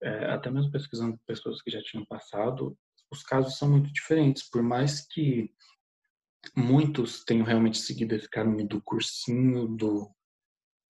É, 0.02 0.32
até 0.32 0.52
mesmo 0.52 0.72
pesquisando 0.72 1.20
pessoas 1.26 1.62
que 1.62 1.72
já 1.72 1.82
tinham 1.82 2.06
passado, 2.06 2.78
os 3.12 3.24
casos 3.24 3.58
são 3.58 3.70
muito 3.70 3.92
diferentes, 3.92 4.48
por 4.48 4.62
mais 4.62 5.02
que 5.08 5.52
muitos 6.56 7.24
tenham 7.24 7.46
realmente 7.46 7.80
seguido 7.80 8.14
esse 8.14 8.30
caminho 8.30 8.68
do 8.68 8.82
cursinho, 8.82 9.68
do, 9.68 10.10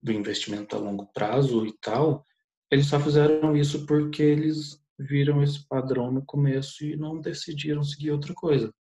do 0.02 0.12
investimento 0.12 0.76
a 0.76 0.80
longo 0.80 1.06
prazo 1.14 1.66
e 1.66 1.74
tal, 1.80 2.26
eles 2.70 2.88
só 2.88 3.00
fizeram 3.00 3.56
isso 3.56 3.86
porque 3.86 4.22
eles 4.22 4.84
viram 4.98 5.44
esse 5.44 5.66
padrão 5.68 6.12
no 6.12 6.26
começo 6.26 6.84
e 6.86 6.96
não 6.96 7.20
decidiram 7.22 7.84
seguir 7.84 8.12
outra 8.12 8.34
coisa. 8.34 8.74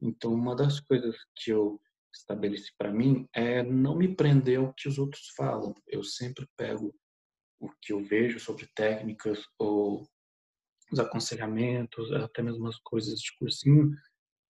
Então, 0.00 0.32
uma 0.32 0.56
das 0.56 0.80
coisas 0.80 1.16
que 1.36 1.50
eu 1.50 1.80
estabeleci 2.12 2.72
para 2.76 2.92
mim 2.92 3.28
é 3.34 3.62
não 3.62 3.96
me 3.96 4.14
prender 4.14 4.58
ao 4.58 4.72
que 4.74 4.88
os 4.88 4.98
outros 4.98 5.28
falam. 5.36 5.74
Eu 5.86 6.02
sempre 6.02 6.46
pego 6.56 6.94
o 7.60 7.70
que 7.80 7.92
eu 7.92 8.02
vejo 8.02 8.40
sobre 8.40 8.68
técnicas 8.74 9.44
ou 9.58 10.06
os 10.90 10.98
aconselhamentos, 10.98 12.10
até 12.12 12.42
mesmo 12.42 12.66
as 12.66 12.78
coisas 12.78 13.20
de 13.20 13.32
cursinho, 13.38 13.94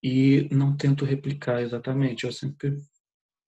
e 0.02 0.48
não 0.50 0.76
tento 0.76 1.04
replicar 1.04 1.60
exatamente. 1.60 2.24
Eu 2.24 2.32
sempre 2.32 2.78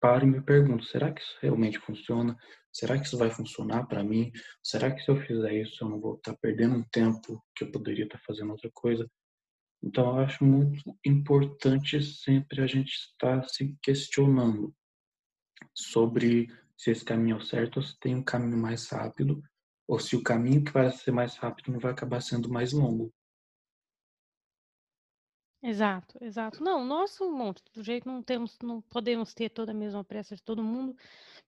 paro 0.03 0.27
e 0.27 0.31
me 0.31 0.43
pergunto: 0.43 0.85
será 0.85 1.13
que 1.13 1.23
isso 1.23 1.39
realmente 1.41 1.79
funciona? 1.79 2.37
Será 2.73 2.99
que 2.99 3.07
isso 3.07 3.17
vai 3.17 3.31
funcionar 3.31 3.87
para 3.87 4.03
mim? 4.03 4.33
Será 4.63 4.91
que 4.91 5.01
se 5.01 5.11
eu 5.11 5.17
fizer 5.17 5.63
isso 5.63 5.85
eu 5.85 5.89
não 5.89 6.01
vou 6.01 6.17
estar 6.17 6.33
tá 6.33 6.39
perdendo 6.43 6.75
um 6.75 6.85
tempo 6.91 7.43
que 7.55 7.65
eu 7.65 7.71
poderia 7.71 8.05
estar 8.05 8.19
tá 8.19 8.25
fazendo 8.27 8.51
outra 8.51 8.71
coisa? 8.75 9.09
Então, 9.83 10.07
eu 10.07 10.25
acho 10.25 10.45
muito 10.45 10.81
importante 11.05 12.03
sempre 12.03 12.63
a 12.63 12.67
gente 12.67 12.91
estar 12.91 13.43
se 13.49 13.77
questionando 13.83 14.75
sobre 15.75 16.49
se 16.77 16.91
esse 16.91 17.05
caminho 17.05 17.37
é 17.37 17.39
o 17.39 17.43
certo 17.43 17.77
ou 17.77 17.83
se 17.83 17.99
tem 17.99 18.15
um 18.15 18.23
caminho 18.23 18.57
mais 18.57 18.89
rápido, 18.89 19.43
ou 19.89 19.99
se 19.99 20.17
o 20.17 20.23
caminho 20.23 20.65
que 20.65 20.73
parece 20.73 21.05
ser 21.05 21.13
mais 21.13 21.37
rápido 21.37 21.73
não 21.73 21.81
vai 21.81 21.93
acabar 21.93 22.21
sendo 22.21 22.49
mais 22.49 22.73
longo. 22.73 23.13
Exato, 25.65 26.19
exato. 26.21 26.63
Não, 26.63 26.85
nosso 26.85 27.31
monte, 27.31 27.63
do 27.73 27.85
jeito 27.85 28.09
não 28.09 28.21
temos, 28.21 28.59
não 28.61 28.81
podemos 28.81 29.33
ter 29.33 29.49
toda 29.49 29.71
a 29.71 29.75
mesma 29.75 30.03
pressa 30.03 30.35
de 30.35 30.43
todo 30.43 30.61
mundo, 30.61 30.97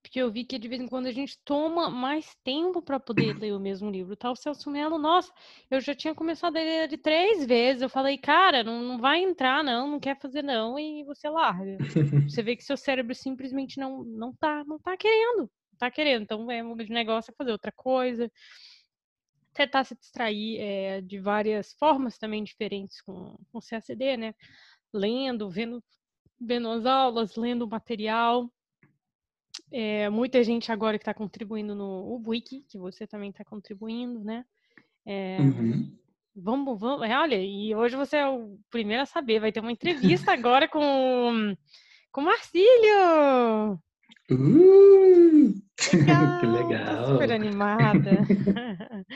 porque 0.00 0.20
eu 0.20 0.30
vi 0.30 0.44
que 0.44 0.56
de 0.56 0.68
vez 0.68 0.80
em 0.80 0.86
quando 0.86 1.06
a 1.06 1.12
gente 1.12 1.36
toma 1.44 1.90
mais 1.90 2.32
tempo 2.44 2.80
para 2.80 3.00
poder 3.00 3.36
ler 3.36 3.52
o 3.52 3.58
mesmo 3.58 3.90
livro. 3.90 4.14
Tá, 4.16 4.32
Celso 4.36 4.70
Melo, 4.70 4.98
nossa, 4.98 5.32
eu 5.68 5.80
já 5.80 5.96
tinha 5.96 6.14
começado 6.14 6.56
a 6.56 6.60
ler 6.60 6.84
ele 6.84 6.96
três 6.96 7.44
vezes. 7.44 7.82
Eu 7.82 7.88
falei, 7.88 8.16
cara, 8.16 8.62
não, 8.62 8.82
não 8.82 8.98
vai 8.98 9.20
entrar, 9.20 9.64
não, 9.64 9.90
não 9.90 9.98
quer 9.98 10.16
fazer, 10.20 10.42
não, 10.42 10.78
e 10.78 11.02
você 11.04 11.28
larga. 11.28 11.82
Você 12.28 12.40
vê 12.42 12.54
que 12.56 12.62
seu 12.62 12.76
cérebro 12.76 13.14
simplesmente 13.16 13.78
não, 13.80 14.04
não 14.04 14.32
tá, 14.32 14.62
não 14.64 14.78
tá 14.78 14.96
querendo, 14.96 15.38
não 15.40 15.78
tá 15.78 15.90
querendo. 15.90 16.22
Então, 16.22 16.48
é, 16.52 16.62
o 16.62 16.76
negócio 16.76 17.32
é 17.32 17.34
fazer 17.36 17.50
outra 17.50 17.72
coisa 17.72 18.30
tentar 19.54 19.84
se 19.84 19.94
distrair 19.94 20.58
é, 20.60 21.00
de 21.00 21.18
várias 21.18 21.72
formas 21.74 22.18
também 22.18 22.42
diferentes 22.42 23.00
com, 23.00 23.38
com 23.50 23.60
CACD, 23.60 24.16
né? 24.16 24.34
Lendo, 24.92 25.48
vendo, 25.48 25.82
vendo 26.40 26.68
as 26.68 26.84
aulas, 26.84 27.36
lendo 27.36 27.62
o 27.62 27.68
material. 27.68 28.52
É, 29.70 30.08
muita 30.10 30.42
gente 30.42 30.70
agora 30.70 30.98
que 30.98 31.02
está 31.02 31.14
contribuindo 31.14 31.74
no 31.74 32.22
Wiki, 32.26 32.64
que 32.68 32.78
você 32.78 33.06
também 33.06 33.30
está 33.30 33.44
contribuindo, 33.44 34.22
né? 34.22 34.44
É, 35.06 35.38
uhum. 35.40 35.96
Vamos, 36.36 36.80
vamos, 36.80 37.08
olha, 37.08 37.40
e 37.40 37.74
hoje 37.74 37.94
você 37.94 38.16
é 38.16 38.28
o 38.28 38.58
primeiro 38.68 39.04
a 39.04 39.06
saber, 39.06 39.38
vai 39.38 39.52
ter 39.52 39.60
uma 39.60 39.70
entrevista 39.70 40.32
agora 40.34 40.66
com 40.68 41.54
com 42.10 42.20
Marcílio! 42.20 43.74
Uh! 44.30 45.63
Legal, 45.92 46.38
que 46.40 46.46
legal! 46.46 47.06
super 47.06 47.32
animada. 47.32 48.10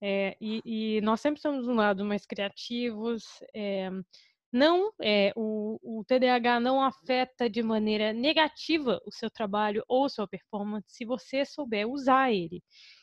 é, 0.00 0.36
e, 0.40 0.62
e, 0.64 1.00
nós 1.00 1.20
sempre 1.20 1.40
somos 1.40 1.66
um 1.66 1.74
lado 1.74 2.04
mais 2.04 2.26
criativos. 2.26 3.24
É, 3.54 3.90
não, 4.52 4.90
é, 5.02 5.32
o, 5.36 5.78
o 5.82 6.04
TDAH 6.04 6.60
não 6.60 6.82
afeta 6.82 7.50
de 7.50 7.62
maneira 7.62 8.12
negativa 8.12 9.00
o 9.04 9.12
seu 9.12 9.28
trabalho 9.28 9.84
ou 9.88 10.08
sua 10.08 10.26
performance 10.26 10.86
se 10.88 11.04
você 11.04 11.44
souber 11.44 11.88
usar 11.88 12.32
ele. 12.32 12.62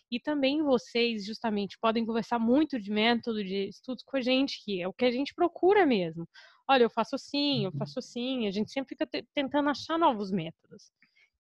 E 0.10 0.20
também 0.20 0.62
vocês, 0.62 1.26
justamente, 1.26 1.78
podem 1.82 2.06
conversar 2.06 2.38
muito 2.38 2.80
de 2.80 2.92
método 2.92 3.44
de 3.44 3.68
estudos 3.70 4.04
com 4.04 4.18
a 4.18 4.22
gente, 4.22 4.64
que 4.64 4.82
é 4.82 4.88
o 4.88 4.94
que 4.94 5.06
a 5.06 5.12
gente 5.12 5.34
procura 5.34 5.86
mesmo. 5.86 6.28
Olha, 6.70 6.84
eu 6.84 6.90
faço 6.90 7.16
assim, 7.16 7.66
eu 7.66 7.72
uhum. 7.72 7.78
faço 7.78 8.00
assim. 8.00 8.48
A 8.48 8.52
gente 8.52 8.72
sempre 8.72 8.96
fica 8.96 9.08
tentando 9.34 9.70
achar 9.70 9.98
novos 9.98 10.32
métodos. 10.32 10.92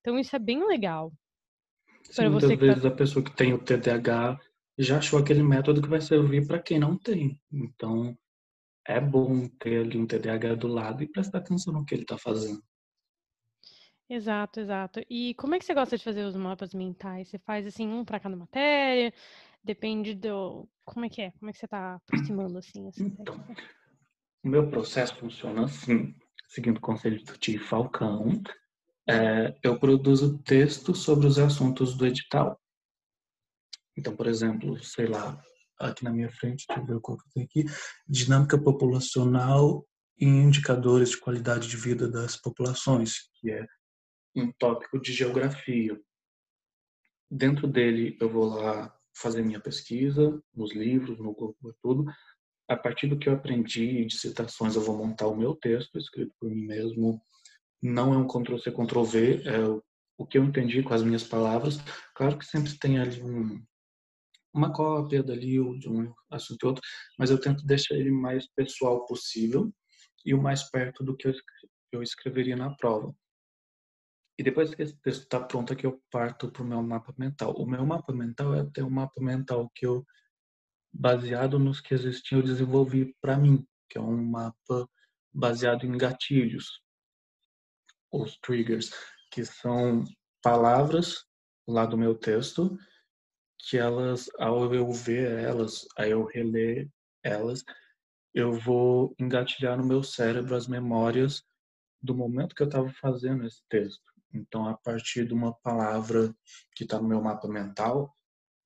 Então, 0.03 0.19
isso 0.19 0.35
é 0.35 0.39
bem 0.39 0.67
legal. 0.67 1.13
Sim, 2.03 2.27
muitas 2.27 2.49
tá 2.49 2.55
vezes 2.57 2.81
tá... 2.81 2.89
a 2.89 2.91
pessoa 2.91 3.23
que 3.23 3.31
tem 3.31 3.53
o 3.53 3.57
TDAH 3.57 4.37
já 4.77 4.97
achou 4.97 5.17
aquele 5.17 5.41
método 5.41 5.81
que 5.81 5.87
vai 5.87 6.01
servir 6.01 6.45
para 6.45 6.61
quem 6.61 6.77
não 6.77 6.97
tem. 6.97 7.39
Então, 7.49 8.17
é 8.85 8.99
bom 8.99 9.47
ter 9.47 9.79
ali 9.79 9.97
um 9.97 10.05
TDAH 10.05 10.55
do 10.55 10.67
lado 10.67 11.01
e 11.01 11.07
prestar 11.07 11.37
atenção 11.37 11.73
no 11.73 11.85
que 11.85 11.95
ele 11.95 12.01
está 12.01 12.17
fazendo. 12.17 12.61
Exato, 14.09 14.59
exato. 14.59 15.01
E 15.09 15.33
como 15.35 15.55
é 15.55 15.59
que 15.59 15.63
você 15.63 15.73
gosta 15.73 15.97
de 15.97 16.03
fazer 16.03 16.25
os 16.25 16.35
mapas 16.35 16.73
mentais? 16.73 17.29
Você 17.29 17.39
faz 17.39 17.65
assim 17.65 17.87
um 17.87 18.03
para 18.03 18.19
cada 18.19 18.35
matéria? 18.35 19.13
Depende 19.63 20.13
do 20.13 20.67
como 20.83 21.05
é 21.05 21.09
que 21.09 21.21
é? 21.21 21.31
Como 21.31 21.49
é 21.49 21.53
que 21.53 21.59
você 21.59 21.65
está 21.65 21.95
aproximando 21.95 22.57
assim? 22.57 22.91
então, 22.97 23.41
o 24.43 24.49
meu 24.49 24.69
processo 24.69 25.15
funciona 25.15 25.63
assim, 25.63 26.13
seguindo 26.49 26.77
o 26.77 26.81
conselho 26.81 27.23
do 27.23 27.37
tio 27.37 27.63
Falcão. 27.63 28.41
É, 29.07 29.53
eu 29.61 29.77
produzo 29.79 30.37
texto 30.43 30.95
sobre 30.95 31.27
os 31.27 31.37
assuntos 31.37 31.95
do 31.95 32.05
edital. 32.05 32.59
Então, 33.97 34.15
por 34.15 34.27
exemplo, 34.27 34.81
sei 34.83 35.07
lá, 35.07 35.41
aqui 35.79 36.03
na 36.03 36.11
minha 36.11 36.31
frente, 36.31 36.65
deixa 36.67 36.81
eu 36.81 36.85
ver 36.85 37.01
qual 37.01 37.17
que 37.17 37.29
tem 37.33 37.43
aqui, 37.43 37.65
dinâmica 38.07 38.57
populacional 38.57 39.85
e 40.17 40.25
indicadores 40.25 41.11
de 41.11 41.17
qualidade 41.17 41.67
de 41.67 41.77
vida 41.77 42.09
das 42.09 42.37
populações, 42.37 43.29
que 43.35 43.51
é 43.51 43.65
um 44.35 44.51
tópico 44.53 44.99
de 44.99 45.11
geografia. 45.11 45.99
Dentro 47.29 47.67
dele 47.67 48.17
eu 48.21 48.29
vou 48.29 48.45
lá 48.45 48.95
fazer 49.15 49.43
minha 49.43 49.59
pesquisa, 49.59 50.41
nos 50.55 50.73
livros, 50.73 51.19
no 51.19 51.33
Google, 51.33 51.75
tudo. 51.81 52.05
A 52.67 52.75
partir 52.75 53.07
do 53.07 53.17
que 53.17 53.29
eu 53.29 53.33
aprendi 53.33 54.05
de 54.05 54.17
citações, 54.17 54.75
eu 54.75 54.81
vou 54.81 54.97
montar 54.97 55.27
o 55.27 55.35
meu 55.35 55.55
texto, 55.55 55.97
escrito 55.97 56.33
por 56.39 56.49
mim 56.49 56.65
mesmo. 56.65 57.21
Não 57.83 58.13
é 58.13 58.17
um 58.17 58.25
Ctrl-C, 58.25 58.71
Ctrl-V, 58.71 59.43
é 59.43 59.59
o 60.17 60.25
que 60.25 60.37
eu 60.37 60.43
entendi 60.45 60.81
com 60.81 60.93
as 60.93 61.03
minhas 61.03 61.23
palavras. 61.25 61.79
Claro 62.15 62.37
que 62.37 62.45
sempre 62.45 62.77
tem 62.79 62.97
ali 62.97 63.21
um, 63.21 63.61
uma 64.53 64.71
cópia 64.71 65.21
dali, 65.21 65.59
ou 65.59 65.77
de 65.77 65.89
um 65.89 66.13
assunto 66.31 66.63
e 66.63 66.65
outro, 66.65 66.81
mas 67.19 67.29
eu 67.29 67.37
tento 67.37 67.65
deixar 67.65 67.95
ele 67.95 68.09
mais 68.09 68.47
pessoal 68.55 69.05
possível 69.05 69.69
e 70.25 70.33
o 70.33 70.41
mais 70.41 70.63
perto 70.69 71.03
do 71.03 71.13
que 71.13 71.27
eu 71.91 72.01
escreveria 72.01 72.55
na 72.55 72.73
prova. 72.73 73.13
E 74.39 74.43
depois 74.43 74.73
que 74.73 74.81
esse 74.81 74.95
texto 75.01 75.23
está 75.23 75.41
pronto, 75.41 75.73
é 75.73 75.75
que 75.75 75.85
eu 75.85 76.01
parto 76.09 76.49
para 76.49 76.63
o 76.63 76.65
meu 76.65 76.81
mapa 76.81 77.13
mental. 77.17 77.53
O 77.57 77.65
meu 77.65 77.85
mapa 77.85 78.13
mental 78.13 78.55
é 78.55 78.61
até 78.61 78.81
um 78.81 78.89
mapa 78.89 79.21
mental 79.21 79.69
que 79.75 79.85
eu, 79.85 80.05
baseado 80.91 81.59
nos 81.59 81.81
que 81.81 81.93
existiam, 81.93 82.39
eu 82.39 82.45
desenvolvi 82.45 83.13
para 83.19 83.37
mim, 83.37 83.67
que 83.89 83.97
é 83.97 84.01
um 84.01 84.23
mapa 84.23 84.89
baseado 85.33 85.85
em 85.85 85.97
gatilhos, 85.97 86.82
os 88.13 88.37
triggers, 88.37 88.91
que 89.31 89.43
são 89.43 90.03
palavras 90.41 91.25
lá 91.67 91.85
do 91.85 91.97
meu 91.97 92.15
texto, 92.15 92.77
que 93.57 93.77
elas, 93.77 94.29
ao 94.37 94.73
eu 94.73 94.91
ver 94.91 95.39
elas, 95.39 95.87
aí 95.97 96.11
eu 96.11 96.25
reler 96.25 96.89
elas, 97.23 97.63
eu 98.33 98.53
vou 98.53 99.15
engatilhar 99.19 99.77
no 99.77 99.85
meu 99.85 100.03
cérebro 100.03 100.55
as 100.55 100.67
memórias 100.67 101.43
do 102.01 102.13
momento 102.13 102.53
que 102.53 102.61
eu 102.61 102.67
estava 102.67 102.91
fazendo 102.93 103.45
esse 103.45 103.61
texto. 103.69 104.03
Então, 104.33 104.67
a 104.67 104.75
partir 104.75 105.25
de 105.25 105.33
uma 105.33 105.53
palavra 105.53 106.35
que 106.75 106.83
está 106.83 106.99
no 106.99 107.07
meu 107.07 107.21
mapa 107.21 107.47
mental, 107.47 108.13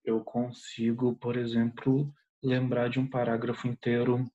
eu 0.03 0.23
consigo, 0.23 1.15
por 1.17 1.35
exemplo, 1.35 2.11
lembrar 2.41 2.89
de 2.89 2.99
um 2.99 3.09
parágrafo 3.09 3.67
inteiro 3.67 4.25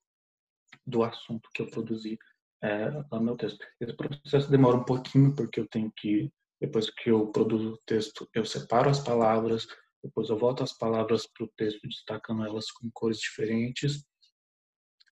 do 0.87 1.03
assunto 1.03 1.49
que 1.53 1.63
eu 1.63 1.71
produzi 1.71 2.19
é, 2.63 2.91
meu 3.21 3.37
texto. 3.37 3.59
Esse 3.81 3.95
processo 3.95 4.51
demora 4.51 4.77
um 4.77 4.85
pouquinho, 4.85 5.35
porque 5.35 5.61
eu 5.61 5.69
tenho 5.69 5.93
que, 5.97 6.33
depois 6.61 6.89
que 6.91 7.11
eu 7.11 7.27
produzo 7.33 7.75
o 7.75 7.79
texto, 7.85 8.29
eu 8.35 8.45
separo 8.45 8.89
as 8.89 9.01
palavras, 9.01 9.67
depois 10.03 10.29
eu 10.29 10.39
volto 10.39 10.63
as 10.63 10.77
palavras 10.77 11.27
para 11.27 11.45
o 11.45 11.53
texto, 11.57 11.81
destacando 11.89 12.45
elas 12.45 12.71
com 12.71 12.91
cores 12.93 13.19
diferentes. 13.19 14.05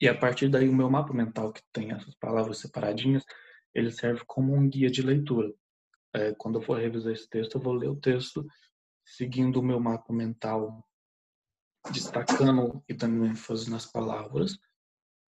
E 0.00 0.08
a 0.08 0.16
partir 0.16 0.48
daí, 0.48 0.68
o 0.68 0.74
meu 0.74 0.90
mapa 0.90 1.12
mental, 1.12 1.52
que 1.52 1.62
tem 1.72 1.92
essas 1.92 2.14
palavras 2.16 2.58
separadinhas, 2.58 3.24
ele 3.74 3.90
serve 3.90 4.22
como 4.26 4.54
um 4.54 4.68
guia 4.68 4.90
de 4.90 5.02
leitura 5.02 5.52
é, 6.16 6.34
quando 6.34 6.58
eu 6.58 6.62
for 6.62 6.78
revisar 6.78 7.12
esse 7.12 7.28
texto, 7.28 7.56
eu 7.56 7.60
vou 7.60 7.74
ler 7.74 7.88
o 7.88 8.00
texto 8.00 8.46
seguindo 9.04 9.60
o 9.60 9.62
meu 9.62 9.78
mapa 9.78 10.12
mental, 10.12 10.82
destacando 11.92 12.82
e 12.88 12.94
dando 12.94 13.26
ênfase 13.26 13.70
nas 13.70 13.86
palavras, 13.86 14.58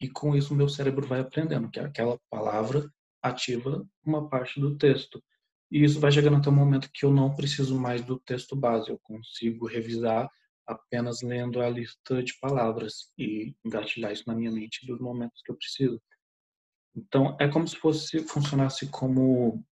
e 0.00 0.08
com 0.08 0.34
isso 0.34 0.54
meu 0.54 0.68
cérebro 0.68 1.06
vai 1.06 1.20
aprendendo 1.20 1.70
que 1.70 1.80
aquela 1.80 2.18
palavra 2.30 2.90
ativa 3.22 3.86
uma 4.04 4.28
parte 4.28 4.60
do 4.60 4.76
texto. 4.76 5.22
E 5.70 5.82
isso 5.82 5.98
vai 5.98 6.12
chegando 6.12 6.36
até 6.36 6.48
o 6.48 6.52
momento 6.52 6.90
que 6.92 7.04
eu 7.04 7.12
não 7.12 7.34
preciso 7.34 7.78
mais 7.78 8.02
do 8.02 8.18
texto 8.20 8.54
base, 8.54 8.90
eu 8.90 8.98
consigo 9.02 9.66
revisar 9.66 10.30
apenas 10.66 11.20
lendo 11.22 11.60
a 11.60 11.68
lista 11.68 12.22
de 12.22 12.38
palavras 12.38 13.12
e 13.18 13.54
engatilhar 13.64 14.12
isso 14.12 14.24
na 14.26 14.34
minha 14.34 14.50
mente 14.50 14.86
dos 14.86 15.00
momentos 15.00 15.42
que 15.42 15.50
eu 15.50 15.56
preciso. 15.56 16.00
Então, 16.96 17.36
é 17.40 17.48
como 17.48 17.66
se 17.66 17.76
fosse 17.76 18.20
funcionasse 18.20 18.86
como 18.86 19.64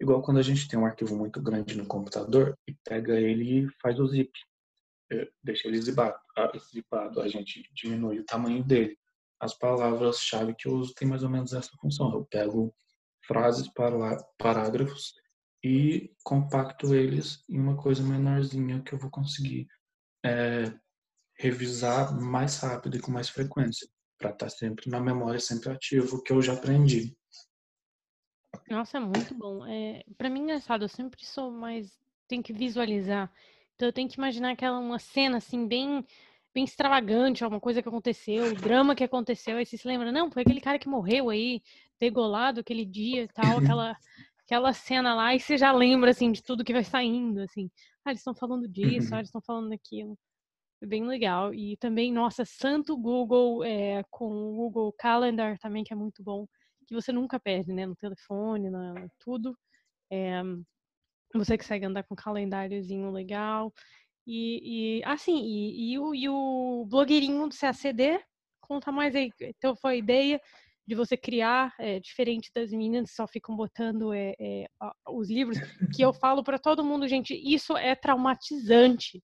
Igual 0.00 0.22
quando 0.22 0.38
a 0.38 0.42
gente 0.42 0.68
tem 0.68 0.78
um 0.78 0.86
arquivo 0.86 1.16
muito 1.16 1.42
grande 1.42 1.76
no 1.76 1.84
computador 1.84 2.56
e 2.68 2.74
pega 2.84 3.20
ele 3.20 3.64
e 3.64 3.68
faz 3.82 3.98
o 3.98 4.06
zip. 4.06 4.30
É, 5.10 5.28
deixa 5.42 5.66
ele 5.66 5.80
zipado, 5.80 6.18
zipado, 6.72 7.20
a 7.20 7.28
gente 7.28 7.68
diminui 7.74 8.20
o 8.20 8.24
tamanho 8.24 8.62
dele. 8.62 8.96
As 9.40 9.56
palavras-chave 9.56 10.54
que 10.54 10.68
eu 10.68 10.72
uso 10.72 10.94
tem 10.94 11.06
mais 11.06 11.22
ou 11.22 11.30
menos 11.30 11.52
essa 11.52 11.70
função. 11.80 12.12
Eu 12.12 12.24
pego 12.24 12.74
frases, 13.26 13.70
parágrafos 14.38 15.14
e 15.62 16.12
compacto 16.24 16.94
eles 16.94 17.44
em 17.48 17.58
uma 17.58 17.76
coisa 17.76 18.02
menorzinha 18.02 18.82
que 18.82 18.94
eu 18.94 18.98
vou 18.98 19.10
conseguir 19.10 19.66
é, 20.24 20.72
revisar 21.38 22.18
mais 22.20 22.58
rápido 22.58 22.96
e 22.96 23.00
com 23.00 23.10
mais 23.10 23.28
frequência, 23.28 23.88
para 24.18 24.30
estar 24.30 24.46
tá 24.46 24.50
sempre 24.50 24.90
na 24.90 25.00
memória, 25.00 25.38
sempre 25.38 25.70
ativo, 25.70 26.16
o 26.16 26.22
que 26.22 26.32
eu 26.32 26.42
já 26.42 26.54
aprendi. 26.54 27.16
Nossa, 28.68 28.98
é 28.98 29.00
muito 29.00 29.34
bom. 29.34 29.64
É, 29.66 30.04
para 30.16 30.28
mim, 30.28 30.40
engraçado, 30.40 30.84
eu 30.84 30.88
sempre 30.88 31.24
sou 31.24 31.50
mais. 31.50 31.98
Tenho 32.26 32.42
que 32.42 32.52
visualizar. 32.52 33.32
Então, 33.74 33.88
eu 33.88 33.92
tenho 33.92 34.08
que 34.08 34.18
imaginar 34.18 34.52
aquela 34.52 34.78
uma 34.78 34.98
cena 34.98 35.38
assim, 35.38 35.66
bem 35.66 36.04
bem 36.58 36.64
extravagante, 36.64 37.44
alguma 37.44 37.60
coisa 37.60 37.80
que 37.80 37.88
aconteceu, 37.88 38.46
o 38.46 38.54
drama 38.56 38.96
que 38.96 39.04
aconteceu. 39.04 39.56
Aí 39.56 39.64
você 39.64 39.76
se 39.76 39.86
lembra, 39.86 40.10
não, 40.10 40.28
foi 40.28 40.42
aquele 40.42 40.60
cara 40.60 40.76
que 40.76 40.88
morreu 40.88 41.30
aí, 41.30 41.62
degolado 42.00 42.58
aquele 42.58 42.84
dia 42.84 43.22
e 43.22 43.28
tal, 43.28 43.58
aquela, 43.58 43.96
aquela 44.44 44.72
cena 44.72 45.14
lá, 45.14 45.34
e 45.36 45.38
você 45.38 45.56
já 45.56 45.70
lembra, 45.70 46.10
assim, 46.10 46.32
de 46.32 46.42
tudo 46.42 46.64
que 46.64 46.72
vai 46.72 46.82
saindo, 46.82 47.40
assim. 47.42 47.70
Ah, 48.04 48.10
eles 48.10 48.20
estão 48.20 48.34
falando 48.34 48.66
disso, 48.66 49.14
ah, 49.14 49.18
eles 49.18 49.28
estão 49.28 49.40
falando 49.40 49.68
daquilo. 49.68 50.18
É 50.82 50.86
bem 50.86 51.06
legal. 51.06 51.54
E 51.54 51.76
também, 51.76 52.12
nossa, 52.12 52.44
santo 52.44 52.96
Google, 52.96 53.62
é, 53.62 54.02
com 54.10 54.26
o 54.26 54.56
Google 54.56 54.92
Calendar 54.98 55.56
também, 55.58 55.84
que 55.84 55.92
é 55.92 55.96
muito 55.96 56.24
bom 56.24 56.44
que 56.88 56.94
você 56.94 57.12
nunca 57.12 57.38
perde, 57.38 57.72
né? 57.72 57.86
No 57.86 57.94
telefone, 57.94 58.70
na, 58.70 58.94
tudo. 59.20 59.56
É, 60.10 60.42
você 61.34 61.58
consegue 61.58 61.84
andar 61.84 62.02
com 62.04 62.14
um 62.14 62.16
calendáriozinho 62.16 63.10
legal. 63.10 63.72
E, 64.30 64.98
e 64.98 65.04
assim, 65.06 65.42
e, 65.42 65.92
e, 65.92 65.98
o, 65.98 66.14
e 66.14 66.28
o 66.28 66.84
blogueirinho 66.86 67.48
do 67.48 67.56
CACD, 67.56 68.20
conta 68.60 68.92
mais 68.92 69.16
aí. 69.16 69.32
Então 69.40 69.74
foi 69.74 69.94
a 69.94 69.96
ideia 69.96 70.40
de 70.86 70.94
você 70.94 71.16
criar, 71.16 71.74
é, 71.78 71.98
diferente 71.98 72.50
das 72.54 72.70
meninas 72.70 73.08
que 73.08 73.16
só 73.16 73.26
ficam 73.26 73.56
botando 73.56 74.12
é, 74.12 74.34
é, 74.38 74.66
os 75.08 75.30
livros, 75.30 75.58
que 75.94 76.02
eu 76.02 76.12
falo 76.12 76.44
para 76.44 76.58
todo 76.58 76.84
mundo, 76.84 77.08
gente, 77.08 77.34
isso 77.34 77.74
é 77.74 77.94
traumatizante. 77.94 79.22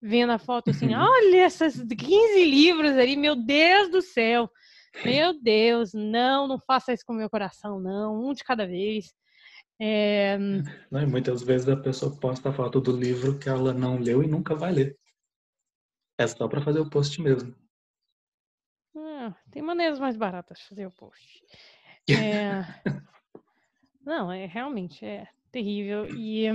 Vendo 0.00 0.32
a 0.32 0.38
foto 0.38 0.70
assim, 0.70 0.88
olha 0.96 1.46
esses 1.46 1.82
15 1.82 2.44
livros 2.44 2.92
ali, 2.92 3.14
meu 3.14 3.36
Deus 3.36 3.90
do 3.90 4.00
céu. 4.00 4.48
Meu 5.04 5.38
Deus, 5.38 5.92
não, 5.92 6.48
não 6.48 6.58
faça 6.66 6.94
isso 6.94 7.04
com 7.06 7.12
o 7.12 7.16
meu 7.16 7.28
coração, 7.28 7.78
não, 7.78 8.26
um 8.26 8.32
de 8.32 8.42
cada 8.42 8.66
vez. 8.66 9.12
É... 9.78 10.38
Não, 10.90 11.02
e 11.02 11.06
muitas 11.06 11.42
vezes 11.42 11.68
a 11.68 11.76
pessoa 11.76 12.16
posta 12.16 12.48
a 12.48 12.52
foto 12.52 12.80
do 12.80 12.96
livro 12.96 13.38
que 13.38 13.48
ela 13.48 13.74
não 13.74 13.98
leu 13.98 14.22
e 14.22 14.26
nunca 14.26 14.54
vai 14.54 14.72
ler. 14.72 14.98
É 16.18 16.26
só 16.26 16.48
para 16.48 16.62
fazer 16.62 16.80
o 16.80 16.88
post 16.88 17.20
mesmo. 17.20 17.54
Ah, 18.96 19.34
tem 19.50 19.60
maneiras 19.62 19.98
mais 19.98 20.16
baratas 20.16 20.58
de 20.58 20.68
fazer 20.68 20.86
o 20.86 20.92
post. 20.92 21.44
É... 22.08 22.62
não, 24.00 24.30
é 24.30 24.46
realmente 24.46 25.04
é 25.04 25.28
terrível. 25.50 26.06
E 26.16 26.46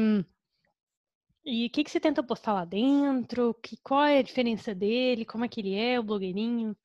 e 1.44 1.66
o 1.66 1.70
que, 1.72 1.84
que 1.84 1.90
você 1.90 2.00
tenta 2.00 2.22
postar 2.22 2.54
lá 2.54 2.66
dentro? 2.66 3.54
Que, 3.56 3.76
qual 3.78 4.04
é 4.04 4.20
a 4.20 4.24
diferença 4.24 4.76
dele? 4.76 5.26
Como 5.26 5.44
é 5.44 5.48
que 5.48 5.60
ele 5.60 5.76
é, 5.76 6.00
o 6.00 6.04
blogueirinho? 6.04 6.76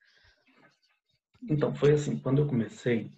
Então, 1.49 1.75
foi 1.75 1.93
assim, 1.93 2.19
quando 2.19 2.41
eu 2.41 2.47
comecei, 2.47 3.13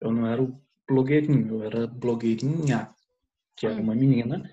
eu 0.00 0.12
não 0.12 0.26
era 0.26 0.42
o 0.42 0.60
blogueirinho, 0.88 1.54
eu 1.54 1.64
era 1.64 1.86
blogueirinha, 1.86 2.94
que 3.56 3.66
era 3.66 3.76
hum. 3.76 3.82
uma 3.82 3.94
menina, 3.94 4.48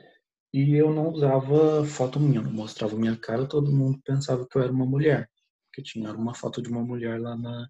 e 0.54 0.76
eu 0.76 0.94
não 0.94 1.10
usava 1.10 1.86
foto 1.86 2.20
minha, 2.20 2.42
não 2.42 2.52
mostrava 2.52 2.96
minha 2.96 3.16
cara, 3.16 3.46
todo 3.46 3.72
mundo 3.72 4.00
pensava 4.04 4.48
que 4.48 4.58
eu 4.58 4.64
era 4.64 4.72
uma 4.72 4.86
mulher, 4.86 5.30
porque 5.66 5.82
tinha 5.82 6.12
uma 6.14 6.34
foto 6.34 6.62
de 6.62 6.70
uma 6.70 6.84
mulher 6.84 7.20
lá 7.20 7.38
na, 7.38 7.70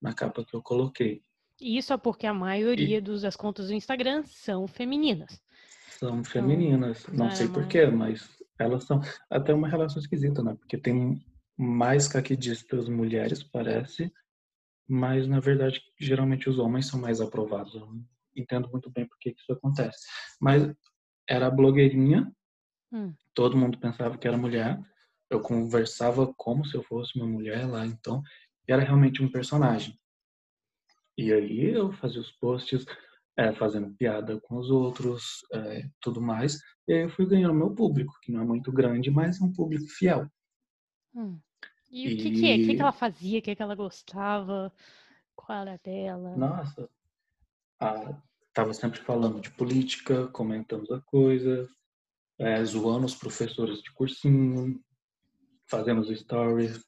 na 0.00 0.14
capa 0.14 0.44
que 0.44 0.54
eu 0.54 0.62
coloquei. 0.62 1.22
Isso 1.60 1.92
é 1.92 1.96
porque 1.96 2.26
a 2.26 2.34
maioria 2.34 2.98
e... 2.98 3.00
dos, 3.00 3.22
das 3.22 3.36
contas 3.36 3.68
do 3.68 3.74
Instagram 3.74 4.24
são 4.26 4.66
femininas. 4.66 5.40
São 5.90 6.24
femininas, 6.24 7.04
então, 7.08 7.26
não 7.26 7.34
sei 7.34 7.48
porquê, 7.48 7.86
mas 7.86 8.28
elas 8.58 8.84
são 8.84 9.00
até 9.30 9.54
uma 9.54 9.68
relação 9.68 10.00
esquisita, 10.00 10.42
né? 10.42 10.54
Porque 10.54 10.76
tem 10.76 11.24
mais 11.56 12.08
caquidistas 12.08 12.88
mulheres, 12.88 13.42
parece, 13.42 14.12
mas 14.88 15.26
na 15.26 15.40
verdade 15.40 15.82
geralmente 15.98 16.48
os 16.48 16.58
homens 16.58 16.86
são 16.86 17.00
mais 17.00 17.20
aprovados. 17.20 17.74
Eu 17.74 17.80
não 17.80 18.04
entendo 18.36 18.70
muito 18.70 18.90
bem 18.90 19.06
por 19.06 19.18
que 19.18 19.30
isso 19.30 19.52
acontece. 19.52 20.06
Mas 20.40 20.70
era 21.28 21.50
blogueirinha, 21.50 22.30
hum. 22.92 23.14
todo 23.34 23.56
mundo 23.56 23.78
pensava 23.78 24.18
que 24.18 24.26
era 24.26 24.36
mulher. 24.36 24.78
Eu 25.30 25.40
conversava 25.40 26.32
como 26.36 26.64
se 26.64 26.76
eu 26.76 26.82
fosse 26.82 27.18
uma 27.18 27.26
mulher 27.26 27.66
lá, 27.66 27.86
então 27.86 28.22
era 28.68 28.82
realmente 28.82 29.22
um 29.22 29.30
personagem. 29.30 29.98
E 31.16 31.32
aí 31.32 31.70
eu 31.70 31.92
fazia 31.92 32.20
os 32.20 32.32
posts 32.32 32.84
é, 33.36 33.52
fazendo 33.52 33.94
piada 33.94 34.40
com 34.40 34.56
os 34.56 34.70
outros, 34.70 35.44
é, 35.52 35.88
tudo 36.00 36.20
mais. 36.20 36.58
E 36.88 36.92
aí 36.92 37.02
eu 37.02 37.10
fui 37.10 37.26
ganhando 37.26 37.54
meu 37.54 37.74
público, 37.74 38.12
que 38.22 38.32
não 38.32 38.42
é 38.42 38.44
muito 38.44 38.72
grande, 38.72 39.10
mas 39.10 39.40
é 39.40 39.44
um 39.44 39.52
público 39.52 39.86
fiel. 39.88 40.28
Hum. 41.14 41.38
E, 41.94 42.08
e... 42.08 42.14
o 42.14 42.16
que, 42.16 42.30
que 42.32 42.50
é? 42.50 42.56
O 42.56 42.66
que, 42.66 42.74
que 42.74 42.82
ela 42.82 42.92
fazia? 42.92 43.38
O 43.38 43.42
que, 43.42 43.54
que 43.54 43.62
ela 43.62 43.76
gostava? 43.76 44.72
Qual 45.36 45.60
era 45.60 45.78
dela? 45.78 46.36
Nossa, 46.36 46.90
a, 47.80 48.20
tava 48.52 48.74
sempre 48.74 49.00
falando 49.00 49.40
de 49.40 49.50
política, 49.52 50.26
comentando 50.28 50.92
a 50.92 51.00
coisa, 51.02 51.68
é, 52.38 52.64
zoando 52.64 53.06
os 53.06 53.14
professores 53.14 53.80
de 53.80 53.92
cursinho, 53.92 54.82
fazendo 55.70 56.00
os 56.00 56.18
stories. 56.18 56.84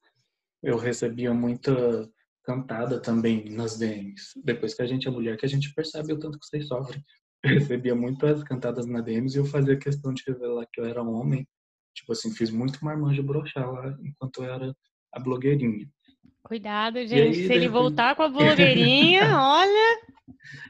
Eu 0.61 0.77
recebia 0.77 1.33
muita 1.33 2.11
cantada 2.43 3.01
também 3.01 3.49
nas 3.49 3.79
DMs. 3.79 4.33
Depois 4.43 4.75
que 4.75 4.83
a 4.83 4.87
gente 4.87 5.07
é 5.07 5.11
mulher, 5.11 5.37
que 5.37 5.47
a 5.47 5.49
gente 5.49 5.73
percebe 5.73 6.13
o 6.13 6.19
tanto 6.19 6.39
que 6.39 6.47
vocês 6.47 6.67
sofrem. 6.67 7.03
Eu 7.45 7.51
recebia 7.61 7.95
muitas 7.95 8.43
cantadas 8.43 8.87
na 8.87 9.01
DMs 9.01 9.37
e 9.37 9.41
eu 9.41 9.45
fazia 9.45 9.79
questão 9.79 10.13
de 10.13 10.25
revelar 10.27 10.67
que 10.73 10.81
eu 10.81 10.85
era 10.85 11.03
homem. 11.03 11.47
Tipo 11.95 12.13
assim, 12.13 12.33
fiz 12.33 12.51
muito 12.51 12.85
marmanjo 12.85 13.23
broxar 13.23 13.71
lá 13.71 13.97
enquanto 14.01 14.43
eu 14.43 14.53
era 14.53 14.77
a 15.17 15.19
blogueirinha. 15.19 15.89
Cuidado, 16.43 16.99
gente. 17.07 17.39
Aí, 17.39 17.47
Se 17.47 17.53
ele 17.53 17.69
voltar 17.69 18.15
com 18.15 18.23
a 18.23 18.29
blogueirinha, 18.29 19.23
olha. 19.35 20.01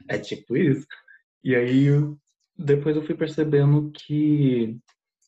É 0.07 0.17
tipo 0.17 0.55
isso. 0.55 0.87
E 1.43 1.53
aí, 1.53 1.87
depois 2.57 2.95
eu 2.95 3.03
fui 3.03 3.13
percebendo 3.13 3.91
que 3.91 4.79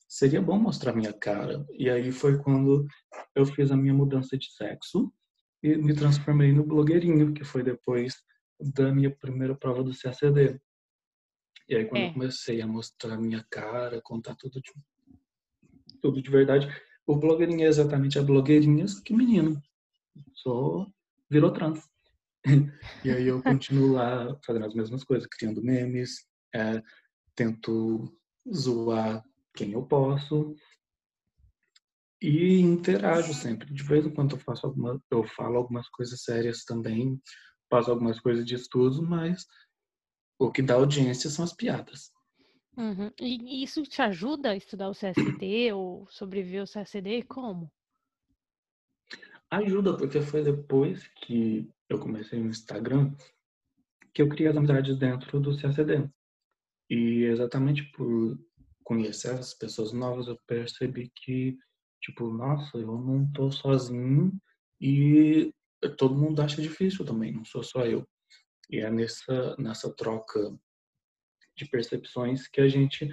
seria 0.08 0.42
bom 0.42 0.58
mostrar 0.58 0.96
minha 0.96 1.14
cara. 1.14 1.66
E 1.72 1.90
aí 1.90 2.12
foi 2.12 2.42
quando 2.42 2.88
eu 3.36 3.46
fiz 3.46 3.72
a 3.72 3.78
minha 3.78 3.94
mudança 3.94 4.38
de 4.38 4.50
sexo 4.52 5.14
e 5.62 5.76
me 5.76 5.94
transformei 5.94 6.54
no 6.54 6.64
blogueirinho, 6.64 7.34
que 7.34 7.44
foi 7.44 7.62
depois 7.62 8.16
da 8.60 8.92
minha 8.92 9.14
primeira 9.14 9.54
prova 9.54 9.84
do 9.84 9.92
CACD. 9.96 10.60
E 11.68 11.76
aí 11.76 11.86
quando 11.86 12.02
é. 12.02 12.08
eu 12.08 12.14
comecei 12.14 12.62
a 12.62 12.68
mostrar 12.68 13.18
minha 13.18 13.46
cara, 13.52 14.02
contar 14.02 14.36
tudo 14.36 14.60
de, 14.62 14.72
tudo 16.02 16.22
de 16.22 16.32
verdade, 16.32 16.68
o 17.10 17.16
blogueirinho 17.16 17.66
é 17.66 17.68
exatamente 17.68 18.20
a 18.20 18.24
blogueirinha, 18.24 18.88
só 18.88 19.02
que 19.02 19.16
menino. 19.16 19.60
Só 20.36 20.86
virou 21.28 21.52
trans. 21.52 21.90
e 23.04 23.10
aí 23.10 23.28
eu 23.28 23.42
continuo 23.42 23.94
lá 23.94 24.40
fazendo 24.46 24.68
as 24.68 24.76
mesmas 24.76 25.04
coisas, 25.04 25.28
criando 25.28 25.64
memes, 25.64 26.28
é, 26.54 26.84
tento 27.36 28.16
zoar 28.54 29.26
quem 29.56 29.72
eu 29.72 29.82
posso 29.82 30.56
e 32.22 32.60
interajo 32.60 33.34
sempre. 33.34 33.74
De 33.74 33.82
vez 33.82 34.06
em 34.06 34.14
quando 34.14 34.36
eu 34.36 34.40
faço 34.40 34.68
alguma, 34.68 35.02
eu 35.10 35.24
falo 35.24 35.58
algumas 35.58 35.90
coisas 35.90 36.22
sérias 36.22 36.64
também, 36.64 37.20
faço 37.72 37.90
algumas 37.90 38.20
coisas 38.20 38.46
de 38.46 38.54
estudo, 38.54 39.02
mas 39.02 39.48
o 40.38 40.52
que 40.52 40.62
dá 40.62 40.76
audiência 40.76 41.28
são 41.28 41.44
as 41.44 41.54
piadas. 41.54 42.12
Uhum. 42.80 43.12
E 43.20 43.62
isso 43.62 43.84
te 43.84 44.02
ajuda 44.02 44.52
a 44.52 44.56
estudar 44.56 44.88
o 44.88 44.94
CSD 44.94 45.74
ou 45.74 46.08
sobreviver 46.10 46.62
ao 46.62 46.66
CSD? 46.66 47.24
Como? 47.24 47.70
Ajuda, 49.52 49.98
porque 49.98 50.22
foi 50.22 50.44
depois 50.44 51.06
que 51.10 51.70
eu 51.90 52.00
comecei 52.00 52.40
no 52.40 52.50
Instagram 52.50 53.14
que 54.14 54.22
eu 54.22 54.30
criei 54.30 54.50
as 54.50 54.56
amizades 54.56 54.98
dentro 54.98 55.42
do 55.42 55.58
CSD. 55.58 56.10
E 56.90 57.24
exatamente 57.24 57.84
por 57.92 58.40
conhecer 58.82 59.32
as 59.32 59.54
pessoas 59.54 59.92
novas, 59.92 60.28
eu 60.28 60.40
percebi 60.48 61.12
que, 61.14 61.58
tipo, 62.02 62.32
nossa, 62.32 62.78
eu 62.78 62.98
não 62.98 63.30
tô 63.34 63.52
sozinho 63.52 64.32
e 64.80 65.54
todo 65.98 66.16
mundo 66.16 66.42
acha 66.42 66.62
difícil 66.62 67.06
também, 67.06 67.34
não 67.34 67.44
sou 67.44 67.62
só 67.62 67.86
eu. 67.86 68.08
E 68.70 68.80
é 68.80 68.90
nessa, 68.90 69.56
nessa 69.58 69.94
troca 69.94 70.58
de 71.60 71.70
percepções 71.70 72.48
que 72.48 72.62
a 72.62 72.68
gente 72.68 73.10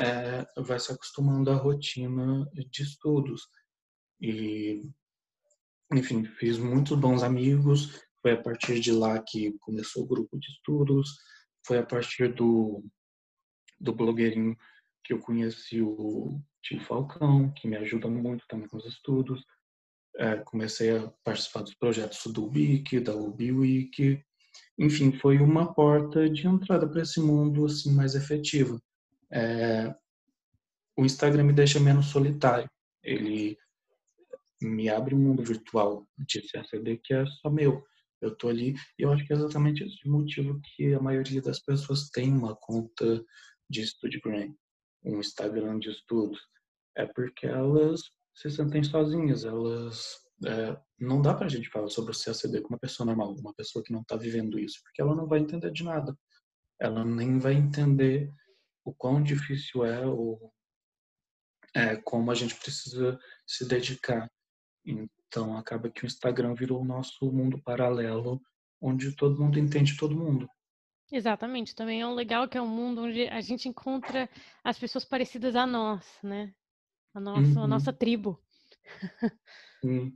é, 0.00 0.44
vai 0.60 0.78
se 0.80 0.92
acostumando 0.92 1.50
à 1.50 1.54
rotina 1.54 2.44
de 2.54 2.82
estudos. 2.82 3.48
E, 4.20 4.82
enfim, 5.92 6.24
fiz 6.24 6.58
muitos 6.58 6.98
bons 6.98 7.22
amigos. 7.22 8.02
Foi 8.20 8.32
a 8.32 8.42
partir 8.42 8.80
de 8.80 8.90
lá 8.90 9.22
que 9.22 9.56
começou 9.60 10.02
o 10.02 10.06
grupo 10.06 10.38
de 10.38 10.48
estudos. 10.48 11.16
Foi 11.64 11.78
a 11.78 11.86
partir 11.86 12.34
do, 12.34 12.84
do 13.80 13.94
blogueirinho 13.94 14.56
que 15.04 15.12
eu 15.12 15.20
conheci 15.20 15.80
o 15.80 16.40
tio 16.62 16.80
Falcão, 16.80 17.52
que 17.52 17.68
me 17.68 17.76
ajuda 17.76 18.08
muito 18.08 18.44
também 18.48 18.68
com 18.68 18.78
os 18.78 18.86
estudos. 18.86 19.44
É, 20.16 20.36
comecei 20.36 20.96
a 20.96 21.08
participar 21.22 21.62
dos 21.62 21.74
projetos 21.74 22.32
do 22.32 22.48
Wiki, 22.48 23.00
da 23.00 23.14
UbiWiki. 23.14 24.24
Enfim, 24.78 25.12
foi 25.12 25.38
uma 25.38 25.72
porta 25.72 26.28
de 26.28 26.46
entrada 26.46 26.88
para 26.88 27.02
esse 27.02 27.20
mundo 27.20 27.64
assim 27.64 27.92
mais 27.92 28.14
efetiva. 28.14 28.80
É, 29.32 29.94
o 30.96 31.04
Instagram 31.04 31.44
me 31.44 31.52
deixa 31.52 31.80
menos 31.80 32.06
solitário. 32.06 32.68
Ele 33.02 33.56
me 34.62 34.88
abre 34.88 35.14
um 35.14 35.18
mundo 35.18 35.42
virtual 35.42 36.06
de 36.16 36.40
CSD 36.40 37.00
que 37.02 37.14
é 37.14 37.24
só 37.26 37.50
meu. 37.50 37.84
Eu 38.20 38.34
tô 38.34 38.48
ali 38.48 38.74
e 38.98 39.02
eu 39.02 39.12
acho 39.12 39.26
que 39.26 39.32
é 39.32 39.36
exatamente 39.36 39.84
esse 39.84 40.08
motivo 40.08 40.58
que 40.62 40.94
a 40.94 41.00
maioria 41.00 41.42
das 41.42 41.60
pessoas 41.60 42.08
tem 42.08 42.32
uma 42.32 42.56
conta 42.56 43.22
de 43.68 43.82
StudyBrain 43.82 44.54
um 45.04 45.20
Instagram 45.20 45.78
de 45.78 45.90
estudos, 45.90 46.40
é 46.96 47.04
porque 47.06 47.46
elas 47.46 48.00
se 48.34 48.50
sentem 48.50 48.82
sozinhas, 48.82 49.44
elas 49.44 50.16
é, 50.46 50.80
não 50.98 51.20
dá 51.20 51.34
para 51.34 51.46
a 51.46 51.48
gente 51.48 51.68
falar 51.68 51.88
sobre 51.88 52.12
o 52.12 52.18
CACD 52.18 52.60
com 52.60 52.68
uma 52.68 52.78
pessoa 52.78 53.06
normal, 53.06 53.34
uma 53.34 53.54
pessoa 53.54 53.84
que 53.84 53.92
não 53.92 54.00
está 54.00 54.16
vivendo 54.16 54.58
isso, 54.58 54.80
porque 54.82 55.00
ela 55.00 55.14
não 55.14 55.26
vai 55.26 55.40
entender 55.40 55.70
de 55.70 55.84
nada, 55.84 56.16
ela 56.78 57.04
nem 57.04 57.38
vai 57.38 57.54
entender 57.54 58.32
o 58.84 58.92
quão 58.92 59.22
difícil 59.22 59.84
é 59.84 60.06
ou 60.06 60.52
é, 61.74 61.96
como 61.96 62.30
a 62.30 62.34
gente 62.34 62.54
precisa 62.54 63.18
se 63.46 63.66
dedicar. 63.66 64.30
Então 64.84 65.56
acaba 65.56 65.90
que 65.90 66.04
o 66.04 66.06
Instagram 66.06 66.54
virou 66.54 66.80
o 66.80 66.84
nosso 66.84 67.30
mundo 67.32 67.60
paralelo, 67.62 68.40
onde 68.80 69.16
todo 69.16 69.40
mundo 69.40 69.58
entende 69.58 69.96
todo 69.96 70.16
mundo. 70.16 70.48
Exatamente, 71.10 71.74
também 71.74 72.00
é 72.00 72.06
um 72.06 72.14
legal 72.14 72.48
que 72.48 72.58
é 72.58 72.62
um 72.62 72.68
mundo 72.68 73.02
onde 73.02 73.28
a 73.28 73.40
gente 73.40 73.68
encontra 73.68 74.28
as 74.62 74.78
pessoas 74.78 75.04
parecidas 75.04 75.54
a 75.54 75.66
nós, 75.66 76.04
né? 76.22 76.54
A 77.14 77.20
nossa, 77.20 77.58
uhum. 77.58 77.62
a 77.62 77.66
nossa 77.66 77.92
tribo. 77.92 78.40
Sim. 79.80 80.14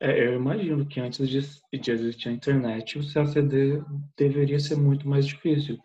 É, 0.00 0.26
eu 0.26 0.34
imagino 0.34 0.86
que 0.86 1.00
antes 1.00 1.26
de, 1.28 1.40
de 1.78 1.90
existir 1.90 2.28
a 2.28 2.32
internet, 2.32 2.98
o 2.98 3.12
CACD 3.12 3.82
deveria 4.16 4.60
ser 4.60 4.76
muito 4.76 5.08
mais 5.08 5.26
difícil. 5.26 5.78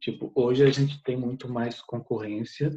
Tipo, 0.00 0.30
hoje 0.34 0.62
a 0.62 0.70
gente 0.70 1.02
tem 1.02 1.16
muito 1.16 1.48
mais 1.48 1.80
concorrência, 1.80 2.70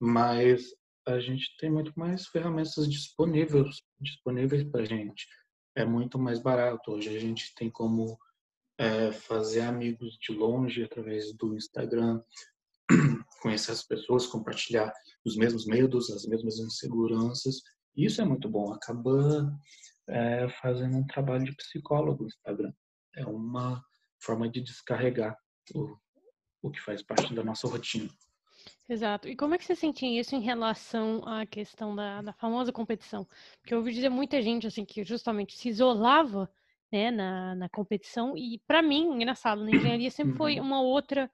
mas 0.00 0.70
a 1.06 1.18
gente 1.20 1.54
tem 1.58 1.70
muito 1.70 1.92
mais 1.96 2.26
ferramentas 2.28 2.88
disponíveis 2.88 3.82
disponíveis 4.00 4.64
para 4.64 4.84
gente. 4.84 5.26
É 5.76 5.84
muito 5.84 6.18
mais 6.18 6.40
barato. 6.40 6.92
Hoje 6.92 7.14
a 7.14 7.20
gente 7.20 7.54
tem 7.54 7.70
como 7.70 8.18
é, 8.78 9.12
fazer 9.12 9.62
amigos 9.62 10.16
de 10.18 10.32
longe 10.32 10.82
através 10.82 11.32
do 11.34 11.54
Instagram, 11.54 12.22
conhecer 13.42 13.72
as 13.72 13.82
pessoas, 13.82 14.26
compartilhar 14.26 14.92
os 15.24 15.36
mesmos 15.36 15.66
medos, 15.66 16.10
as 16.10 16.24
mesmas 16.24 16.58
inseguranças. 16.58 17.60
Isso 17.94 18.22
é 18.22 18.24
muito 18.24 18.48
bom. 18.48 18.72
Acaba 18.72 19.52
é, 20.12 20.48
fazendo 20.60 20.96
um 20.96 21.06
trabalho 21.06 21.44
de 21.44 21.56
psicólogo 21.56 22.22
no 22.22 22.28
Instagram. 22.28 22.72
É 23.16 23.24
uma 23.24 23.82
forma 24.20 24.48
de 24.48 24.60
descarregar 24.60 25.36
o, 25.74 25.96
o 26.62 26.70
que 26.70 26.80
faz 26.80 27.02
parte 27.02 27.34
da 27.34 27.42
nossa 27.42 27.66
rotina. 27.66 28.08
Exato. 28.88 29.28
E 29.28 29.34
como 29.34 29.54
é 29.54 29.58
que 29.58 29.64
você 29.64 29.74
sentia 29.74 30.20
isso 30.20 30.34
em 30.36 30.40
relação 30.40 31.26
à 31.26 31.46
questão 31.46 31.96
da, 31.96 32.20
da 32.22 32.32
famosa 32.34 32.70
competição? 32.72 33.26
Porque 33.60 33.72
eu 33.74 33.78
ouvi 33.78 33.92
dizer 33.92 34.10
muita 34.10 34.40
gente 34.42 34.66
assim 34.66 34.84
que 34.84 35.02
justamente 35.02 35.56
se 35.56 35.68
isolava 35.68 36.48
né, 36.92 37.10
na, 37.10 37.54
na 37.54 37.68
competição. 37.70 38.36
E 38.36 38.60
para 38.66 38.82
mim, 38.82 39.14
engraçado, 39.14 39.64
na 39.64 39.70
engenharia 39.70 40.10
sempre 40.12 40.36
foi 40.36 40.60
uhum. 40.60 40.66
uma 40.66 40.82
outra 40.82 41.30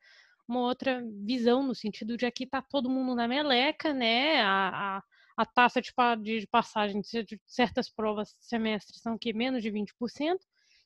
uma 0.49 0.61
outra 0.61 1.05
visão 1.27 1.63
no 1.63 1.75
sentido 1.75 2.17
de 2.17 2.25
aqui 2.25 2.47
tá 2.47 2.63
todo 2.63 2.89
mundo 2.89 3.15
na 3.15 3.29
meleca, 3.29 3.93
né? 3.93 4.41
A, 4.41 4.97
a, 4.97 5.03
a 5.39 5.47
taxa 5.47 5.81
de, 5.81 5.93
de, 6.41 6.47
passagem 6.49 7.01
de 7.01 7.41
certas 7.47 7.89
provas 7.89 8.37
semestres 8.41 9.01
são 9.01 9.17
que 9.17 9.33
menos 9.33 9.63
de 9.63 9.71
20%. 9.71 9.87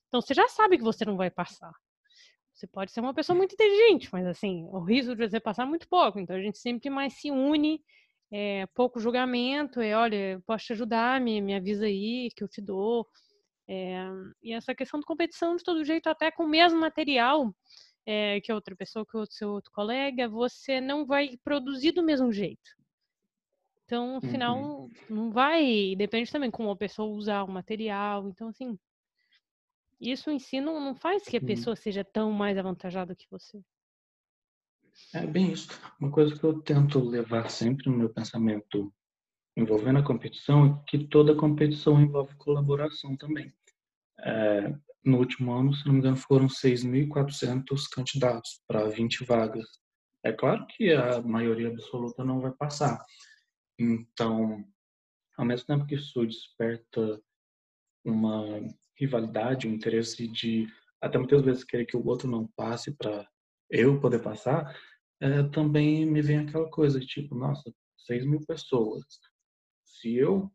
Então 0.08 0.20
você 0.20 0.34
já 0.34 0.46
sabe 0.46 0.76
que 0.76 0.84
você 0.84 1.06
não 1.06 1.16
vai 1.16 1.30
passar. 1.30 1.72
Você 2.52 2.66
pode 2.66 2.92
ser 2.92 3.00
uma 3.00 3.14
pessoa 3.14 3.34
muito 3.34 3.54
inteligente, 3.54 4.10
mas 4.12 4.26
assim, 4.26 4.66
o 4.70 4.80
risco 4.80 5.16
de 5.16 5.26
você 5.26 5.40
passar 5.40 5.62
é 5.62 5.66
muito 5.66 5.88
pouco. 5.88 6.20
Então 6.20 6.36
a 6.36 6.40
gente 6.42 6.58
sempre 6.58 6.90
mais 6.90 7.14
se 7.14 7.30
une, 7.30 7.82
é, 8.30 8.66
pouco 8.74 9.00
julgamento, 9.00 9.80
é 9.80 9.96
olha, 9.96 10.42
posso 10.46 10.66
te 10.66 10.74
ajudar, 10.74 11.18
me, 11.18 11.40
me 11.40 11.54
avisa 11.54 11.86
aí 11.86 12.28
que 12.36 12.44
eu 12.44 12.48
te 12.48 12.60
dou. 12.60 13.08
É, 13.66 14.06
e 14.42 14.52
essa 14.52 14.74
questão 14.74 15.00
de 15.00 15.06
competição, 15.06 15.56
de 15.56 15.64
todo 15.64 15.82
jeito, 15.82 16.10
até 16.10 16.30
com 16.30 16.44
o 16.44 16.48
mesmo 16.48 16.78
material 16.78 17.54
é, 18.04 18.38
que 18.42 18.52
outra 18.52 18.76
pessoa, 18.76 19.06
que 19.06 19.16
o 19.16 19.24
seu 19.24 19.48
outro 19.48 19.72
colega, 19.72 20.28
você 20.28 20.78
não 20.78 21.06
vai 21.06 21.38
produzir 21.42 21.92
do 21.92 22.02
mesmo 22.02 22.30
jeito. 22.30 22.81
Então, 23.92 24.16
afinal, 24.16 24.56
uhum. 24.56 24.90
não 25.10 25.30
vai. 25.30 25.94
Depende 25.94 26.32
também 26.32 26.50
como 26.50 26.70
a 26.70 26.76
pessoa 26.76 27.14
usar 27.14 27.42
o 27.42 27.52
material. 27.52 28.26
Então, 28.26 28.48
assim, 28.48 28.78
isso 30.00 30.30
em 30.30 30.38
si 30.38 30.62
não, 30.62 30.80
não 30.80 30.94
faz 30.94 31.24
que 31.24 31.36
a 31.36 31.42
pessoa 31.42 31.76
seja 31.76 32.02
tão 32.02 32.32
mais 32.32 32.56
avantajada 32.56 33.14
que 33.14 33.26
você. 33.30 33.60
É 35.12 35.26
bem 35.26 35.52
isso. 35.52 35.68
Uma 36.00 36.10
coisa 36.10 36.34
que 36.34 36.42
eu 36.42 36.58
tento 36.62 36.98
levar 37.00 37.50
sempre 37.50 37.90
no 37.90 37.98
meu 37.98 38.08
pensamento 38.08 38.90
envolvendo 39.54 39.98
a 39.98 40.02
competição 40.02 40.64
é 40.64 40.90
que 40.90 41.06
toda 41.06 41.36
competição 41.36 42.00
envolve 42.00 42.34
colaboração 42.36 43.14
também. 43.14 43.52
É, 44.20 44.74
no 45.04 45.18
último 45.18 45.52
ano, 45.52 45.74
se 45.74 45.84
não 45.84 45.92
me 45.92 45.98
engano, 45.98 46.16
foram 46.16 46.48
6.400 46.48 47.86
candidatos 47.94 48.62
para 48.66 48.88
20 48.88 49.22
vagas. 49.26 49.66
É 50.24 50.32
claro 50.32 50.66
que 50.66 50.90
a 50.94 51.20
maioria 51.20 51.68
absoluta 51.68 52.24
não 52.24 52.40
vai 52.40 52.52
passar. 52.52 52.98
Então, 53.78 54.64
ao 55.36 55.44
mesmo 55.44 55.66
tempo 55.66 55.86
que 55.86 55.94
isso 55.94 56.24
desperta 56.26 57.20
uma 58.04 58.60
rivalidade, 58.98 59.66
um 59.66 59.74
interesse 59.74 60.26
de 60.28 60.66
até 61.00 61.18
muitas 61.18 61.42
vezes 61.42 61.64
querer 61.64 61.86
que 61.86 61.96
o 61.96 62.06
outro 62.06 62.30
não 62.30 62.46
passe 62.48 62.92
para 62.92 63.28
eu 63.68 64.00
poder 64.00 64.22
passar, 64.22 64.76
é, 65.20 65.42
também 65.44 66.06
me 66.06 66.22
vem 66.22 66.38
aquela 66.38 66.68
coisa 66.70 67.00
tipo, 67.00 67.34
nossa, 67.34 67.72
6 68.06 68.24
mil 68.24 68.44
pessoas. 68.46 69.04
Se 69.84 70.14
eu 70.14 70.52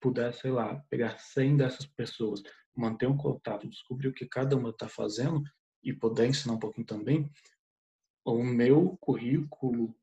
puder, 0.00 0.32
sei 0.32 0.50
lá, 0.50 0.76
pegar 0.88 1.18
100 1.18 1.56
dessas 1.56 1.86
pessoas, 1.86 2.42
manter 2.76 3.06
um 3.08 3.16
contato, 3.16 3.68
descobrir 3.68 4.08
o 4.08 4.12
que 4.12 4.26
cada 4.26 4.56
uma 4.56 4.70
está 4.70 4.88
fazendo 4.88 5.42
e 5.82 5.92
poder 5.92 6.28
ensinar 6.28 6.54
um 6.54 6.58
pouquinho 6.58 6.86
também, 6.86 7.30
o 8.24 8.42
meu 8.44 8.96
currículo 9.00 9.94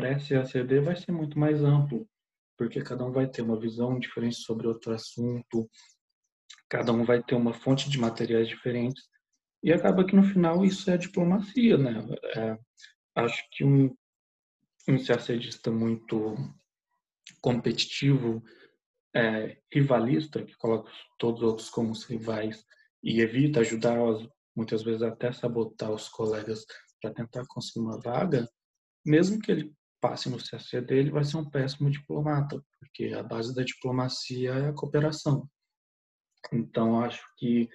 pré-CACD 0.00 0.80
vai 0.80 0.96
ser 0.96 1.12
muito 1.12 1.38
mais 1.38 1.62
amplo, 1.62 2.08
porque 2.56 2.82
cada 2.82 3.04
um 3.04 3.12
vai 3.12 3.28
ter 3.28 3.42
uma 3.42 3.60
visão 3.60 3.98
diferente 3.98 4.36
sobre 4.36 4.66
outro 4.66 4.94
assunto, 4.94 5.68
cada 6.68 6.90
um 6.92 7.04
vai 7.04 7.22
ter 7.22 7.34
uma 7.34 7.52
fonte 7.52 7.90
de 7.90 7.98
materiais 7.98 8.48
diferentes, 8.48 9.04
e 9.62 9.70
acaba 9.72 10.04
que 10.04 10.16
no 10.16 10.22
final 10.22 10.64
isso 10.64 10.90
é 10.90 10.96
diplomacia, 10.96 11.76
né? 11.76 12.02
É, 12.34 12.58
acho 13.16 13.44
que 13.52 13.62
um, 13.62 13.94
um 14.88 15.04
CACDista 15.04 15.70
muito 15.70 16.34
competitivo, 17.42 18.42
é, 19.14 19.58
rivalista, 19.70 20.42
que 20.42 20.56
coloca 20.56 20.90
todos 21.18 21.42
os 21.42 21.46
outros 21.46 21.68
como 21.68 21.90
os 21.90 22.04
rivais 22.04 22.64
e 23.02 23.20
evita 23.20 23.60
ajudar, 23.60 23.98
muitas 24.56 24.82
vezes 24.82 25.02
até 25.02 25.30
sabotar 25.30 25.90
os 25.90 26.08
colegas 26.08 26.64
para 27.02 27.12
tentar 27.12 27.44
conseguir 27.46 27.80
uma 27.80 28.00
vaga, 28.00 28.48
mesmo 29.04 29.38
que 29.38 29.50
ele 29.52 29.74
passe 30.00 30.28
no 30.28 30.38
CACD, 30.38 30.94
ele 30.94 31.10
vai 31.10 31.24
ser 31.24 31.36
um 31.36 31.48
péssimo 31.48 31.90
diplomata, 31.90 32.62
porque 32.78 33.12
a 33.14 33.22
base 33.22 33.54
da 33.54 33.62
diplomacia 33.62 34.52
é 34.52 34.68
a 34.68 34.72
cooperação. 34.72 35.48
Então, 36.52 37.04
acho 37.04 37.22
que 37.36 37.68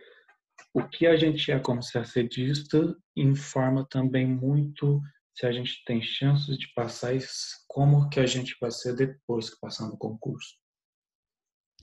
o 0.73 0.87
que 0.87 1.05
a 1.05 1.15
gente 1.15 1.51
é 1.51 1.59
como 1.59 1.81
CACDista 1.81 2.95
informa 3.15 3.85
também 3.89 4.25
muito 4.25 5.01
se 5.37 5.45
a 5.45 5.51
gente 5.51 5.83
tem 5.85 6.01
chances 6.01 6.57
de 6.57 6.71
passar 6.73 7.13
e 7.13 7.19
como 7.67 8.09
que 8.09 8.19
a 8.19 8.25
gente 8.25 8.55
vai 8.59 8.71
ser 8.71 8.95
depois 8.95 9.49
que 9.49 9.59
passar 9.59 9.87
no 9.87 9.97
concurso. 9.97 10.55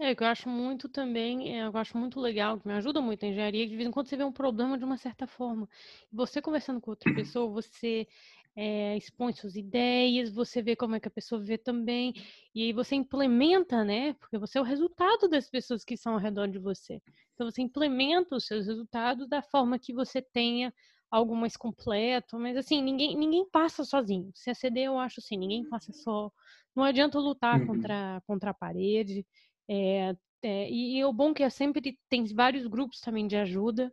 É, 0.01 0.15
que 0.15 0.23
eu 0.23 0.27
acho 0.27 0.49
muito 0.49 0.89
também, 0.89 1.55
é, 1.55 1.67
eu 1.67 1.77
acho 1.77 1.97
muito 1.99 2.19
legal, 2.19 2.59
que 2.59 2.67
me 2.67 2.73
ajuda 2.75 3.01
muito 3.01 3.23
na 3.23 3.29
engenharia, 3.29 3.65
que 3.65 3.71
de 3.71 3.77
vez 3.77 3.89
em 3.89 3.93
quando 3.93 4.09
você 4.09 4.17
vê 4.17 4.25
um 4.25 4.33
problema 4.33 4.79
de 4.79 4.85
uma 4.85 4.97
certa 4.97 5.27
forma. 5.27 5.69
Você 6.11 6.41
conversando 6.41 6.81
com 6.81 6.91
outra 6.91 7.05
pessoa, 7.15 7.49
você 7.51 8.09
é, 8.57 8.97
expõe 8.97 9.33
suas 9.35 9.55
ideias, 9.55 10.31
você 10.31 10.63
vê 10.63 10.75
como 10.75 10.97
é 10.97 11.01
que 11.01 11.09
a 11.09 11.11
pessoa 11.11 11.43
vê 11.43 11.59
também, 11.59 12.15
e 12.55 12.63
aí 12.63 12.73
você 12.73 12.95
implementa, 12.95 13.85
né? 13.85 14.15
Porque 14.15 14.39
você 14.39 14.59
é 14.59 14.61
o 14.61 14.65
resultado 14.65 15.29
das 15.29 15.49
pessoas 15.51 15.85
que 15.85 15.95
estão 15.95 16.15
ao 16.15 16.19
redor 16.19 16.49
de 16.49 16.59
você. 16.59 17.01
Então 17.35 17.51
você 17.51 17.61
implementa 17.61 18.35
os 18.35 18.47
seus 18.47 18.67
resultados 18.67 19.29
da 19.29 19.43
forma 19.43 19.79
que 19.79 19.93
você 19.93 20.23
tenha 20.23 20.73
algo 21.11 21.37
mais 21.37 21.57
completo, 21.57 22.39
mas 22.39 22.57
assim, 22.57 22.83
ninguém, 22.83 23.15
ninguém 23.15 23.47
passa 23.51 23.85
sozinho. 23.85 24.31
Se 24.35 24.49
aceder, 24.49 24.85
eu 24.85 24.99
acho 24.99 25.21
assim, 25.21 25.37
ninguém 25.37 25.69
passa 25.69 25.93
só. 25.93 26.33
Não 26.75 26.83
adianta 26.83 27.19
lutar 27.19 27.61
uhum. 27.61 27.67
contra, 27.67 28.23
contra 28.27 28.51
a 28.51 28.55
parede. 28.55 29.27
É, 29.69 30.15
é, 30.43 30.71
e, 30.71 30.99
e 30.99 31.05
o 31.05 31.13
bom 31.13 31.31
é 31.31 31.35
que 31.35 31.43
é 31.43 31.51
sempre 31.51 31.99
tem 32.09 32.25
vários 32.35 32.67
grupos 32.67 33.01
também 33.01 33.27
de 33.27 33.37
ajuda, 33.37 33.93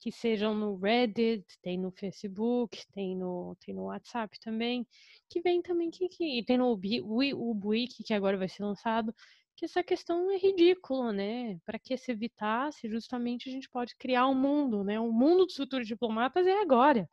que 0.00 0.10
sejam 0.10 0.54
no 0.54 0.76
Reddit, 0.76 1.44
tem 1.62 1.78
no 1.78 1.90
Facebook, 1.92 2.78
tem 2.92 3.16
no, 3.16 3.56
tem 3.60 3.74
no 3.74 3.84
WhatsApp 3.84 4.38
também, 4.40 4.86
que 5.28 5.40
vem 5.42 5.60
também 5.60 5.90
que, 5.90 6.08
que 6.08 6.42
tem 6.44 6.56
no 6.58 6.72
Ubuik, 6.72 8.02
que 8.02 8.14
agora 8.14 8.38
vai 8.38 8.48
ser 8.48 8.64
lançado, 8.64 9.14
que 9.56 9.66
essa 9.66 9.82
questão 9.82 10.30
é 10.30 10.38
ridícula, 10.38 11.12
né? 11.12 11.58
Para 11.66 11.78
que 11.78 11.94
se 11.98 12.12
evitasse, 12.12 12.88
justamente 12.88 13.48
a 13.48 13.52
gente 13.52 13.68
pode 13.68 13.94
criar 13.96 14.26
um 14.26 14.34
mundo, 14.34 14.82
né? 14.82 14.98
O 14.98 15.12
mundo 15.12 15.44
dos 15.44 15.54
futuros 15.54 15.86
diplomatas 15.86 16.46
é 16.46 16.62
agora. 16.62 17.08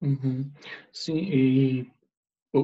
Uhum. 0.00 0.50
Sim, 0.90 1.18
e 1.18 1.90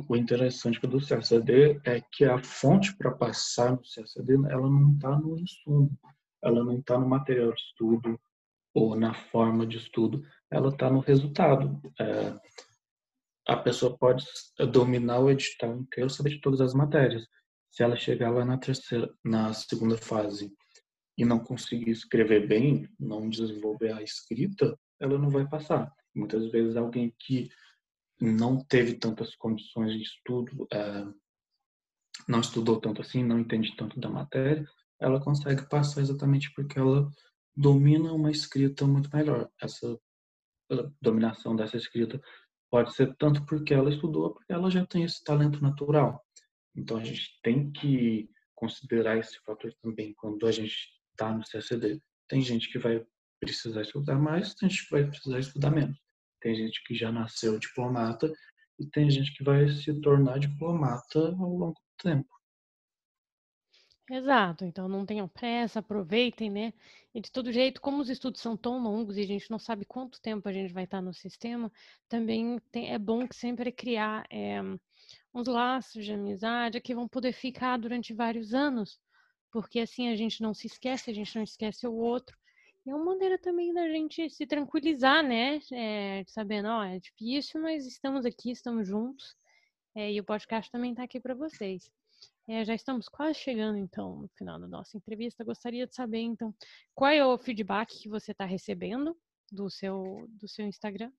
o 0.08 0.16
interessante 0.16 0.80
do 0.80 1.06
CACD 1.06 1.80
é 1.84 2.00
que 2.00 2.24
a 2.24 2.42
fonte 2.42 2.96
para 2.96 3.12
passar 3.12 3.72
no 3.72 3.82
CACD, 3.82 4.34
ela 4.48 4.68
não 4.68 4.92
está 4.94 5.18
no 5.18 5.38
insumo, 5.38 5.98
ela 6.42 6.64
não 6.64 6.78
está 6.78 6.98
no 6.98 7.08
material 7.08 7.52
de 7.52 7.60
estudo 7.60 8.18
ou 8.74 8.96
na 8.96 9.14
forma 9.14 9.66
de 9.66 9.76
estudo, 9.76 10.24
ela 10.50 10.68
está 10.70 10.90
no 10.90 11.00
resultado. 11.00 11.80
É, 11.98 12.34
a 13.46 13.56
pessoa 13.56 13.96
pode 13.96 14.24
dominar 14.72 15.20
o 15.20 15.30
edital 15.30 15.76
inteiro, 15.76 16.10
saber 16.10 16.30
de 16.30 16.40
todas 16.40 16.60
as 16.60 16.74
matérias, 16.74 17.26
se 17.70 17.82
ela 17.82 17.96
chegar 17.96 18.30
lá 18.30 18.44
na 18.44 18.56
terceira, 18.56 19.12
na 19.24 19.52
segunda 19.52 19.96
fase 19.96 20.52
e 21.18 21.24
não 21.24 21.38
conseguir 21.38 21.90
escrever 21.90 22.46
bem, 22.46 22.88
não 22.98 23.28
desenvolver 23.28 23.92
a 23.92 24.02
escrita, 24.02 24.78
ela 25.00 25.18
não 25.18 25.28
vai 25.28 25.46
passar. 25.46 25.92
Muitas 26.14 26.50
vezes 26.50 26.76
alguém 26.76 27.14
que 27.18 27.50
não 28.20 28.62
teve 28.64 28.94
tantas 28.94 29.34
condições 29.36 29.92
de 29.92 30.02
estudo, 30.02 30.66
é, 30.72 31.04
não 32.28 32.40
estudou 32.40 32.80
tanto 32.80 33.02
assim, 33.02 33.22
não 33.24 33.38
entende 33.38 33.74
tanto 33.76 33.98
da 33.98 34.08
matéria, 34.08 34.66
ela 35.00 35.20
consegue 35.20 35.68
passar 35.68 36.00
exatamente 36.00 36.52
porque 36.54 36.78
ela 36.78 37.10
domina 37.56 38.12
uma 38.12 38.30
escrita 38.30 38.86
muito 38.86 39.14
melhor. 39.14 39.50
Essa 39.60 39.98
dominação 41.00 41.54
dessa 41.54 41.76
escrita 41.76 42.20
pode 42.70 42.94
ser 42.94 43.14
tanto 43.16 43.44
porque 43.46 43.74
ela 43.74 43.90
estudou, 43.90 44.32
porque 44.32 44.52
ela 44.52 44.70
já 44.70 44.84
tem 44.86 45.04
esse 45.04 45.22
talento 45.22 45.60
natural. 45.62 46.24
Então 46.74 46.96
a 46.96 47.04
gente 47.04 47.38
tem 47.42 47.70
que 47.70 48.28
considerar 48.54 49.18
esse 49.18 49.38
fator 49.40 49.72
também 49.82 50.14
quando 50.14 50.46
a 50.46 50.52
gente 50.52 50.74
está 51.10 51.32
no 51.32 51.44
CSD. 51.44 52.00
Tem 52.28 52.40
gente 52.40 52.70
que 52.70 52.78
vai 52.78 53.04
precisar 53.40 53.82
estudar 53.82 54.18
mais, 54.18 54.54
tem 54.54 54.68
gente 54.68 54.84
que 54.84 54.90
vai 54.90 55.04
precisar 55.06 55.38
estudar 55.38 55.70
menos. 55.70 55.98
Tem 56.44 56.54
gente 56.54 56.84
que 56.84 56.94
já 56.94 57.10
nasceu 57.10 57.58
diplomata 57.58 58.30
e 58.78 58.86
tem 58.86 59.08
gente 59.08 59.32
que 59.34 59.42
vai 59.42 59.66
se 59.66 59.98
tornar 60.02 60.38
diplomata 60.38 61.18
ao 61.18 61.48
longo 61.48 61.72
do 61.72 62.02
tempo. 62.02 62.28
Exato, 64.10 64.66
então 64.66 64.86
não 64.86 65.06
tenham 65.06 65.26
pressa, 65.26 65.78
aproveitem, 65.78 66.50
né? 66.50 66.74
E 67.14 67.20
de 67.22 67.32
todo 67.32 67.50
jeito, 67.50 67.80
como 67.80 68.02
os 68.02 68.10
estudos 68.10 68.42
são 68.42 68.58
tão 68.58 68.78
longos 68.78 69.16
e 69.16 69.22
a 69.22 69.26
gente 69.26 69.50
não 69.50 69.58
sabe 69.58 69.86
quanto 69.86 70.20
tempo 70.20 70.46
a 70.46 70.52
gente 70.52 70.70
vai 70.70 70.84
estar 70.84 71.00
no 71.00 71.14
sistema, 71.14 71.72
também 72.10 72.58
tem, 72.70 72.92
é 72.92 72.98
bom 72.98 73.26
que 73.26 73.34
sempre 73.34 73.72
criar 73.72 74.26
é, 74.30 74.60
uns 75.32 75.48
laços 75.48 76.04
de 76.04 76.12
amizade 76.12 76.78
que 76.78 76.94
vão 76.94 77.08
poder 77.08 77.32
ficar 77.32 77.78
durante 77.78 78.12
vários 78.12 78.52
anos, 78.52 79.00
porque 79.50 79.80
assim 79.80 80.08
a 80.10 80.16
gente 80.16 80.42
não 80.42 80.52
se 80.52 80.66
esquece, 80.66 81.10
a 81.10 81.14
gente 81.14 81.34
não 81.34 81.42
esquece 81.42 81.86
o 81.86 81.94
outro. 81.94 82.36
É 82.86 82.94
uma 82.94 83.04
maneira 83.04 83.38
também 83.38 83.72
da 83.72 83.88
gente 83.88 84.28
se 84.28 84.46
tranquilizar, 84.46 85.22
né? 85.22 85.58
É, 85.72 86.22
sabendo, 86.26 86.68
ó, 86.68 86.84
é 86.84 86.98
difícil, 86.98 87.62
mas 87.62 87.86
estamos 87.86 88.26
aqui, 88.26 88.50
estamos 88.50 88.86
juntos. 88.86 89.34
É, 89.94 90.12
e 90.12 90.20
o 90.20 90.24
podcast 90.24 90.70
também 90.70 90.90
está 90.90 91.02
aqui 91.04 91.18
para 91.18 91.34
vocês. 91.34 91.90
É, 92.46 92.62
já 92.62 92.74
estamos 92.74 93.08
quase 93.08 93.38
chegando, 93.38 93.78
então, 93.78 94.16
no 94.16 94.28
final 94.28 94.60
da 94.60 94.68
nossa 94.68 94.98
entrevista. 94.98 95.42
Gostaria 95.42 95.86
de 95.86 95.94
saber, 95.94 96.18
então, 96.18 96.54
qual 96.94 97.10
é 97.10 97.24
o 97.24 97.38
feedback 97.38 98.02
que 98.02 98.08
você 98.08 98.32
está 98.32 98.44
recebendo 98.44 99.16
do 99.50 99.70
seu, 99.70 100.28
do 100.28 100.46
seu 100.46 100.66
Instagram? 100.66 101.10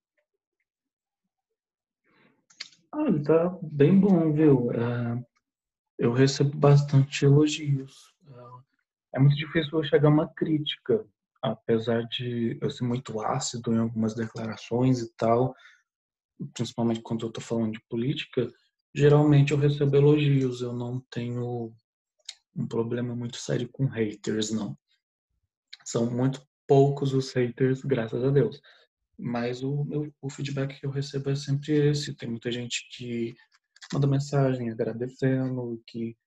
Ah, 2.91 3.23
tá 3.25 3.57
bem 3.63 3.99
bom, 3.99 4.31
viu? 4.31 4.71
É, 4.71 5.25
eu 5.97 6.13
recebo 6.13 6.55
bastante 6.55 7.25
elogios. 7.25 8.13
É, 8.27 9.17
é 9.17 9.19
muito 9.19 9.35
difícil 9.35 9.83
chegar 9.83 10.09
a 10.09 10.11
uma 10.11 10.27
crítica, 10.27 11.03
apesar 11.51 12.03
de 12.07 12.57
eu 12.61 12.69
ser 12.69 12.83
muito 12.83 13.21
ácido 13.21 13.73
em 13.73 13.77
algumas 13.77 14.13
declarações 14.15 15.01
e 15.01 15.11
tal, 15.15 15.55
principalmente 16.53 17.01
quando 17.01 17.25
eu 17.25 17.29
estou 17.29 17.43
falando 17.43 17.73
de 17.73 17.81
política, 17.89 18.51
geralmente 18.93 19.51
eu 19.51 19.57
recebo 19.57 19.95
elogios. 19.95 20.61
Eu 20.61 20.73
não 20.73 20.99
tenho 21.11 21.73
um 22.55 22.67
problema 22.67 23.15
muito 23.15 23.37
sério 23.37 23.69
com 23.71 23.85
haters, 23.85 24.51
não. 24.51 24.77
São 25.83 26.09
muito 26.09 26.45
poucos 26.67 27.13
os 27.13 27.31
haters, 27.31 27.81
graças 27.81 28.23
a 28.23 28.29
Deus. 28.29 28.59
Mas 29.17 29.63
o, 29.63 29.85
meu, 29.85 30.13
o 30.21 30.29
feedback 30.29 30.79
que 30.79 30.85
eu 30.85 30.91
recebo 30.91 31.29
é 31.29 31.35
sempre 31.35 31.89
esse. 31.89 32.15
Tem 32.15 32.29
muita 32.29 32.51
gente 32.51 32.87
que 32.91 33.35
manda 33.93 34.07
mensagem 34.07 34.69
agradecendo, 34.71 35.81
que 35.87 36.17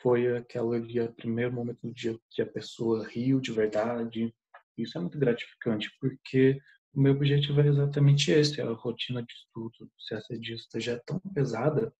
foi 0.00 0.36
aquele 0.36 0.76
ali, 0.76 1.08
primeiro 1.12 1.52
momento 1.52 1.86
do 1.86 1.92
dia 1.92 2.18
que 2.30 2.40
a 2.40 2.46
pessoa 2.46 3.06
riu 3.06 3.40
de 3.40 3.52
verdade. 3.52 4.34
Isso 4.82 4.96
é 4.96 5.00
muito 5.00 5.18
gratificante, 5.18 5.90
porque 6.00 6.60
o 6.94 7.00
meu 7.00 7.12
objetivo 7.12 7.60
é 7.60 7.66
exatamente 7.66 8.30
esse. 8.30 8.60
A 8.60 8.70
rotina 8.72 9.22
de 9.22 9.32
estudo, 9.32 9.90
se 9.98 10.14
essa 10.14 10.38
dista 10.38 10.80
já 10.80 10.92
é 10.92 11.02
tão 11.04 11.18
pesada, 11.34 11.92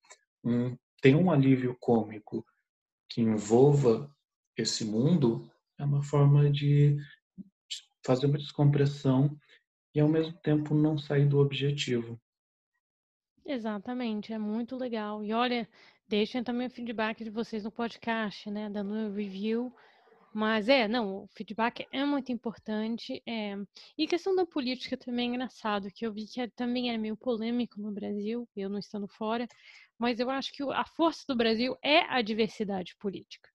um 0.45 0.77
ter 1.01 1.15
um 1.15 1.31
alívio 1.31 1.77
cômico 1.79 2.45
que 3.09 3.21
envolva 3.21 4.13
esse 4.57 4.85
mundo 4.85 5.51
é 5.79 5.85
uma 5.85 6.03
forma 6.03 6.51
de 6.51 6.97
fazer 8.05 8.27
uma 8.27 8.39
descompressão 8.39 9.39
e 9.95 10.01
ao 10.01 10.09
mesmo 10.09 10.33
tempo 10.41 10.75
não 10.75 10.99
sair 10.99 11.27
do 11.27 11.39
objetivo. 11.39 12.21
Exatamente, 13.45 14.33
é 14.33 14.39
muito 14.39 14.77
legal. 14.77 15.25
E 15.25 15.33
olha, 15.33 15.69
deixem 16.07 16.43
também 16.43 16.67
o 16.67 16.71
feedback 16.71 17.25
de 17.25 17.31
vocês 17.31 17.65
no 17.65 17.71
podcast, 17.71 18.51
né? 18.51 18.69
Dando 18.69 19.15
review. 19.15 19.75
Mas 20.33 20.69
é, 20.69 20.87
não, 20.87 21.25
o 21.25 21.29
feedback 21.37 21.87
é 21.93 22.05
muito 22.05 22.31
importante. 22.31 23.23
É... 23.27 23.57
E 23.97 24.07
questão 24.07 24.35
da 24.35 24.47
política 24.47 24.97
também 24.97 25.31
é 25.31 25.35
engraçado, 25.35 25.91
que 25.93 26.07
eu 26.07 26.13
vi 26.13 26.27
que 26.27 26.41
é, 26.41 26.49
também 26.49 26.91
é 26.91 26.99
meio 26.99 27.17
polêmico 27.17 27.81
no 27.81 27.93
Brasil, 27.93 28.49
eu 28.57 28.69
não 28.69 28.79
estando 28.79 29.09
fora, 29.09 29.47
mas 29.99 30.21
eu 30.21 30.31
acho 30.31 30.53
que 30.53 30.63
a 30.63 30.85
força 30.85 31.25
do 31.27 31.37
Brasil 31.37 31.77
é 31.83 32.01
a 32.01 32.23
diversidade 32.23 32.95
política. 32.99 33.49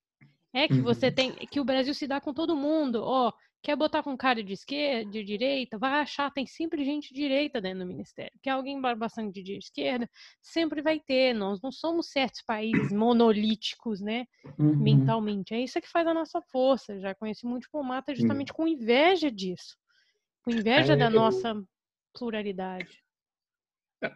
É 0.53 0.67
que 0.67 0.81
você 0.81 1.07
uhum. 1.07 1.13
tem, 1.13 1.31
que 1.47 1.59
o 1.59 1.65
Brasil 1.65 1.95
se 1.95 2.05
dá 2.05 2.21
com 2.21 2.31
todo 2.31 2.55
mundo. 2.55 3.01
Ó, 3.03 3.29
oh, 3.29 3.33
quer 3.63 3.77
botar 3.77 4.03
com 4.03 4.15
cara 4.17 4.43
de 4.43 4.51
esquerda, 4.51 5.09
de 5.09 5.23
direita, 5.23 5.77
vai 5.77 6.01
achar, 6.01 6.29
tem 6.29 6.45
sempre 6.45 6.83
gente 6.83 7.13
direita 7.13 7.61
dentro 7.61 7.79
do 7.79 7.85
ministério. 7.85 8.37
Quer 8.41 8.51
alguém 8.51 8.79
bastante 8.81 9.41
de 9.41 9.57
esquerda, 9.57 10.07
sempre 10.41 10.81
vai 10.81 10.99
ter. 10.99 11.33
Nós 11.33 11.61
não 11.61 11.71
somos 11.71 12.11
certos 12.11 12.41
países 12.41 12.91
monolíticos, 12.91 14.01
né? 14.01 14.25
Uhum. 14.59 14.75
Mentalmente. 14.75 15.53
É 15.53 15.61
isso 15.61 15.79
que 15.79 15.89
faz 15.89 16.05
a 16.05 16.13
nossa 16.13 16.41
força. 16.41 16.99
Já 16.99 17.15
conheci 17.15 17.45
muito 17.45 17.63
diplomata 17.63 18.13
justamente 18.13 18.51
uhum. 18.51 18.57
com 18.57 18.67
inveja 18.67 19.31
disso. 19.31 19.77
Com 20.43 20.51
inveja 20.51 20.93
é, 20.93 20.97
da 20.97 21.09
nossa 21.09 21.55
pluralidade. 22.13 23.01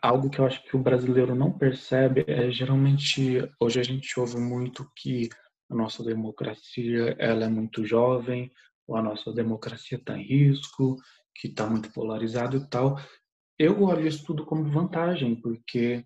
Algo 0.02 0.30
que 0.30 0.40
eu 0.40 0.46
acho 0.46 0.62
que 0.64 0.76
o 0.76 0.80
brasileiro 0.80 1.34
não 1.34 1.58
percebe 1.58 2.26
é 2.28 2.52
geralmente 2.52 3.50
hoje 3.58 3.80
a 3.80 3.84
gente 3.84 4.20
ouve 4.20 4.38
muito 4.38 4.86
que 4.94 5.30
a 5.70 5.76
nossa 5.76 6.04
democracia 6.04 7.16
ela 7.18 7.46
é 7.46 7.50
muito 7.50 7.86
jovem, 7.86 8.52
a 8.96 9.02
nossa 9.02 9.32
democracia 9.34 9.98
está 9.98 10.18
em 10.18 10.24
risco, 10.24 10.96
que 11.36 11.48
está 11.48 11.68
muito 11.68 11.92
polarizado 11.92 12.58
e 12.58 12.70
tal. 12.70 12.98
Eu 13.60 13.84
olho 13.84 14.08
isso 14.08 14.26
tudo 14.26 14.46
como 14.46 14.70
vantagem, 14.72 15.36
porque 15.36 16.06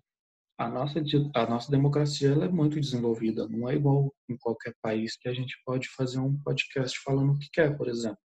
a 0.58 0.68
nossa, 0.68 1.02
a 1.34 1.46
nossa 1.46 1.70
democracia 1.70 2.30
ela 2.30 2.44
é 2.46 2.48
muito 2.48 2.78
desenvolvida, 2.78 3.48
não 3.48 3.68
é 3.68 3.74
igual 3.74 4.12
em 4.28 4.36
qualquer 4.36 4.74
país 4.80 5.16
que 5.16 5.28
a 5.28 5.34
gente 5.34 5.56
pode 5.64 5.88
fazer 5.88 6.18
um 6.18 6.40
podcast 6.42 6.98
falando 7.00 7.32
o 7.32 7.38
que 7.38 7.48
quer, 7.52 7.76
por 7.76 7.88
exemplo. 7.88 8.18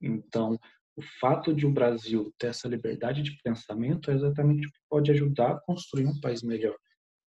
Então, 0.00 0.58
o 0.96 1.02
fato 1.20 1.54
de 1.54 1.66
o 1.66 1.72
Brasil 1.72 2.32
ter 2.38 2.48
essa 2.48 2.68
liberdade 2.68 3.22
de 3.22 3.36
pensamento 3.42 4.10
é 4.10 4.14
exatamente 4.14 4.66
o 4.66 4.70
que 4.70 4.78
pode 4.88 5.10
ajudar 5.10 5.52
a 5.52 5.60
construir 5.60 6.06
um 6.06 6.20
país 6.20 6.42
melhor. 6.42 6.76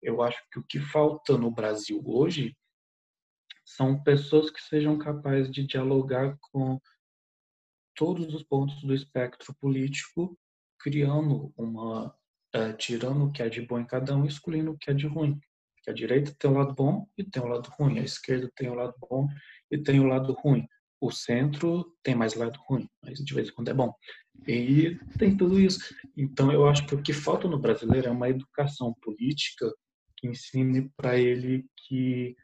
Eu 0.02 0.22
acho 0.22 0.38
que 0.52 0.58
o 0.58 0.64
que 0.64 0.78
falta 0.78 1.38
no 1.38 1.50
Brasil 1.50 2.02
hoje 2.04 2.54
são 3.76 4.02
pessoas 4.02 4.50
que 4.50 4.60
sejam 4.62 4.98
capazes 4.98 5.50
de 5.50 5.66
dialogar 5.66 6.36
com 6.40 6.80
todos 7.94 8.32
os 8.34 8.42
pontos 8.42 8.82
do 8.82 8.94
espectro 8.94 9.54
político, 9.60 10.38
criando 10.78 11.52
uma, 11.56 12.14
é, 12.54 12.72
tirando 12.72 13.26
o 13.26 13.32
que 13.32 13.42
é 13.42 13.48
de 13.50 13.60
bom 13.60 13.78
em 13.78 13.86
cada 13.86 14.16
um 14.16 14.24
excluindo 14.24 14.72
o 14.72 14.78
que 14.78 14.90
é 14.90 14.94
de 14.94 15.06
ruim. 15.06 15.38
Que 15.82 15.90
a 15.90 15.94
direita 15.94 16.34
tem 16.38 16.50
o 16.50 16.54
lado 16.54 16.74
bom 16.74 17.06
e 17.18 17.24
tem 17.24 17.42
o 17.42 17.46
lado 17.46 17.70
ruim, 17.78 17.98
a 17.98 18.02
esquerda 18.02 18.50
tem 18.56 18.68
o 18.68 18.74
lado 18.74 18.94
bom 18.98 19.28
e 19.70 19.78
tem 19.78 20.00
o 20.00 20.06
lado 20.06 20.32
ruim. 20.32 20.66
O 20.98 21.10
centro 21.10 21.94
tem 22.02 22.14
mais 22.14 22.34
lado 22.34 22.58
ruim, 22.66 22.88
mas 23.02 23.18
de 23.18 23.34
vez 23.34 23.48
em 23.48 23.52
quando 23.52 23.68
é 23.68 23.74
bom. 23.74 23.92
E 24.48 24.98
tem 25.18 25.36
tudo 25.36 25.60
isso. 25.60 25.94
Então 26.16 26.50
eu 26.50 26.66
acho 26.66 26.86
que 26.86 26.94
o 26.94 27.02
que 27.02 27.12
falta 27.12 27.46
no 27.46 27.58
brasileiro 27.58 28.08
é 28.08 28.10
uma 28.10 28.30
educação 28.30 28.94
política 29.02 29.70
que 30.16 30.26
ensine 30.26 30.90
para 30.96 31.18
ele 31.18 31.66
que 31.86 32.34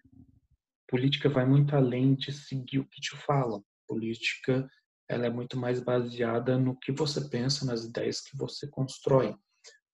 política 0.92 1.26
vai 1.30 1.46
muito 1.46 1.74
além 1.74 2.14
de 2.14 2.30
seguir 2.30 2.78
o 2.78 2.84
que 2.86 3.00
te 3.00 3.16
falam. 3.16 3.64
Política 3.88 4.68
ela 5.08 5.24
é 5.24 5.30
muito 5.30 5.58
mais 5.58 5.80
baseada 5.80 6.58
no 6.58 6.78
que 6.78 6.92
você 6.92 7.30
pensa, 7.30 7.64
nas 7.64 7.84
ideias 7.84 8.20
que 8.20 8.36
você 8.36 8.68
constrói. 8.68 9.34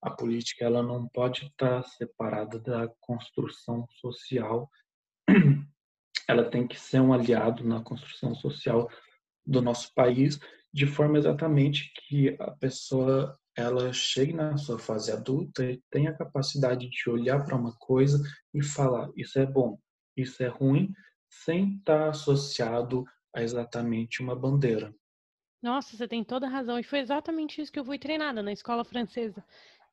A 0.03 0.11
política 0.11 0.64
ela 0.64 0.82
não 0.82 1.09
pode 1.09 1.46
estar 1.46 1.84
separada 1.84 2.59
da 2.59 2.88
construção 3.01 3.86
social. 4.01 4.68
Ela 6.28 6.51
tem 6.51 6.66
que 6.68 6.78
ser 6.78 7.01
um 7.01 7.12
aliado 7.12 7.64
na 7.64 7.80
construção 7.82 8.34
social 8.34 8.86
do 9.46 9.62
nosso 9.62 9.94
país, 9.94 10.38
de 10.70 10.86
forma 10.86 11.16
exatamente 11.16 11.90
que 11.94 12.36
a 12.38 12.51
pessoa 12.51 13.38
ela 13.57 13.92
chegue 13.94 14.34
na 14.34 14.57
sua 14.59 14.78
fase 14.78 15.11
adulta 15.11 15.64
e 15.64 15.82
tenha 15.90 16.11
a 16.11 16.16
capacidade 16.16 16.88
de 16.90 17.11
olhar 17.11 17.42
para 17.44 17.57
uma 17.57 17.74
coisa 17.78 18.22
e 18.53 18.62
falar 18.62 19.11
isso 19.16 19.38
é 19.38 19.46
bom, 19.46 19.78
isso 20.22 20.42
é 20.42 20.48
ruim, 20.48 20.92
sem 21.28 21.76
estar 21.76 22.08
associado 22.08 23.04
a 23.34 23.42
exatamente 23.42 24.22
uma 24.22 24.34
bandeira. 24.34 24.94
Nossa, 25.62 25.96
você 25.96 26.06
tem 26.06 26.22
toda 26.22 26.46
a 26.46 26.50
razão. 26.50 26.78
E 26.78 26.82
foi 26.82 27.00
exatamente 27.00 27.60
isso 27.60 27.72
que 27.72 27.78
eu 27.78 27.84
fui 27.84 27.98
treinada 27.98 28.42
na 28.42 28.52
escola 28.52 28.84
francesa. 28.84 29.44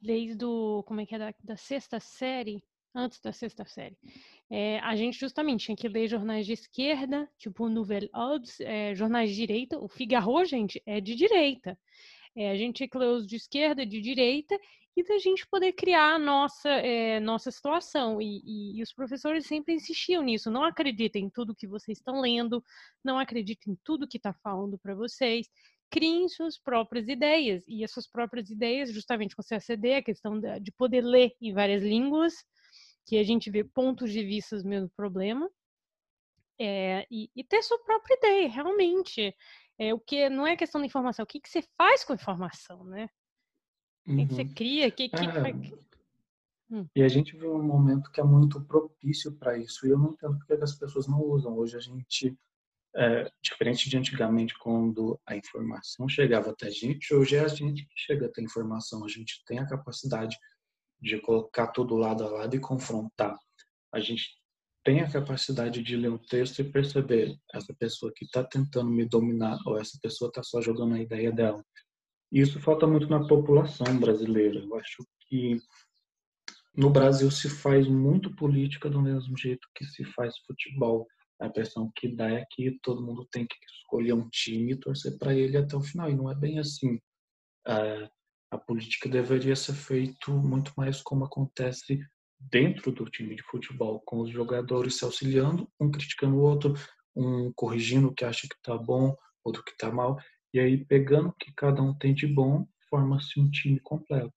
Desde 0.02 0.46
o, 0.46 0.84
como 0.84 1.02
é 1.02 1.06
que 1.06 1.16
é, 1.16 1.20
da, 1.20 1.34
da 1.44 1.58
sexta 1.58 2.00
série, 2.00 2.64
antes 2.94 3.20
da 3.20 3.34
sexta 3.34 3.66
série. 3.66 3.98
É, 4.50 4.80
a 4.80 4.96
gente 4.96 5.20
justamente 5.20 5.66
tinha 5.66 5.76
que 5.76 5.88
ler 5.88 6.08
jornais 6.08 6.46
de 6.46 6.54
esquerda, 6.54 7.30
tipo 7.38 7.68
Nouvelle 7.68 8.10
Obs, 8.14 8.60
é, 8.62 8.94
jornais 8.94 9.32
de 9.32 9.36
direita. 9.36 9.80
O 9.80 9.88
Figaro, 9.88 10.46
gente, 10.46 10.82
é 10.86 11.02
de 11.02 11.16
direita. 11.16 11.78
É, 12.36 12.52
a 12.52 12.56
gente 12.56 12.78
tinha 12.78 12.90
que 12.90 12.98
ler 12.98 13.08
os 13.08 13.26
de 13.26 13.36
esquerda, 13.36 13.86
de 13.86 14.00
direita, 14.02 14.58
e 14.96 15.04
da 15.04 15.18
gente 15.18 15.46
poder 15.48 15.74
criar 15.74 16.16
a 16.16 16.20
nossa, 16.20 16.70
é, 16.70 17.20
nossa 17.20 17.52
situação. 17.52 18.22
E, 18.22 18.42
e, 18.46 18.80
e, 18.80 18.82
os 18.82 18.94
professores 18.94 19.46
sempre 19.46 19.74
insistiam 19.74 20.24
nisso. 20.24 20.50
Não 20.50 20.64
acreditem 20.64 21.26
em 21.26 21.30
tudo 21.30 21.56
que 21.56 21.68
vocês 21.68 21.98
estão 21.98 22.22
lendo, 22.22 22.64
não 23.04 23.20
acreditem 23.20 23.74
em 23.74 23.78
tudo 23.84 24.08
que 24.08 24.18
está 24.18 24.34
falando 24.34 24.78
para 24.78 24.96
vocês. 24.96 25.50
Criem 25.92 26.30
suas 26.30 26.58
próprias 26.58 27.10
ideias. 27.10 27.68
E 27.68 27.84
as 27.84 27.92
suas 27.92 28.08
próprias 28.08 28.50
ideias, 28.50 28.92
justamente 28.94 29.36
com 29.36 29.42
o 29.42 29.46
CACD, 29.46 29.96
a 29.96 30.04
questão 30.04 30.40
de 30.40 30.72
poder 30.72 31.02
ler 31.02 31.36
em 31.42 31.54
várias 31.54 31.84
línguas, 31.84 32.34
que 33.06 33.18
a 33.18 33.24
gente 33.24 33.50
vê 33.52 33.64
pontos 33.64 34.12
de 34.12 34.24
vista 34.24 34.58
do 34.58 34.68
mesmo 34.68 34.90
problema. 34.96 35.50
É, 36.58 37.06
e, 37.12 37.30
e, 37.36 37.44
ter 37.44 37.62
sua 37.64 37.78
própria 37.84 38.16
ideia, 38.16 38.48
realmente. 38.48 39.36
É, 39.78 39.94
o 39.94 40.00
que 40.00 40.30
não 40.30 40.48
é 40.48 40.56
questão 40.56 40.80
da 40.80 40.88
informação, 40.88 41.24
o 41.24 41.28
que, 41.28 41.42
que 41.42 41.50
você 41.50 41.62
faz 41.78 42.06
com 42.06 42.14
a 42.14 42.16
informação, 42.16 42.86
né? 42.86 43.10
O 44.08 44.16
que, 44.16 44.26
você 44.28 44.42
uhum. 44.44 44.54
cria? 44.54 44.92
Que, 44.92 45.10
que, 45.10 45.16
é. 45.16 45.54
hum. 46.70 46.88
E 46.96 47.02
a 47.02 47.08
gente 47.08 47.34
vive 47.34 47.48
um 47.48 47.64
momento 47.64 48.12
que 48.12 48.22
é 48.22 48.24
muito 48.24 48.62
propício 48.62 49.32
para 49.34 49.58
isso. 49.58 49.86
E 49.88 49.90
eu 49.90 49.98
não 49.98 50.12
entendo 50.12 50.38
porque 50.38 50.54
as 50.54 50.76
pessoas 50.76 51.08
não 51.08 51.22
usam. 51.22 51.58
Hoje 51.58 51.76
a 51.76 51.80
gente, 51.80 52.38
é, 52.96 53.32
diferente 53.42 53.90
de 53.90 53.98
antigamente, 53.98 54.58
quando 54.60 55.20
a 55.26 55.36
informação 55.36 56.08
chegava 56.08 56.52
até 56.52 56.68
a 56.68 56.72
gente, 56.72 57.14
hoje 57.14 57.36
é 57.36 57.40
a 57.40 57.48
gente 57.48 57.84
que 57.86 57.96
chega 57.96 58.28
até 58.28 58.42
a 58.42 58.46
informação. 58.46 59.04
A 59.04 59.10
gente 59.10 59.44
tem 59.46 59.58
a 59.58 59.68
capacidade 59.68 60.38
de 61.02 61.20
colocar 61.20 61.68
tudo 61.68 61.96
lado 61.96 62.24
a 62.24 62.30
lado 62.30 62.56
e 62.56 62.60
confrontar. 62.60 63.38
A 63.92 64.00
gente 64.00 64.30
tem 64.84 65.02
a 65.02 65.12
capacidade 65.12 65.82
de 65.82 65.98
ler 65.98 66.12
um 66.12 66.18
texto 66.18 66.60
e 66.60 66.64
perceber 66.64 67.36
essa 67.52 67.74
pessoa 67.74 68.14
que 68.16 68.24
está 68.24 68.44
tentando 68.44 68.92
me 68.92 69.04
dominar 69.04 69.58
ou 69.66 69.80
essa 69.80 69.98
pessoa 70.00 70.30
está 70.30 70.44
só 70.44 70.62
jogando 70.62 70.94
a 70.94 71.02
ideia 71.02 71.32
dela. 71.32 71.66
Isso 72.32 72.60
falta 72.60 72.88
muito 72.88 73.08
na 73.08 73.28
população 73.28 74.00
brasileira. 74.00 74.60
Eu 74.60 74.76
acho 74.76 75.06
que 75.28 75.58
no 76.76 76.90
Brasil 76.90 77.32
se 77.32 77.50
faz 77.50 77.88
muito 77.88 78.36
política 78.36 78.90
do 78.90 79.02
mesmo 79.02 79.38
jeito 79.38 79.68
que 79.74 79.86
se 79.86 80.04
faz 80.04 80.38
futebol. 80.40 81.08
A 81.40 81.48
impressão 81.48 81.92
que 81.96 82.08
dá 82.08 82.30
é 82.30 82.46
que 82.52 82.80
todo 82.82 83.06
mundo 83.06 83.28
tem 83.32 83.46
que 83.46 83.56
escolher 83.66 84.14
um 84.14 84.30
time 84.30 84.74
e 84.74 84.80
torcer 84.80 85.18
para 85.18 85.34
ele 85.34 85.58
até 85.58 85.76
o 85.76 85.82
final. 85.82 86.10
E 86.10 86.16
não 86.16 86.30
é 86.30 86.36
bem 86.36 86.60
assim. 86.60 87.00
É, 87.68 88.10
a 88.52 88.58
política 88.58 89.10
deveria 89.10 89.56
ser 89.56 89.74
feita 89.74 90.32
muito 90.32 90.72
mais 90.78 91.02
como 91.02 91.26
acontece 91.26 92.00
dentro 92.40 92.92
do 92.92 93.06
time 93.06 93.36
de 93.36 93.44
futebol, 93.44 94.02
com 94.06 94.20
os 94.20 94.30
jogadores 94.30 94.98
se 94.98 95.06
auxiliando, 95.06 95.70
um 95.80 95.90
criticando 95.90 96.36
o 96.36 96.42
outro, 96.42 96.74
um 97.16 97.52
corrigindo 97.54 98.10
o 98.10 98.14
que 98.14 98.26
acha 98.26 98.48
que 98.48 98.56
está 98.56 98.78
bom, 98.78 99.16
outro 99.44 99.64
que 99.64 99.72
está 99.72 99.92
mal. 99.92 100.18
E 100.56 100.60
aí, 100.62 100.78
pegando 100.86 101.28
o 101.28 101.34
que 101.34 101.52
cada 101.52 101.82
um 101.82 101.94
tem 101.94 102.14
de 102.14 102.26
bom, 102.26 102.66
forma-se 102.90 103.38
um 103.42 103.52
time 103.52 103.78
completo. 103.78 104.32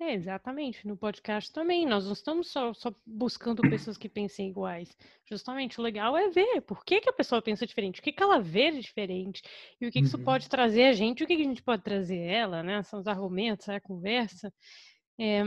É, 0.00 0.12
exatamente. 0.12 0.84
No 0.84 0.96
podcast 0.96 1.52
também, 1.52 1.86
nós 1.86 2.06
não 2.06 2.12
estamos 2.12 2.50
só, 2.50 2.74
só, 2.74 2.92
buscando 3.06 3.62
pessoas 3.62 3.96
que 3.96 4.08
pensem 4.08 4.48
iguais. 4.48 4.96
Justamente 5.30 5.78
o 5.78 5.82
legal 5.82 6.16
é 6.16 6.28
ver 6.28 6.60
por 6.62 6.84
que, 6.84 7.00
que 7.00 7.08
a 7.08 7.12
pessoa 7.12 7.40
pensa 7.40 7.64
diferente, 7.64 8.00
o 8.00 8.02
que, 8.02 8.10
que 8.10 8.20
ela 8.20 8.40
vê 8.40 8.72
de 8.72 8.80
diferente, 8.80 9.40
e 9.80 9.86
o 9.86 9.92
que, 9.92 10.00
que 10.00 10.06
isso 10.06 10.16
uhum. 10.16 10.24
pode 10.24 10.48
trazer 10.48 10.86
a 10.86 10.92
gente, 10.92 11.22
o 11.22 11.26
que, 11.26 11.36
que 11.36 11.42
a 11.42 11.46
gente 11.46 11.62
pode 11.62 11.84
trazer 11.84 12.18
ela, 12.18 12.64
né? 12.64 12.82
São 12.82 12.98
os 12.98 13.06
argumentos, 13.06 13.68
a 13.68 13.80
conversa. 13.80 14.52
É, 15.20 15.42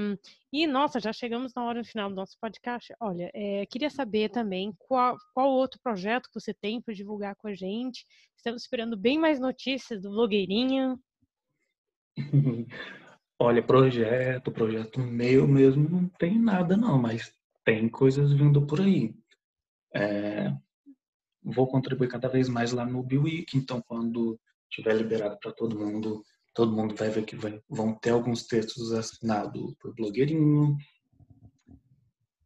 e, 0.51 0.67
nossa, 0.67 0.99
já 0.99 1.13
chegamos 1.13 1.53
na 1.53 1.63
hora 1.63 1.83
final 1.83 2.09
do 2.09 2.15
nosso 2.15 2.37
podcast. 2.39 2.93
Olha, 2.99 3.31
é, 3.33 3.65
queria 3.67 3.89
saber 3.89 4.29
também 4.29 4.73
qual, 4.77 5.17
qual 5.33 5.49
outro 5.49 5.79
projeto 5.81 6.27
que 6.27 6.39
você 6.39 6.53
tem 6.53 6.81
para 6.81 6.93
divulgar 6.93 7.35
com 7.35 7.47
a 7.47 7.53
gente. 7.53 8.05
Estamos 8.35 8.63
esperando 8.63 8.97
bem 8.97 9.17
mais 9.17 9.39
notícias 9.39 10.01
do 10.01 10.09
Blogueirinha. 10.09 10.99
Olha, 13.39 13.63
projeto, 13.63 14.51
projeto 14.51 14.99
meu 14.99 15.47
mesmo 15.47 15.89
não 15.89 16.07
tem 16.07 16.37
nada 16.37 16.75
não, 16.75 16.99
mas 17.01 17.33
tem 17.63 17.87
coisas 17.87 18.31
vindo 18.33 18.67
por 18.67 18.81
aí. 18.81 19.15
É, 19.95 20.53
vou 21.41 21.65
contribuir 21.67 22.07
cada 22.07 22.27
vez 22.27 22.47
mais 22.47 22.71
lá 22.71 22.85
no 22.85 23.01
Biweek, 23.01 23.57
então 23.57 23.81
quando 23.81 24.39
tiver 24.69 24.95
liberado 24.95 25.37
para 25.39 25.51
todo 25.51 25.79
mundo, 25.79 26.23
todo 26.53 26.75
mundo 26.75 26.95
vai 26.95 27.09
ver 27.09 27.25
que 27.25 27.35
vai, 27.35 27.61
vão 27.69 27.93
ter 27.93 28.11
alguns 28.11 28.45
textos 28.45 28.91
assinados 28.91 29.73
por 29.79 29.93
blogueirinho. 29.95 30.75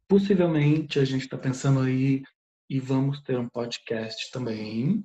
Possivelmente 0.08 0.98
a 0.98 1.04
gente 1.04 1.22
está 1.22 1.36
pensando 1.36 1.80
aí 1.80 2.22
e 2.70 2.80
vamos 2.80 3.20
ter 3.22 3.38
um 3.38 3.48
podcast 3.48 4.30
também. 4.30 5.04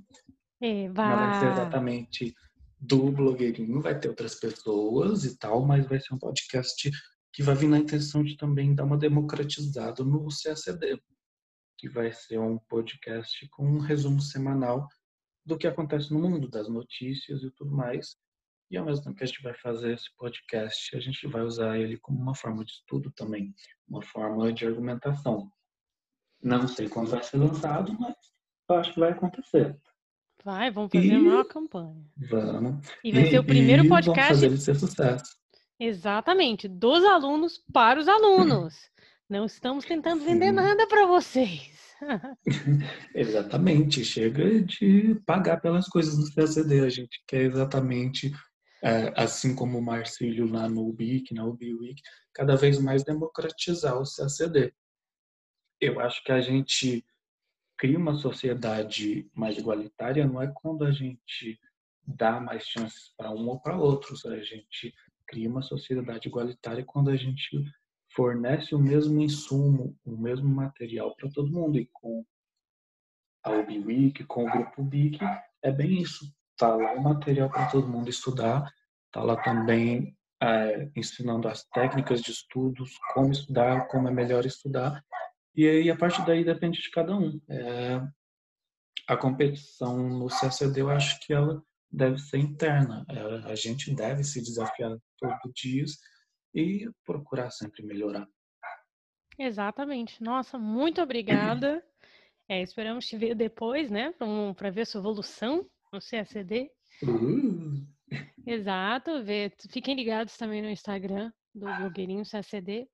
Eba. 0.62 1.08
Não 1.08 1.16
vai 1.16 1.40
ser 1.40 1.52
exatamente 1.52 2.36
do 2.80 3.12
blogueirinho, 3.12 3.82
vai 3.82 4.00
ter 4.00 4.10
outras 4.10 4.36
pessoas 4.36 5.24
e 5.24 5.38
tal, 5.38 5.66
mas 5.66 5.88
vai 5.88 6.00
ser 6.00 6.14
um 6.14 6.20
podcast 6.20 6.92
que 7.34 7.44
vai 7.44 7.56
vir 7.56 7.68
na 7.68 7.78
intenção 7.78 8.24
de 8.24 8.36
também 8.36 8.76
dar 8.76 8.84
uma 8.84 8.98
democratizada 8.98 10.04
no 10.04 10.28
CACD, 10.28 11.00
que 11.78 11.88
vai 11.88 12.12
ser 12.12 12.40
um 12.40 12.58
podcast 12.58 13.48
com 13.50 13.66
um 13.66 13.80
resumo 13.80 14.20
semanal 14.22 14.88
do 15.46 15.58
que 15.58 15.68
acontece 15.68 16.12
no 16.12 16.20
mundo, 16.20 16.50
das 16.50 16.68
notícias 16.68 17.42
e 17.44 17.52
tudo 17.52 17.72
mais. 17.72 18.18
E 18.72 18.78
ao 18.78 18.86
mesmo 18.86 19.04
tempo 19.04 19.18
que 19.18 19.24
a 19.26 19.28
gente 19.28 19.44
vai 19.44 19.54
fazer 19.54 19.94
esse 19.94 20.10
podcast, 20.16 20.96
a 20.96 21.00
gente 21.02 21.28
vai 21.28 21.42
usar 21.42 21.78
ele 21.78 21.98
como 21.98 22.18
uma 22.18 22.34
forma 22.34 22.64
de 22.64 22.72
estudo 22.72 23.12
também, 23.12 23.54
uma 23.86 24.02
forma 24.02 24.54
de 24.54 24.66
argumentação. 24.66 25.52
Não 26.42 26.66
sei 26.70 26.88
quando 26.88 27.10
vai 27.10 27.22
ser 27.22 27.36
lançado, 27.36 27.94
mas 28.00 28.16
eu 28.70 28.76
acho 28.78 28.94
que 28.94 29.00
vai 29.02 29.12
acontecer. 29.12 29.78
Vai, 30.42 30.72
vamos 30.72 30.90
fazer 30.90 31.06
e... 31.06 31.18
uma 31.18 31.30
maior 31.32 31.44
campanha. 31.44 32.02
Vamos. 32.16 32.88
E 33.04 33.12
vai 33.12 33.26
ser 33.30 33.40
o 33.40 33.44
primeiro 33.44 33.90
podcast. 33.90 34.16
Vamos 34.16 34.30
fazer 34.30 34.46
ele 34.46 34.58
ser 34.58 34.76
sucesso. 34.76 35.36
Exatamente, 35.78 36.70
dos 36.70 37.04
alunos 37.04 37.62
para 37.74 38.00
os 38.00 38.08
alunos. 38.08 38.90
Não 39.30 39.46
estamos 39.46 39.84
tentando 39.84 40.24
vender 40.24 40.50
Sim. 40.50 40.56
nada 40.56 40.88
para 40.88 41.06
vocês. 41.06 41.96
exatamente, 43.14 44.06
chega 44.06 44.62
de 44.62 45.16
pagar 45.26 45.60
pelas 45.60 45.88
coisas 45.90 46.18
no 46.18 46.34
CACD. 46.34 46.80
A 46.80 46.90
gente 46.90 47.22
quer 47.28 47.42
exatamente, 47.42 48.32
assim 49.16 49.56
como 49.56 49.78
o 49.78 49.82
Marcílio 49.82 50.52
lá 50.52 50.68
no 50.68 50.88
UBIC, 50.88 51.34
na 51.34 51.46
UBWIC, 51.46 52.02
cada 52.34 52.56
vez 52.56 52.80
mais 52.80 53.04
democratizar 53.04 54.00
o 54.00 54.04
CACD. 54.04 54.74
Eu 55.80 56.00
acho 56.00 56.24
que 56.24 56.32
a 56.32 56.42
gente 56.42 57.06
cria 57.78 57.98
uma 57.98 58.14
sociedade 58.14 59.28
mais 59.34 59.58
igualitária 59.58 60.28
não 60.28 60.40
é 60.40 60.52
quando 60.54 60.86
a 60.86 60.92
gente 60.92 61.60
dá 62.06 62.40
mais 62.40 62.68
chances 62.68 63.12
para 63.18 63.32
um 63.32 63.48
ou 63.48 63.60
para 63.60 63.78
outro. 63.78 64.16
A 64.32 64.40
gente 64.40 64.94
cria 65.26 65.50
uma 65.50 65.62
sociedade 65.62 66.28
igualitária 66.28 66.84
quando 66.86 67.10
a 67.10 67.16
gente 67.16 67.50
fornece 68.16 68.76
o 68.76 68.80
mesmo 68.80 69.20
insumo, 69.22 69.98
o 70.06 70.16
mesmo 70.16 70.48
material 70.48 71.16
para 71.16 71.30
todo 71.32 71.52
mundo. 71.52 71.80
E 71.80 71.88
com 71.92 72.24
a 73.44 73.52
UbiWiki, 73.52 74.26
com 74.26 74.46
o 74.46 74.52
grupo 74.52 74.84
BIC, 74.84 75.20
é 75.64 75.72
bem 75.72 76.02
isso. 76.02 76.32
Tá 76.62 76.76
lá 76.76 76.94
o 76.94 77.02
material 77.02 77.50
para 77.50 77.72
todo 77.72 77.88
mundo 77.88 78.08
estudar, 78.08 78.72
tá 79.12 79.24
lá 79.24 79.36
também 79.36 80.16
é, 80.40 80.92
ensinando 80.96 81.48
as 81.48 81.64
técnicas 81.64 82.22
de 82.22 82.30
estudos, 82.30 82.92
como 83.16 83.32
estudar, 83.32 83.88
como 83.88 84.08
é 84.08 84.12
melhor 84.12 84.46
estudar. 84.46 85.04
E 85.56 85.68
aí, 85.68 85.90
a 85.90 85.98
partir 85.98 86.24
daí, 86.24 86.46
depende 86.46 86.80
de 86.80 86.92
cada 86.92 87.18
um. 87.18 87.42
É, 87.50 88.00
a 89.08 89.18
competição 89.18 90.08
no 90.08 90.28
CACD, 90.28 90.82
eu 90.82 90.92
acho 90.92 91.20
que 91.26 91.34
ela 91.34 91.64
deve 91.92 92.20
ser 92.20 92.38
interna. 92.38 93.08
É, 93.10 93.52
a 93.52 93.56
gente 93.56 93.92
deve 93.96 94.24
se 94.24 94.40
desafiar 94.40 94.96
todos 95.18 95.40
os 95.44 95.54
dias 95.56 95.98
e 96.54 96.88
procurar 97.04 97.50
sempre 97.50 97.84
melhorar. 97.84 98.28
Exatamente. 99.36 100.22
Nossa, 100.22 100.60
muito 100.60 101.02
obrigada. 101.02 101.84
É, 102.50 102.62
esperamos 102.62 103.06
te 103.08 103.16
ver 103.16 103.34
depois, 103.34 103.90
né, 103.90 104.14
para 104.58 104.70
ver 104.70 104.86
sua 104.86 105.00
evolução 105.00 105.66
no 105.92 106.00
CACD. 106.00 106.72
Uh. 107.04 107.86
Exato. 108.46 109.24
Ver, 109.24 109.54
fiquem 109.70 109.96
ligados 109.96 110.38
também 110.38 110.62
no 110.62 110.70
Instagram 110.70 111.32
do 111.54 111.66
blogueirinho 111.66 112.24
CACD. 112.26 112.88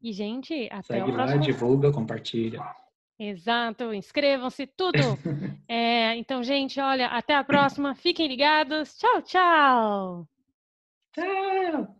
E, 0.00 0.12
gente, 0.12 0.68
até 0.70 0.94
Segue 0.98 1.10
o 1.10 1.14
próximo. 1.14 1.40
lá, 1.40 1.44
divulga, 1.44 1.92
compartilha. 1.92 2.62
Exato, 3.18 3.92
inscrevam-se, 3.92 4.64
tudo. 4.64 4.98
é, 5.68 6.14
então, 6.16 6.40
gente, 6.42 6.80
olha, 6.80 7.08
até 7.08 7.34
a 7.34 7.42
próxima. 7.42 7.94
Fiquem 7.96 8.28
ligados. 8.28 8.96
Tchau, 8.96 9.22
tchau. 9.22 10.28
Tchau. 11.12 11.97